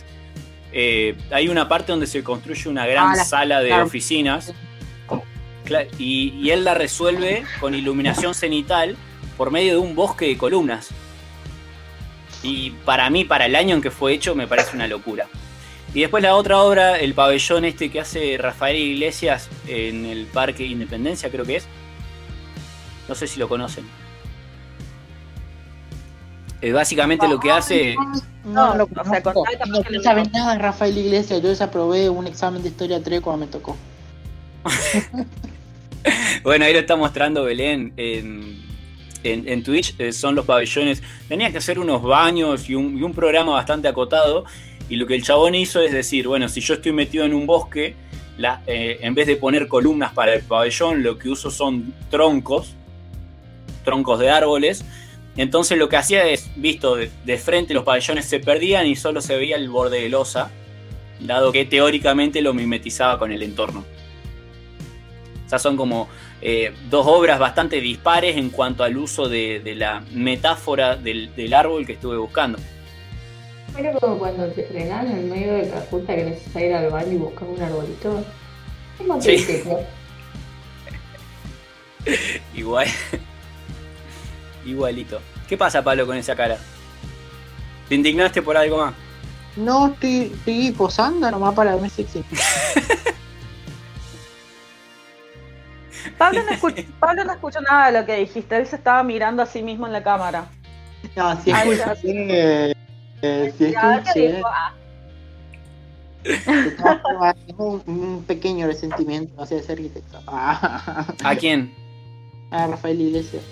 [0.71, 4.53] Eh, hay una parte donde se construye una gran Ah, la- sala de oficinas
[5.97, 8.95] y, y él la resuelve con iluminación cenital
[9.37, 10.89] por medio de un bosque de columnas.
[12.43, 15.27] Y para mí, para el año en que fue hecho, me parece una locura.
[15.93, 20.65] Y después la otra obra, el pabellón este que hace Rafael Iglesias en el Parque
[20.65, 21.67] Independencia, creo que es.
[23.07, 23.85] No sé si lo conocen.
[26.61, 27.95] Eh, básicamente lo que hace...
[28.43, 29.21] No, No, lo o sea,
[29.65, 30.37] No que lo sabe conozco.
[30.37, 31.41] nada de Rafael Iglesias.
[31.41, 33.75] Yo desaprobé un examen de historia 3 cuando me tocó.
[36.43, 38.59] Bueno, ahí lo está mostrando Belén en,
[39.23, 39.95] en, Twitch.
[39.99, 41.01] eh, son los pabellones.
[41.27, 44.45] Tenía que hacer unos baños y un, programa bastante acotado.
[44.89, 47.45] Y lo que el chabón hizo es decir, bueno, si yo estoy metido en un
[47.45, 47.95] bosque,
[48.65, 52.73] eh, en vez de poner columnas para el pabellón, lo que uso son troncos,
[53.83, 54.83] troncos de árboles.
[55.37, 59.21] Entonces lo que hacía es, visto de, de frente, los pabellones se perdían y solo
[59.21, 60.49] se veía el borde de losa,
[61.19, 63.85] dado que teóricamente lo mimetizaba con el entorno.
[65.49, 66.07] O sea, son como
[66.43, 71.55] eh, dos obras bastante dispares en cuanto al uso de, de la metáfora del, del
[71.55, 72.59] árbol que estuve buscando.
[73.75, 76.91] Pero como cuando te frenan en el medio de la ruta que necesitas ir al
[76.91, 78.23] baño y buscar un arbolito.
[78.99, 79.63] ¿Cómo te Sí.
[82.53, 82.87] Igual.
[84.67, 85.19] Igualito.
[85.47, 86.59] ¿Qué pasa, Pablo, con esa cara?
[87.87, 88.93] ¿Te indignaste por algo más?
[89.55, 92.23] No, estoy, estoy posando nomás para verme sexy.
[96.17, 99.41] Pablo no, escuchó, Pablo no escuchó nada de lo que dijiste, él se estaba mirando
[99.43, 100.45] a sí mismo en la cámara.
[101.15, 102.71] No, escuché.
[103.21, 104.35] eh, si A ver qué escuché.
[104.37, 104.47] dijo.
[104.47, 104.73] Ah,
[107.47, 110.21] Tengo un, un pequeño resentimiento hacia ese arquitecto.
[110.27, 111.73] Ah, ¿A quién?
[112.51, 113.43] a Rafael Iglesias.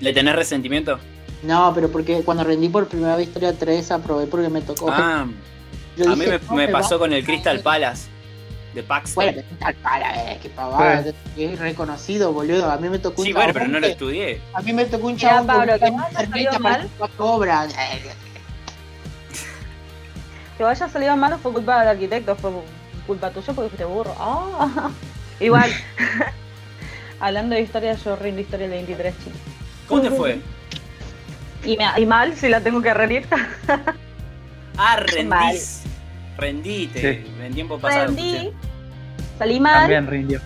[0.00, 0.98] ¿Le tenés resentimiento?
[1.44, 4.90] No, pero porque cuando rendí por primera vez Historia 3 aprobé porque me tocó.
[4.90, 5.26] Ah,
[5.96, 8.08] Yo a mí dije, me, no, me pasó con el Crystal Palace
[8.76, 9.24] de Paxton.
[9.24, 11.02] Bueno, tal para, eh, qué pavada.
[11.36, 12.70] Es reconocido, boludo.
[12.70, 14.40] A mí me tocó un Sí, bueno, pero no lo que- estudié.
[14.54, 16.52] A mí me tocó un Mira, chabón Pablo, con que un no haya internet salido
[16.52, 16.72] que mal.
[16.74, 17.64] apareció a cobra.
[17.66, 18.02] Eh,
[20.56, 22.50] Que vaya salido mal no fue culpa del arquitecto, fue
[23.06, 24.14] culpa tuya porque fuiste burro.
[24.18, 24.90] Ah.
[25.40, 25.70] Igual.
[27.20, 29.40] Hablando de historia, yo rindo historia del 23, chicos.
[29.88, 30.40] ¿Cómo te fue?
[31.64, 33.26] Y, me- y mal si la tengo que rendir.
[33.68, 35.06] Ah, Mal.
[35.06, 35.82] rendís.
[36.36, 37.24] Rendiste.
[37.24, 37.32] Sí.
[37.42, 38.06] En tiempo pasado.
[38.06, 38.52] Rendí, escuché.
[39.38, 40.40] Salí mal También rindió.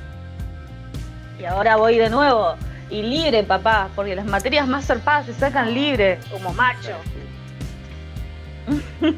[1.41, 2.55] y ahora voy de nuevo.
[2.91, 6.97] Y libre, papá, porque las materias más zarpadas se sacan libre, como macho.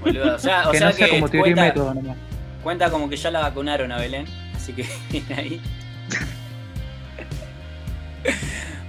[0.03, 2.16] Boludo, O sea, o que sea no sea que como teoría y cuenta, método nomás.
[2.62, 4.27] cuenta como que ya la vacunaron a Belén.
[4.55, 5.61] Así que viene ahí.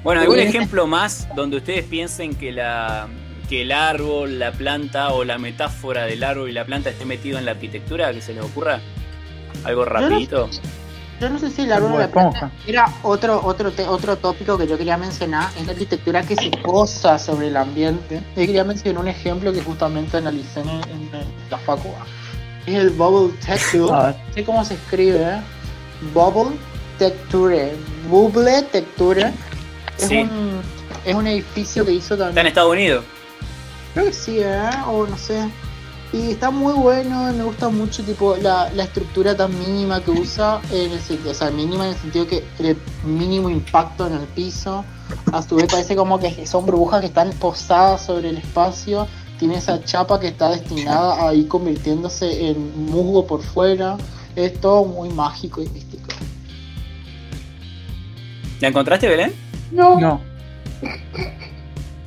[0.04, 3.08] Bueno, ¿algún ejemplo más donde ustedes piensen que la
[3.50, 7.38] que el árbol, la planta o la metáfora del árbol y la planta esté metido
[7.38, 8.80] en la arquitectura que se les ocurra?
[9.64, 10.50] Algo rapidito.
[11.22, 12.52] Yo no sé si la esponja.
[12.68, 16.50] era otro, otro, te- otro tópico que yo quería mencionar, es la arquitectura que se
[16.50, 18.18] posa sobre el ambiente.
[18.36, 20.82] Yo quería mencionar un ejemplo que justamente analicé en, en-
[21.14, 21.90] en la facu.
[22.66, 23.86] Es el Bubble Texture.
[23.92, 25.42] No sé cómo se escribe, ¿eh?
[26.14, 26.58] Bubble
[27.00, 27.74] Texture.
[28.10, 29.32] Bubble Texture.
[29.98, 30.18] Es, Sí.
[30.18, 30.62] un,
[31.06, 32.48] es un edificio que hizo Está en también.
[32.48, 33.06] Estados Unidos.
[33.94, 34.70] Creo que sí, ¿eh?
[34.88, 35.48] O no sé.
[36.14, 40.62] Y está muy bueno, me gusta mucho tipo la, la estructura tan mínima que usa,
[40.72, 44.28] en el sentido, o sea, mínima en el sentido que el mínimo impacto en el
[44.28, 44.86] piso.
[45.32, 49.08] A su vez parece como que son burbujas que están posadas sobre el espacio.
[49.40, 53.98] Tiene esa chapa que está destinada a ir convirtiéndose en musgo por fuera.
[54.36, 56.14] Es todo muy mágico y místico.
[58.60, 59.34] ¿La encontraste, Belén?
[59.72, 60.00] No.
[60.00, 60.22] no.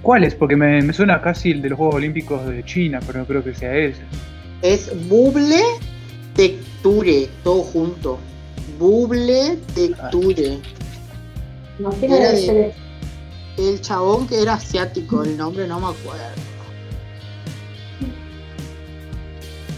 [0.06, 0.36] ¿Cuál es?
[0.36, 3.42] Porque me, me suena casi el de los Juegos Olímpicos de China, pero no creo
[3.42, 4.02] que sea ese.
[4.62, 5.60] Es Bubble
[6.36, 8.16] Texture, todo junto.
[8.78, 10.60] Bubble Texture.
[11.80, 12.74] Imagina Era que de-
[13.58, 16.22] El chabón que era asiático, el nombre no me acuerdo.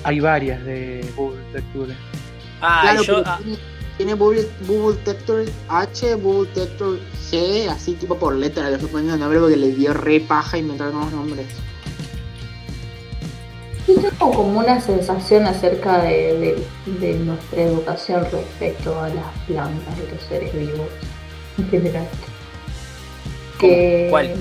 [0.04, 1.94] Hay varias de Google Texture.
[2.60, 3.14] Ah, claro, yo.
[3.14, 3.40] pero ah,
[3.98, 6.98] tiene, Bubble, Bubble Texture H, Bubble Texture
[7.30, 10.56] G, así tipo por letra, le estoy poniendo el nombre porque le dio re paja
[10.56, 11.46] inventar nuevos nombres.
[13.86, 16.38] Yo tengo como una sensación acerca de,
[16.86, 20.88] de- de nuestra educación respecto a las plantas y los seres vivos
[21.58, 22.06] en general.
[23.58, 24.34] Que ¿Cuál?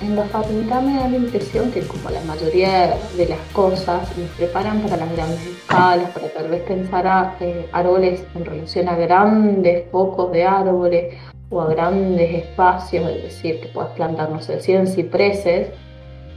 [0.00, 4.28] En la facultad me da la impresión que como la mayoría de las cosas nos
[4.30, 8.96] preparan para las grandes escalas, para tal vez pensar a eh, árboles en relación a
[8.96, 11.14] grandes focos de árboles
[11.48, 15.68] o a grandes espacios, es decir, que puedes plantar, no sé, 100 cipreses,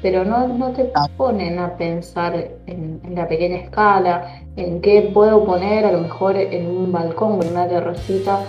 [0.01, 2.35] pero no, no te ponen a pensar
[2.67, 7.39] en, en la pequeña escala, en qué puedo poner a lo mejor en un balcón
[7.39, 8.39] o en una terracita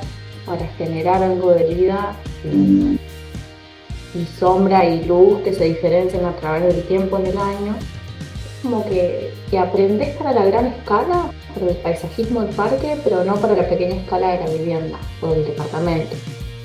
[0.46, 2.14] para generar algo de vida
[2.44, 3.00] y,
[4.14, 7.76] y sombra y luz que se diferencian a través del tiempo en el año.
[8.62, 13.36] Como que, que aprendes para la gran escala, para el paisajismo del parque, pero no
[13.36, 16.14] para la pequeña escala de la vivienda o del departamento,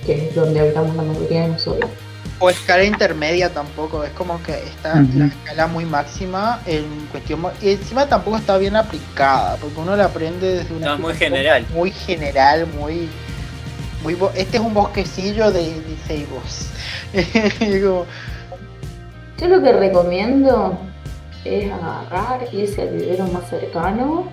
[0.06, 1.90] que es donde habitamos la mayoría de nosotros.
[2.38, 7.70] O escala intermedia tampoco, es como que está la escala muy máxima en cuestión y
[7.70, 11.66] encima tampoco está bien aplicada, porque uno la aprende desde una No, es muy general.
[11.74, 13.08] muy general, muy
[14.36, 16.70] este es un bosquecillo de, de ceibos.
[17.82, 18.06] Como,
[19.38, 20.78] Yo lo que recomiendo
[21.44, 24.28] es agarrar, irse al vivero más cercano,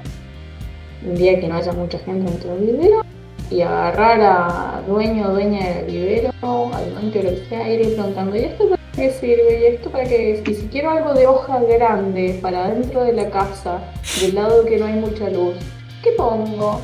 [1.05, 3.03] un día que no haya mucha gente dentro del vivero,
[3.51, 6.31] y agarrar a dueño o dueña del vivero,
[6.73, 9.61] al dueño lo que sea, ir preguntando, ¿y esto para qué sirve?
[9.61, 10.43] ¿Y esto para qué?
[10.47, 13.81] Y si quiero algo de hoja grande para dentro de la casa,
[14.21, 15.57] del lado que no hay mucha luz,
[16.03, 16.81] ¿qué pongo?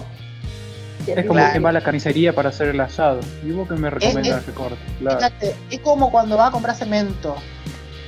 [1.16, 1.50] Es como Claro.
[1.52, 3.20] quien va a la carnicería para hacer el asado.
[3.44, 4.78] ¿Y vos qué me recomendás que corte?
[5.00, 5.18] Claro.
[5.18, 7.36] fíjate, es como cuando vas a comprar cemento,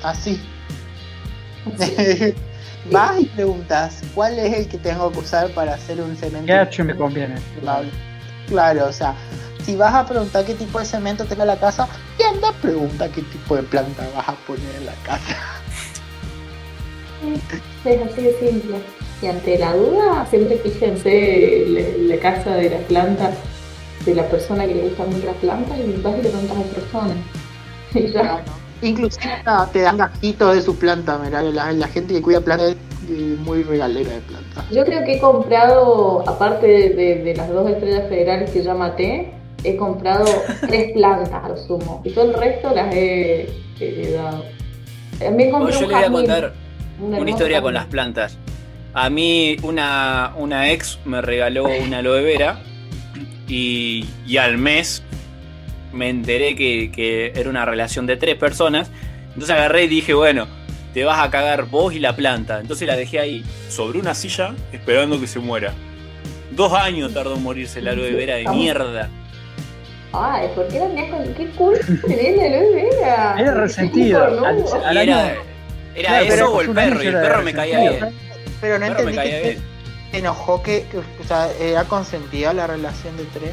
[0.03, 0.41] así.
[2.91, 6.47] vas y preguntas, ¿cuál es el que tengo que usar para hacer un cemento?
[6.47, 7.37] ¿Qué H me conviene?
[7.61, 7.89] Claro.
[8.49, 9.15] Claro, o sea,
[9.65, 11.87] si vas a preguntar qué tipo de cemento tenga la casa,
[12.19, 15.37] y anda pregunta qué tipo de planta vas a poner en la casa.
[17.85, 18.77] Es así de simple.
[19.23, 23.35] Y ante la duda, siempre fíjense la, la casa de las plantas,
[24.07, 26.61] de la persona que le gustan mucho las plantas, y vas y le preguntas a
[26.61, 27.15] la persona.
[27.95, 28.43] Y ya.
[28.83, 32.77] Inclusive ah, te dan gajitos de su planta, mirá, la, la gente que cuida plantas
[33.11, 34.65] es muy regalera de plantas.
[34.71, 38.73] Yo creo que he comprado, aparte de, de- de las dos estrellas federales que ya
[38.75, 39.33] maté,
[39.65, 40.25] he comprado
[40.67, 42.01] tres plantas a lo sumo.
[42.05, 44.45] Y todo el resto las he heredado.
[45.19, 46.53] También Oh, compré yo un le voy a jazmín, contar
[47.01, 48.39] un una historia con las plantas.
[48.93, 52.61] A mí una, una ex me regaló una aloe vera
[53.47, 55.03] y, y al mes
[55.93, 58.91] me enteré que, que era una relación de tres personas.
[59.29, 60.49] Entonces agarré y dije, bueno,
[60.93, 62.61] te vas a cagar vos y la planta.
[62.61, 65.73] Entonces la dejé ahí, sobre una silla, esperando que se muera.
[66.51, 69.09] Dos años tardó en morirse la aloe vera de mierda.
[70.13, 73.37] Ay, ¿por qué la tenías con qué culpa tenés la aloe vera?
[73.39, 74.27] Era resentido.
[74.91, 75.37] Era
[75.95, 78.30] era eso o el perro, y el perro me caía bien.
[78.61, 79.59] Pero no entendí que
[80.13, 83.53] te enojó que, que, o sea, era consentida la relación de tres.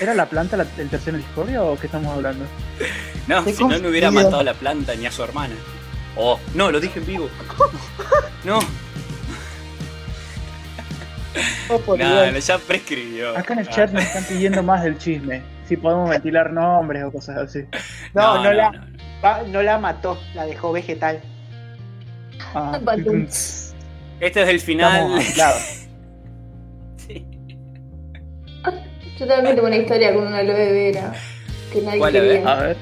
[0.00, 2.44] ¿Era la planta la- el tercero en discordia o qué estamos hablando?
[3.26, 5.54] No, si no, no hubiera matado a la planta ni a su hermana.
[6.16, 7.28] Oh, no, lo dije en vivo.
[8.44, 8.60] No,
[11.70, 12.32] Oh, por no, Dios.
[12.32, 13.36] no, ya prescribió.
[13.36, 15.42] Acá en el Ah, chat me están pidiendo más del chisme.
[15.68, 17.64] Si podemos ventilar nombres o cosas así.
[18.14, 21.20] No, no, la, no, no la mató, la dejó vegetal.
[22.54, 22.80] Ah.
[24.20, 25.20] Este es el final.
[26.96, 27.24] Sí.
[29.18, 31.12] Yo también tengo una historia con una aloe vera
[31.72, 32.32] que nadie ¿Cuál, a ver?
[32.36, 32.52] quería.
[32.52, 32.76] A ver.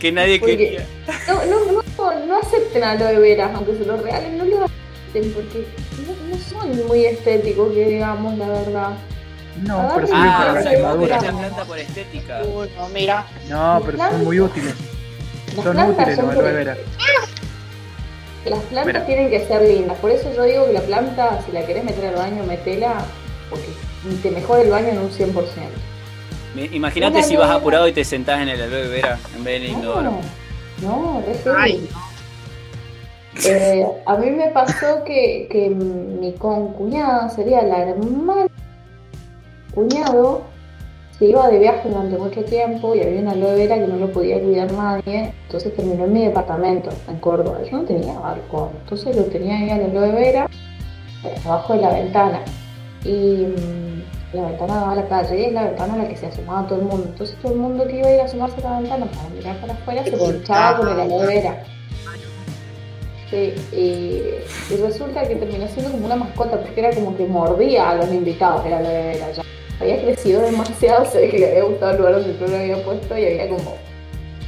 [0.00, 0.86] Que nadie Porque- quería.
[1.28, 5.66] No, no, no, no acepten aloe veras, aunque se los regalen, no lo acepten porque
[6.06, 8.90] no, no son muy estéticos, que digamos la verdad.
[9.62, 11.20] No, pero son Ah, muy Ah, para la sí, quemadura.
[11.20, 12.42] la planta por estética.
[12.44, 13.26] Uy, no, mira.
[13.48, 14.74] No, pero son muy útiles.
[15.56, 16.76] Las Son útiles son los aloe vera.
[18.46, 19.06] Las plantas Mira.
[19.06, 22.06] tienen que ser lindas, por eso yo digo que la planta, si la querés meter
[22.06, 23.04] al baño, metela,
[23.50, 23.66] porque
[24.22, 25.34] te mejora el baño en un 100%.
[26.54, 29.70] Me- Imagínate si vas apurado y te sentás en el aloe vera en vez del
[29.72, 30.02] inodoro.
[30.02, 30.20] No,
[30.82, 31.22] no,
[31.58, 31.88] Ay, heavy.
[33.46, 38.46] Eh, a mí me pasó que, que mi concuñada sería la hermana
[39.74, 40.42] cuñado
[41.20, 44.10] se iba de viaje durante mucho tiempo y había una aloe vera que no lo
[44.10, 47.58] podía cuidar nadie, entonces terminó en mi departamento en Córdoba.
[47.70, 50.48] Yo no tenía balcón, entonces lo tenía ahí a la aloe vera
[51.24, 52.40] eh, abajo de la ventana.
[53.04, 56.26] Y mm, la ventana daba a la calle es la ventana a la que se
[56.26, 57.06] asomaba todo el mundo.
[57.10, 59.60] Entonces todo el mundo que iba a ir a asomarse a la ventana para mirar
[59.60, 61.64] para afuera se pinchaba con el aloe vera.
[63.28, 67.94] Sí, y, resulta que terminó siendo como una mascota porque era como que mordía a
[67.96, 69.42] los invitados, era aloe vera ya.
[69.80, 73.16] Había crecido demasiado, se que le había gustado el lugar donde yo lo había puesto
[73.16, 73.76] y había como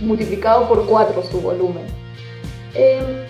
[0.01, 1.85] multiplicado por cuatro su volumen.
[2.75, 3.25] Em,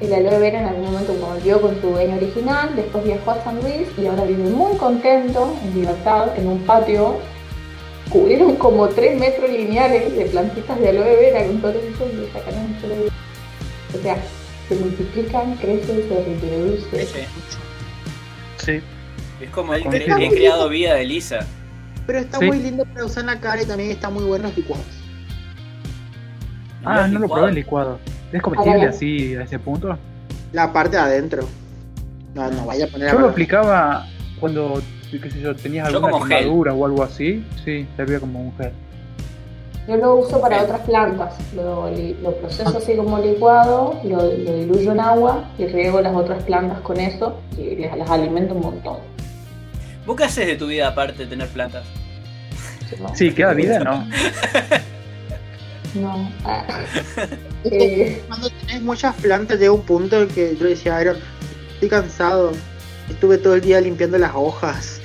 [0.00, 3.60] el aloe vera en algún momento volvió con su dueño original, después viajó a San
[3.60, 7.16] Luis y ahora vive muy contento, en libertad, en un patio.
[8.10, 12.60] Cubrieron como 3 metros lineales de plantitas de aloe vera con todo eso y sacaron
[12.60, 12.94] un solo.
[13.94, 14.16] O sea,
[14.68, 17.06] se multiplican, crecen, se reproducen.
[18.58, 18.80] Sí.
[19.40, 20.16] Es como el Confirmo.
[20.18, 21.40] he creado vida de Lisa.
[22.06, 22.46] Pero está Sí.
[22.46, 24.84] muy lindo para usar en la cara y también está muy bueno los licuados.
[26.84, 27.98] Ah, Los no lo probé el licuado.
[28.32, 29.98] ¿Es comestible Ahora- así a ese punto?
[30.52, 31.42] La parte de adentro.
[32.34, 34.06] No, no vaya a poner Yo lo aplicaba
[34.38, 34.80] cuando,
[35.10, 37.44] qué sé yo, tenías Yo alguna quemadura o algo así.
[37.64, 38.72] Sí, servía como un gel.
[39.88, 41.88] Yo lo uso para otras plantas, lo,
[42.22, 46.80] lo proceso así como licuado, lo, lo diluyo en agua y riego las otras plantas
[46.80, 48.96] con eso y les- las alimento un montón.
[50.06, 51.84] ¿Vos qué haces de tu vida aparte de tener plantas?
[53.00, 53.14] ¿no?
[53.14, 54.08] Sí, queda vida, ¿no?
[55.94, 56.30] No.
[57.68, 61.16] Eh, Cuando tenés muchas plantas llega un punto en que yo decía, Aaron,
[61.74, 62.52] estoy cansado.
[63.10, 65.00] Estuve todo el día limpiando las hojas.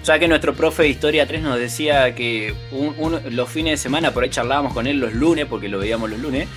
[0.00, 3.76] O sea que nuestro profe de Historia 3 nos decía que un- los fines de
[3.76, 6.48] semana, por ahí charlábamos con él los lunes, porque lo veíamos los lunes,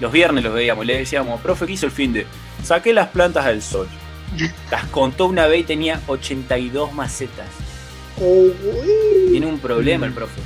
[0.00, 2.26] los viernes los veíamos, le decíamos, profe, ¿qué hizo el fin de?
[2.64, 3.86] Saqué las plantas al sol.
[4.70, 7.46] Las contó una vez y tenía 82 macetas.
[8.20, 8.48] Oh.
[9.30, 10.40] Tiene un problema el profe.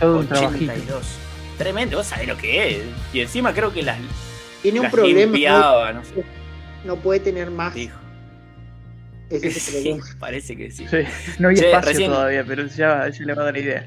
[0.00, 0.72] Todo un trabajito.
[0.72, 1.02] 82.
[1.58, 2.82] Tremendo, vos sabés lo que es.
[3.12, 3.98] Y encima creo que las,
[4.62, 5.20] Tiene un las problema.
[5.20, 6.24] limpiaba, no sé.
[6.84, 7.74] No, puede tener más.
[7.74, 7.96] Dijo.
[9.30, 10.86] Ese es el Sí, parece que sí.
[10.90, 10.96] Sí,
[11.38, 13.86] no hay Che, espacio recién- todavía, pero ya, ya le va a dar idea.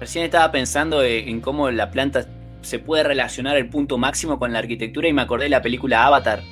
[0.00, 2.26] Recién estaba pensando en en cómo la planta
[2.62, 6.04] se puede relacionar el punto máximo con la arquitectura y me acordé de la película
[6.04, 6.42] Avatar.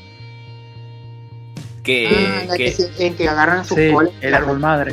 [1.86, 2.08] Que,
[2.48, 3.90] Ah, que, que se- en que agarran sus Sí,
[4.20, 4.92] el árbol madre.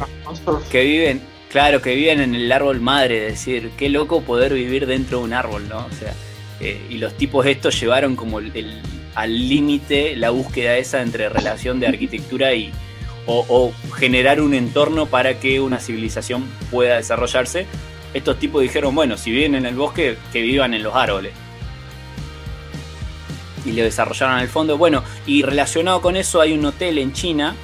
[0.72, 4.86] Que viven, claro, que viven en el árbol madre, es decir, qué loco poder vivir
[4.86, 5.80] dentro de un árbol, ¿no?
[5.88, 6.14] O sea,
[6.60, 8.80] eh, y los tipos estos llevaron como el, el-
[9.15, 12.72] al límite la búsqueda esa entre relación de arquitectura y
[13.26, 17.65] o, o generar un entorno para que una civilización pueda desarrollarse.
[18.14, 21.32] Estos tipos dijeron, bueno, si viven en el bosque, que vivan en los árboles.
[23.65, 24.77] Y lo desarrollaron al fondo.
[24.77, 27.56] Bueno, y relacionado con eso hay un hotel en China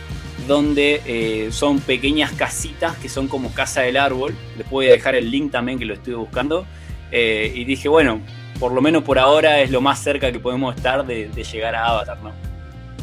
[0.47, 4.34] donde eh, son pequeñas casitas que son como casa del árbol.
[4.57, 6.65] Les voy a dejar el link también que lo estuve buscando.
[7.11, 8.21] Eh, y dije, bueno,
[8.59, 11.76] por lo menos por ahora es lo más cerca que podemos estar de, de llegar
[11.76, 12.31] a Avatar, ¿no?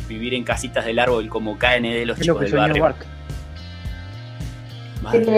[0.08, 2.82] Vivir en casitas del árbol como KND los chicos del barrio.
[2.82, 2.96] Bart.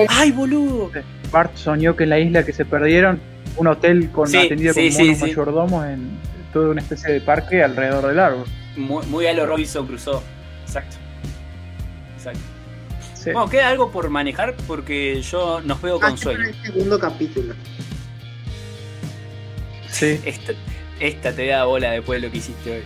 [0.08, 0.90] ¡Ay, boludo!
[1.30, 3.20] Bart soñó que en la isla que se perdieron,
[3.56, 5.22] un hotel con Sí, atendido sí, con sí, monos sí.
[5.24, 6.18] mayordomos en
[6.52, 8.44] toda una especie de parque alrededor del árbol.
[8.76, 10.20] Muy, muy a lo Robinson Crusoe.
[10.64, 10.96] Exacto.
[12.16, 12.40] Exacto.
[13.14, 13.30] Sí.
[13.32, 16.40] Bueno, queda algo por manejar porque yo nos veo con Ah, sueño.
[16.46, 17.54] el segundo capítulo.
[19.88, 20.20] sí.
[20.24, 20.52] Esta,
[21.00, 22.82] esta te da bola después de lo que hiciste hoy.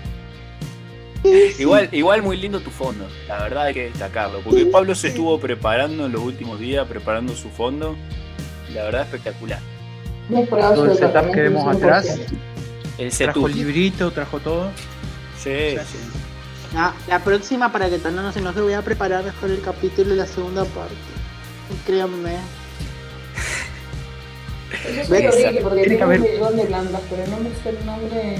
[1.58, 5.38] Igual, igual muy lindo tu fondo, la verdad hay que destacarlo, porque Pablo se estuvo
[5.38, 7.94] preparando en los últimos días, preparando su fondo,
[8.68, 9.60] y la verdad espectacular.
[10.50, 12.18] Todo el setup que vemos atrás.
[12.96, 12.98] 100%.
[12.98, 13.46] El Trajo setup.
[13.48, 14.70] el librito, trajo todo.
[15.38, 15.98] Sí, sí.
[16.76, 20.10] Ah, la próxima, para que Tana no se enoje, voy a preparar mejor el capítulo
[20.10, 20.94] de la segunda parte.
[21.86, 22.36] Créanme.
[24.96, 27.86] Yo soy horrible porque tengo un haber- millón de plantas, pero no me sé el
[27.86, 28.36] nombre.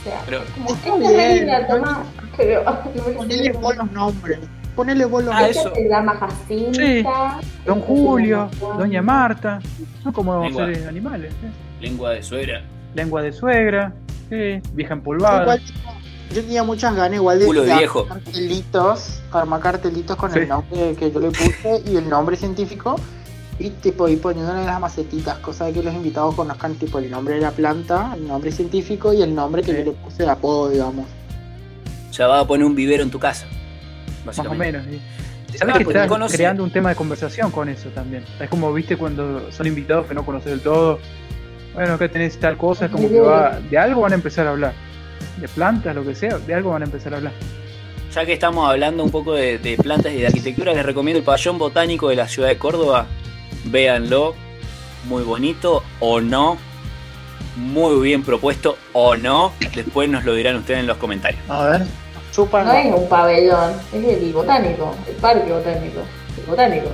[0.00, 1.66] O sea, Pero- como esta reina, ¿no?
[1.66, 2.04] toma,
[2.36, 4.38] pero no Ponele el vos los nombres.
[4.76, 5.56] Ponele vos los Ah, nombres.
[5.56, 5.68] eso.
[5.68, 7.40] Esta se llama Jacinta.
[7.64, 8.50] Don esta se Julio.
[8.78, 9.58] Doña Marta,
[10.02, 11.32] son como seres animales.
[11.32, 11.50] ¿eh?
[11.80, 12.62] Lengua de suegra.
[12.96, 13.92] Lengua de suegra,
[14.30, 15.42] sí, vieja empolvada.
[15.42, 15.62] Igual,
[16.34, 18.00] yo tenía muchas ganas igual de, de viejo.
[18.02, 20.38] armar cartelitos, armar cartelitos con Sí.
[20.40, 22.96] el nombre que yo le puse y el nombre científico
[23.58, 27.34] y tipo ir poniéndole las macetitas, cosa de que los invitados conozcan tipo el nombre
[27.36, 29.78] de la planta, el nombre científico y el nombre que Sí.
[29.78, 31.06] yo le puse de apodo, digamos.
[32.12, 33.46] Ya va a poner un vivero en tu casa.
[34.24, 34.84] Más o menos.
[34.90, 34.98] sí.
[35.00, 38.24] Ah, Sabes que estás conoce- creando un tema de conversación con eso también.
[38.40, 40.98] Es como, viste, cuando son invitados que no conoces del todo.
[41.76, 43.60] Bueno, acá tenés tal cosa, como que va.
[43.60, 44.72] De algo van a empezar a hablar.
[45.36, 47.32] De plantas, lo que sea, de algo van a empezar a hablar.
[48.14, 51.24] Ya que estamos hablando un poco de, de plantas y de arquitectura, les recomiendo el
[51.24, 53.06] pabellón botánico de la ciudad de Córdoba.
[53.66, 54.34] Véanlo,
[55.04, 56.56] muy bonito o no,
[57.56, 59.52] muy bien propuesto o no.
[59.74, 61.42] Después nos lo dirán ustedes en los comentarios.
[61.50, 61.82] A ver.
[62.36, 66.00] No es un pabellón, es el botánico, el parque botánico.
[66.38, 66.88] El botánico.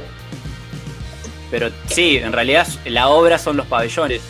[1.50, 4.22] Pero sí, en realidad la obra son los pabellones.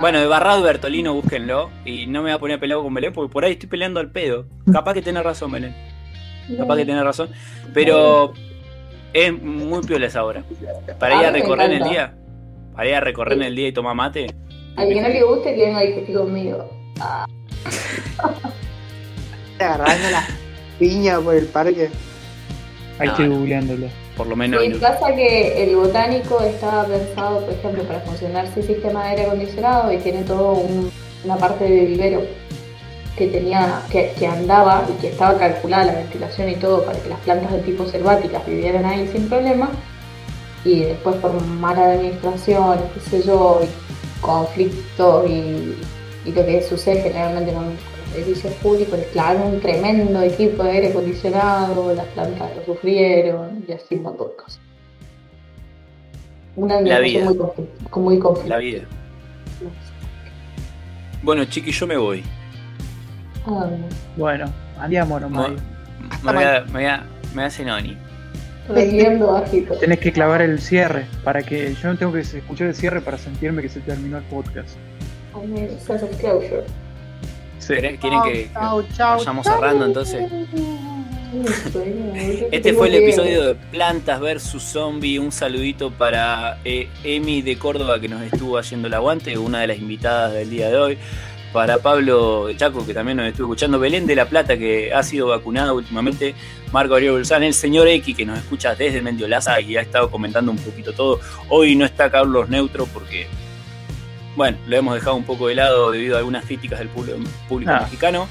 [0.00, 1.70] Bueno, de Barrado Bertolino, búsquenlo.
[1.84, 4.10] Y no me voy a poner peleado con Belén porque por ahí estoy peleando al
[4.10, 4.46] pedo.
[4.72, 5.74] Capaz que tenés razón, Belén.
[6.56, 7.30] Capaz que tenés razón.
[7.74, 8.32] Pero
[9.12, 10.44] es muy piola esa obra.
[10.98, 12.14] Para ir A recorrer en el día.
[12.74, 14.26] Para ir a recorrer en el día y tomar mate.
[14.76, 16.70] Al que no le guste, que venga a discutir conmigo.
[17.00, 17.26] Ah,
[19.58, 20.24] Agarrando la
[20.78, 21.90] piña por el parque.
[22.98, 23.36] Ahí No, estoy no.
[23.36, 23.86] googleándolo.
[24.18, 24.60] Por lo menos.
[24.62, 29.22] Sí, pasa que el botánico estaba pensado, por ejemplo, para funcionar sin sistema de aire
[29.22, 30.90] acondicionado y tiene todo un-
[31.24, 32.22] una parte de vivero
[33.16, 37.08] que tenía, que, que andaba y que estaba calculada la ventilación y todo para que
[37.08, 39.70] las plantas de tipo selváticas vivieran ahí sin problema.
[40.64, 45.76] Y después por mala administración, qué sé yo, y conflictos y,
[46.26, 47.66] y lo que sucede generalmente con,
[48.16, 53.94] edificios públicos, claro, un tremendo equipo de aire acondicionado, las plantas lo sufrieron y así
[53.96, 54.60] un montón de cosas.
[56.56, 57.24] Una La vida.
[57.24, 58.56] muy, conflict- con muy conflictiva.
[58.56, 58.80] La vida.
[61.22, 62.22] Bueno, chiqui, yo me voy.
[63.46, 63.68] Ah,
[64.16, 64.46] Bueno,
[64.78, 65.50] andiamo nomás.
[66.22, 66.96] Me voy a, me voy a,
[67.30, 67.96] me voy a Zenoni.
[68.68, 69.74] Reviendo bajito.
[69.78, 73.16] Tenés que clavar el cierre para que yo no tengo que escuchar el cierre para
[73.18, 74.76] sentirme que se terminó el podcast.
[75.86, 76.64] Sense of closure.
[77.68, 80.24] ¿Quieren, quieren que, Chau, que chau, vayamos cerrando entonces?
[82.50, 85.18] Este fue el episodio de Plantas vs Zombie.
[85.18, 89.66] Un saludito para eh, Emi de Córdoba que nos estuvo haciendo el aguante, una de
[89.66, 90.98] las invitadas del día de hoy.
[91.52, 93.78] Para Pablo Chaco que también nos estuvo escuchando.
[93.78, 96.34] Belén de la Plata que ha sido vacunado últimamente.
[96.72, 100.50] Marco Ariel Bolsán, el señor X que nos escucha desde Mendiolaza y ha estado comentando
[100.50, 101.20] un poquito todo.
[101.48, 103.26] Hoy no está Carlos Neutro porque,
[104.38, 107.72] bueno, lo hemos dejado un poco de lado debido a algunas críticas del público, público
[107.74, 107.80] Ah.
[107.82, 108.28] mexicano.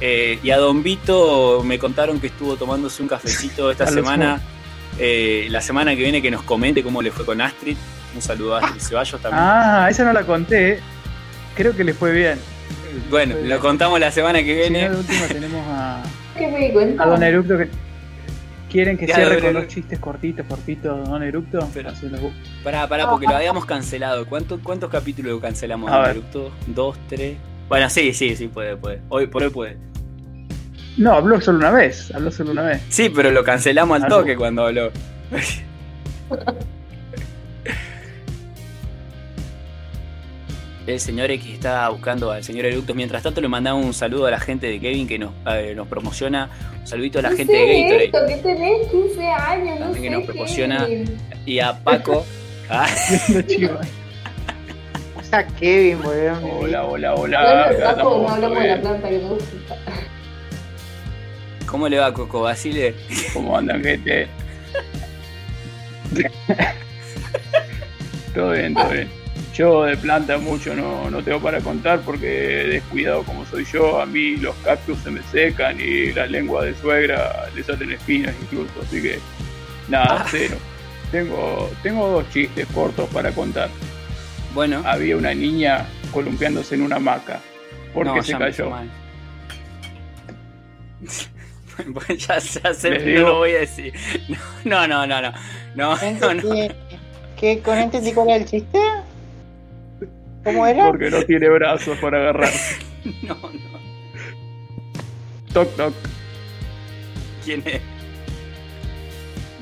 [0.00, 4.40] Eh, y a Don Vito me contaron que estuvo tomándose un cafecito esta semana.
[4.98, 7.76] Eh, la semana que viene que nos comente cómo le fue con Astrid.
[8.14, 9.42] Un saludo a Astrid Ceballos también.
[9.44, 10.80] Ah, esa no la conté.
[11.56, 12.38] Creo que le fue bien.
[13.10, 13.58] bueno, fue lo bien.
[13.60, 14.90] contamos la semana que Si no, viene.
[14.90, 16.02] de última tenemos a,
[16.38, 17.02] ¿Qué me di cuenta?
[17.02, 17.68] a Don Eructo que
[18.72, 19.64] quieren que Ya, cierre Don con Eructo.
[19.66, 21.58] dos chistes cortitos, cortitos, Don Eructo.
[21.58, 22.32] Los-
[22.64, 24.26] Pará, pará, porque lo habíamos cancelado.
[24.26, 26.00] ¿Cuánto- ¿Cuántos capítulos cancelamos ver.
[26.00, 26.50] Naruto?
[26.66, 27.36] ¿Dos, tres?
[27.68, 29.00] Bueno, sí, sí, sí, puede, puede.
[29.10, 29.76] Hoy, por hoy puede.
[30.96, 32.10] No, habló solo una vez.
[32.14, 32.82] Habló solo una vez.
[32.88, 34.90] Sí, pero lo cancelamos al toque cuando habló.
[40.86, 42.96] El señor X está buscando al señor Eructos.
[42.96, 45.86] Mientras tanto, le mandamos un saludo a la gente de Kevin que nos, eh, nos
[45.86, 46.50] promociona.
[46.80, 48.04] Un saludito a la No gente de Gatorade.
[48.06, 51.04] esto, que tenés 15 años, no También que sé nos proporciona- qué.
[51.46, 52.24] Y a Paco.
[52.74, 52.86] Ah,
[55.28, 56.38] sea, Kevin, boludo.
[56.58, 57.70] Hola, hola, hola.
[57.84, 59.76] Paco, no hablamos de la planta que me gusta.
[61.66, 62.94] ¿Cómo le va, Coco Basile?
[63.34, 64.26] ¿Cómo andan, gente?
[68.34, 69.21] todo bien, todo bien.
[69.54, 74.06] Yo de planta mucho no, no tengo para contar porque descuidado como soy yo, a
[74.06, 78.72] mí los cactus se me secan y la lengua de suegra le salen espinas incluso,
[78.82, 79.18] así que
[79.88, 80.26] nada, Ah.
[80.30, 80.56] cero.
[81.10, 83.68] Tengo, tengo dos chistes cortos para contar.
[84.54, 87.38] Bueno, Había una niña columpiándose en una hamaca
[87.92, 88.70] porque no, se cayó.
[92.08, 93.92] ya, ya sé, Les no digo- lo voy a decir.
[94.64, 95.32] No, no, no, no.
[95.74, 96.42] No, no, no.
[96.42, 96.74] ¿Qué,
[97.36, 98.78] qué, con entendí cuál era el chiste?
[100.44, 100.88] ¿Cómo era?
[100.88, 102.52] Porque no tiene brazos para agarrar.
[103.22, 103.80] No, no.
[105.52, 105.92] Toc, toc.
[107.44, 107.80] ¿Quién es?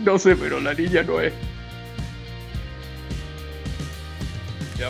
[0.04, 1.32] No sé, pero la niña no es.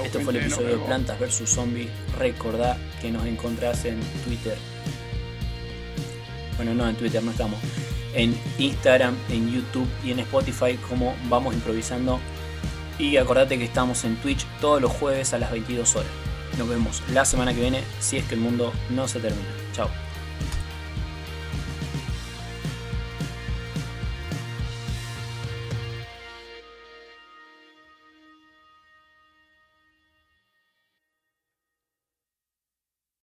[0.04, 0.84] Esto fue el episodio de.
[0.84, 1.88] Plantas vs Zombies.
[2.18, 4.56] Recordá que nos encontrás en Twitter.
[6.56, 7.58] Bueno, no, en Twitter no estamos.
[8.14, 12.20] En Instagram, en YouTube y en Spotify como Vamos Improvisando.
[13.00, 16.10] Y acordate que estamos en Twitch todos los jueves a las 22 horas.
[16.58, 19.48] Nos vemos la semana que viene si es que el mundo no se termina.
[19.72, 19.88] Chao.